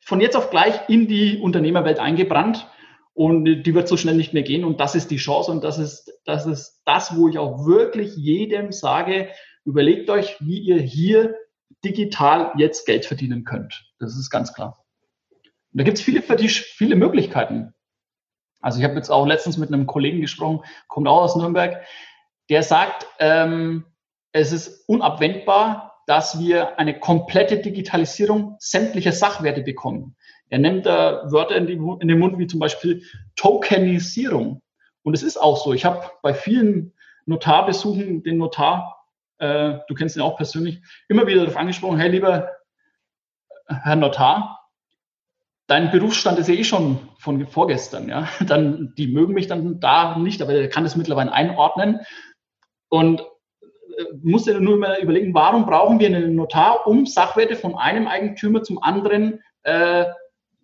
[0.00, 2.66] von jetzt auf gleich in die Unternehmerwelt eingebrannt.
[3.14, 4.64] Und die wird so schnell nicht mehr gehen.
[4.64, 5.50] Und das ist die Chance.
[5.50, 9.28] Und das ist, das ist das, wo ich auch wirklich jedem sage,
[9.64, 11.36] überlegt euch, wie ihr hier
[11.84, 13.84] digital jetzt Geld verdienen könnt.
[13.98, 14.84] Das ist ganz klar.
[15.72, 17.72] Und da gibt es viele, viele Möglichkeiten.
[18.60, 21.84] Also ich habe jetzt auch letztens mit einem Kollegen gesprochen, kommt auch aus Nürnberg,
[22.48, 23.84] der sagt, ähm,
[24.32, 30.16] es ist unabwendbar, dass wir eine komplette Digitalisierung sämtlicher Sachwerte bekommen.
[30.50, 33.02] Er nimmt da Wörter in, die, in, den Mund wie zum Beispiel
[33.36, 34.62] Tokenisierung.
[35.02, 35.72] Und es ist auch so.
[35.72, 36.92] Ich habe bei vielen
[37.26, 39.06] Notarbesuchen den Notar,
[39.38, 42.50] äh, du kennst ihn auch persönlich, immer wieder darauf angesprochen, hey lieber
[43.66, 44.64] Herr Notar,
[45.66, 48.28] dein Berufsstand ist ja eh schon von vorgestern, ja.
[48.46, 52.00] Dann, die mögen mich dann da nicht, aber er kann es mittlerweile einordnen.
[52.88, 57.76] Und äh, muss ja nur mal überlegen, warum brauchen wir einen Notar, um Sachwerte von
[57.76, 60.04] einem Eigentümer zum anderen äh,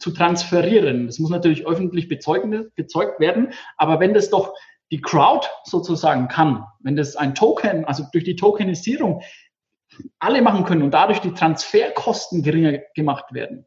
[0.00, 1.06] zu transferieren.
[1.06, 4.54] Das muss natürlich öffentlich bezeugt, bezeugt werden, aber wenn das doch
[4.90, 9.22] die Crowd sozusagen kann, wenn das ein Token, also durch die Tokenisierung
[10.18, 13.66] alle machen können und dadurch die Transferkosten geringer gemacht werden,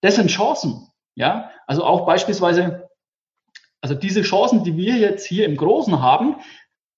[0.00, 0.88] das sind Chancen.
[1.14, 2.88] Ja, also auch beispielsweise,
[3.80, 6.36] also diese Chancen, die wir jetzt hier im Großen haben,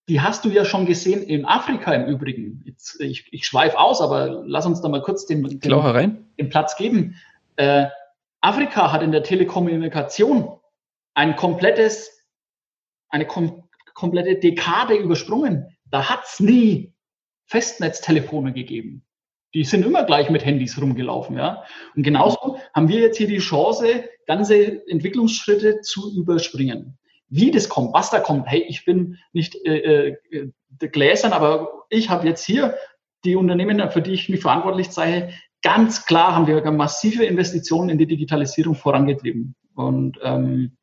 [0.08, 2.62] die hast du ja schon gesehen in Afrika im Übrigen.
[2.64, 5.60] Jetzt, ich, ich schweife aus, aber lass uns da mal kurz den, den,
[6.38, 7.16] den Platz geben.
[7.56, 7.86] Äh,
[8.42, 10.58] Afrika hat in der Telekommunikation
[11.14, 12.26] ein komplettes,
[13.08, 15.76] eine kom komplette Dekade übersprungen.
[15.84, 16.94] Da hat es nie
[17.46, 19.04] Festnetztelefone gegeben.
[19.54, 21.62] Die sind immer gleich mit Handys rumgelaufen, ja.
[21.94, 26.98] Und genauso haben wir jetzt hier die Chance, ganze Entwicklungsschritte zu überspringen.
[27.28, 30.48] Wie das kommt, was da kommt, hey, ich bin nicht äh, äh,
[30.78, 32.76] gläsern, aber ich habe jetzt hier
[33.24, 35.32] die Unternehmen, für die ich mich verantwortlich zeige,
[35.62, 39.54] ganz klar haben wir massive Investitionen in die Digitalisierung vorangetrieben.
[39.74, 40.76] Und ähm,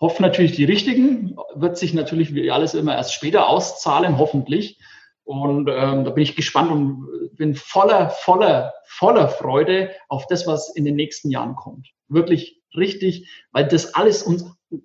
[0.00, 4.80] hoffen natürlich die richtigen, wird sich natürlich wie alles immer erst später auszahlen, hoffentlich.
[5.24, 10.74] Und ähm, da bin ich gespannt und bin voller, voller, voller Freude auf das, was
[10.74, 11.90] in den nächsten Jahren kommt.
[12.08, 14.44] Wirklich richtig, weil das alles uns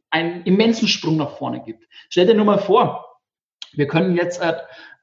[0.09, 1.85] einen immensen Sprung nach vorne gibt.
[2.09, 3.06] Stell dir nur mal vor,
[3.73, 4.53] wir können jetzt äh,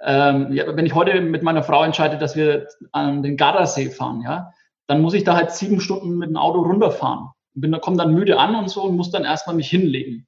[0.04, 4.52] ähm, wenn ich heute mit meiner Frau entscheide, dass wir an den Gardasee fahren, ja,
[4.86, 7.30] dann muss ich da halt sieben Stunden mit dem Auto runterfahren.
[7.54, 10.26] Bin, komme dann müde an und so und muss dann erstmal mich hinlegen.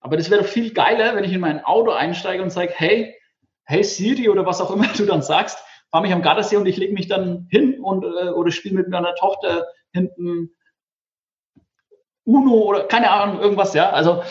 [0.00, 3.14] Aber das wäre viel geiler, wenn ich in mein Auto einsteige und sage, hey,
[3.64, 5.58] hey Siri oder was auch immer du dann sagst,
[5.90, 8.88] fahr mich am Gardasee und ich lege mich dann hin und äh, oder spiele mit
[8.88, 10.54] meiner Tochter hinten
[12.24, 13.90] Uno oder keine Ahnung, irgendwas, ja.
[13.90, 14.22] Also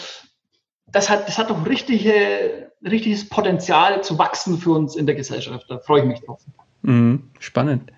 [0.91, 5.65] das hat, das hat doch richtige, richtiges Potenzial zu wachsen für uns in der Gesellschaft.
[5.69, 6.41] Da freue ich mich drauf.
[6.81, 7.91] Mhm, spannend.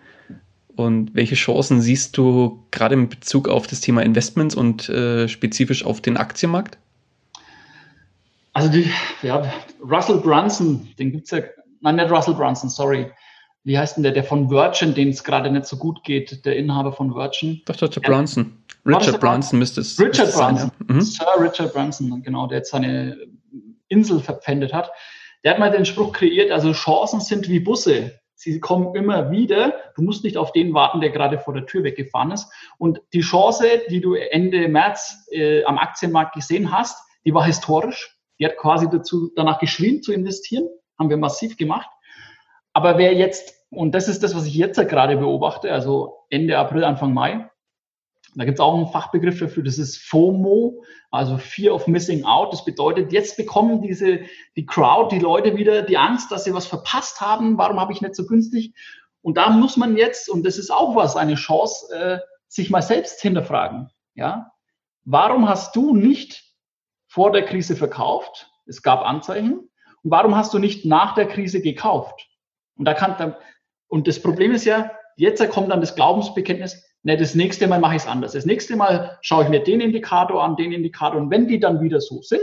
[0.76, 5.86] Und welche Chancen siehst du gerade in Bezug auf das Thema Investments und äh, spezifisch
[5.86, 6.78] auf den Aktienmarkt?
[8.54, 8.90] Also die,
[9.22, 9.44] ja,
[9.82, 11.40] Russell Brunson, den gibt es ja
[11.82, 13.12] nein, nicht Russell Brunson, sorry.
[13.64, 16.56] Wie heißt denn der, der von Virgin, den es gerade nicht so gut geht, der
[16.56, 17.62] Inhaber von Virgin?
[17.66, 18.02] Doch, Dr.
[18.02, 18.58] Brunson.
[18.86, 20.72] Richard Brunson müsste es Richard ja.
[20.88, 21.02] Mhm.
[21.02, 23.18] Sir Richard Brunson, genau, der jetzt seine
[23.90, 24.92] Insel verpfändet hat.
[25.44, 28.20] Der hat mal den Spruch kreiert, also Chancen sind wie Busse.
[28.34, 29.76] Sie kommen immer wieder.
[29.96, 32.52] Du musst nicht auf den warten, der gerade vor der Tür weggefahren ist.
[32.80, 38.18] Und die Chance, die du Ende März äh, am Aktienmarkt gesehen hast, die war historisch.
[38.40, 40.68] Die hat quasi dazu, danach geschrien zu investieren.
[40.98, 41.88] Haben wir massiv gemacht.
[42.74, 46.84] Aber wer jetzt, und das ist das, was ich jetzt gerade beobachte, also Ende April,
[46.84, 47.50] Anfang Mai,
[48.36, 52.54] da gibt es auch einen Fachbegriff dafür, das ist FOMO, also Fear of Missing Out.
[52.54, 54.22] Das bedeutet, jetzt bekommen diese,
[54.56, 57.58] die Crowd, die Leute wieder die Angst, dass sie was verpasst haben.
[57.58, 58.74] Warum habe ich nicht so günstig?
[59.22, 62.82] Und da muss man jetzt, und das ist auch was, eine Chance, äh, sich mal
[62.82, 63.90] selbst hinterfragen.
[64.16, 64.52] Ja?
[65.04, 66.44] Warum hast du nicht
[67.08, 68.50] vor der Krise verkauft?
[68.66, 69.70] Es gab Anzeichen.
[70.04, 72.30] Und warum hast du nicht nach der Krise gekauft?
[72.82, 73.36] Und da kann,
[73.90, 77.96] und das Problem ist ja, jetzt kommt dann das Glaubensbekenntnis, ne, das nächste Mal mache
[77.96, 78.32] ich es anders.
[78.32, 81.80] Das nächste Mal schaue ich mir den Indikator an, den Indikator und wenn die dann
[81.82, 82.42] wieder so sind,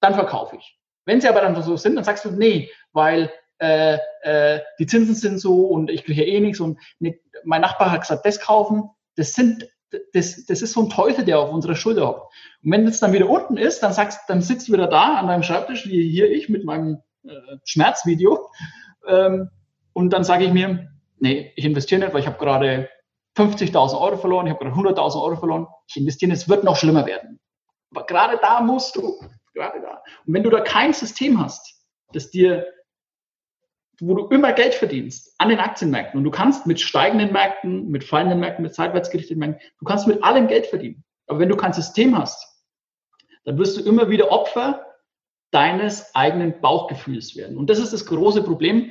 [0.00, 0.76] dann verkaufe ich.
[1.04, 5.14] Wenn sie aber dann so sind, dann sagst du, nee, weil äh, äh, die Zinsen
[5.14, 8.90] sind so und ich kriege eh nichts und nee, mein Nachbar hat gesagt, das kaufen,
[9.14, 9.68] das sind
[10.14, 12.34] das, das ist so ein Teufel, der auf unserer Schulter hockt.
[12.64, 15.28] Und wenn es dann wieder unten ist, dann sagst, dann sitzt du wieder da an
[15.28, 17.30] deinem Schreibtisch, wie hier ich mit meinem äh,
[17.64, 18.50] Schmerzvideo.
[19.06, 19.48] Ähm,
[19.96, 20.90] und dann sage ich mir,
[21.20, 22.90] nee, ich investiere nicht, weil ich habe gerade
[23.38, 25.66] 50.000 Euro verloren, ich habe gerade 100.000 Euro verloren.
[25.88, 27.40] Ich investiere, es wird noch schlimmer werden.
[27.94, 29.18] Aber gerade da musst du,
[29.54, 30.02] gerade da.
[30.26, 31.82] Und wenn du da kein System hast,
[32.12, 32.66] das dir,
[33.98, 38.04] wo du immer Geld verdienst an den Aktienmärkten und du kannst mit steigenden Märkten, mit
[38.04, 41.04] fallenden Märkten, mit seitwärts gerichteten Märkten, du kannst mit allem Geld verdienen.
[41.26, 42.46] Aber wenn du kein System hast,
[43.44, 44.84] dann wirst du immer wieder Opfer
[45.52, 47.56] deines eigenen Bauchgefühls werden.
[47.56, 48.90] Und das ist das große Problem,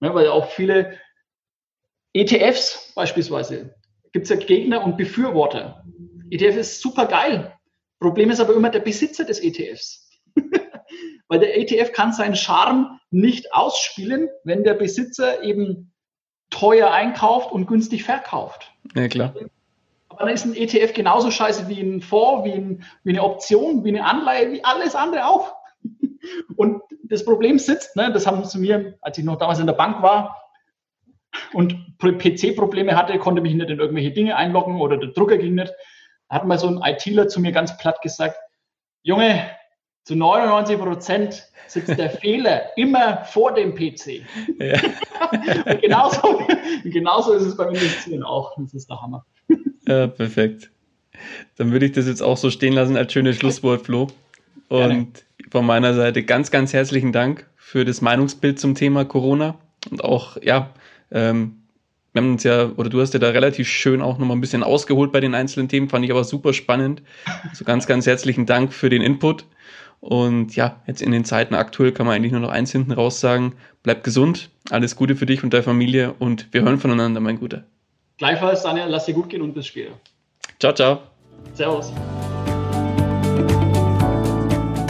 [0.00, 0.98] ne, weil auch viele
[2.12, 3.74] ETFs beispielsweise,
[4.12, 5.84] gibt es ja Gegner und Befürworter.
[6.30, 7.52] ETF ist super geil.
[8.00, 10.08] Problem ist aber immer der Besitzer des ETFs.
[11.28, 15.92] Weil der ETF kann seinen Charme nicht ausspielen, wenn der Besitzer eben
[16.50, 18.72] teuer einkauft und günstig verkauft.
[18.94, 19.34] Ja, klar.
[20.08, 23.84] Aber dann ist ein ETF genauso scheiße wie ein Fonds, wie, ein, wie eine Option,
[23.84, 25.54] wie eine Anleihe, wie alles andere auch.
[26.56, 29.74] Und das Problem sitzt, ne, das haben sie mir, als ich noch damals in der
[29.74, 30.40] Bank war,
[31.52, 35.72] und PC-Probleme hatte, konnte mich nicht in irgendwelche Dinge einloggen oder der Drucker ging nicht.
[36.28, 38.36] Da hat mal so ein ITler zu mir ganz platt gesagt,
[39.02, 39.50] Junge,
[40.04, 44.22] zu 99 Prozent sitzt der Fehler immer vor dem PC.
[44.58, 44.80] Ja.
[45.72, 46.42] und genauso,
[46.84, 48.54] genauso ist es beim Investieren auch.
[48.58, 49.24] Das ist der Hammer.
[49.86, 50.70] Ja, perfekt.
[51.58, 54.08] Dann würde ich das jetzt auch so stehen lassen als schönes Schlusswort, Flo.
[54.68, 55.06] Und Gerne.
[55.50, 59.56] Von meiner Seite ganz, ganz herzlichen Dank für das Meinungsbild zum Thema Corona
[59.90, 60.70] und auch, ja,
[61.10, 61.64] ähm,
[62.12, 64.62] wir haben uns ja, oder du hast ja da relativ schön auch nochmal ein bisschen
[64.62, 67.02] ausgeholt bei den einzelnen Themen, fand ich aber super spannend.
[67.50, 69.44] Also ganz, ganz herzlichen Dank für den Input.
[69.98, 73.20] Und ja, jetzt in den Zeiten aktuell kann man eigentlich nur noch eins hinten raus
[73.20, 73.54] sagen.
[73.82, 77.64] Bleib gesund, alles Gute für dich und deine Familie und wir hören voneinander, mein Guter.
[78.18, 79.92] Gleichfalls, Daniel, lass dir gut gehen und bis später.
[80.60, 81.00] Ciao, ciao.
[81.54, 81.92] Servus.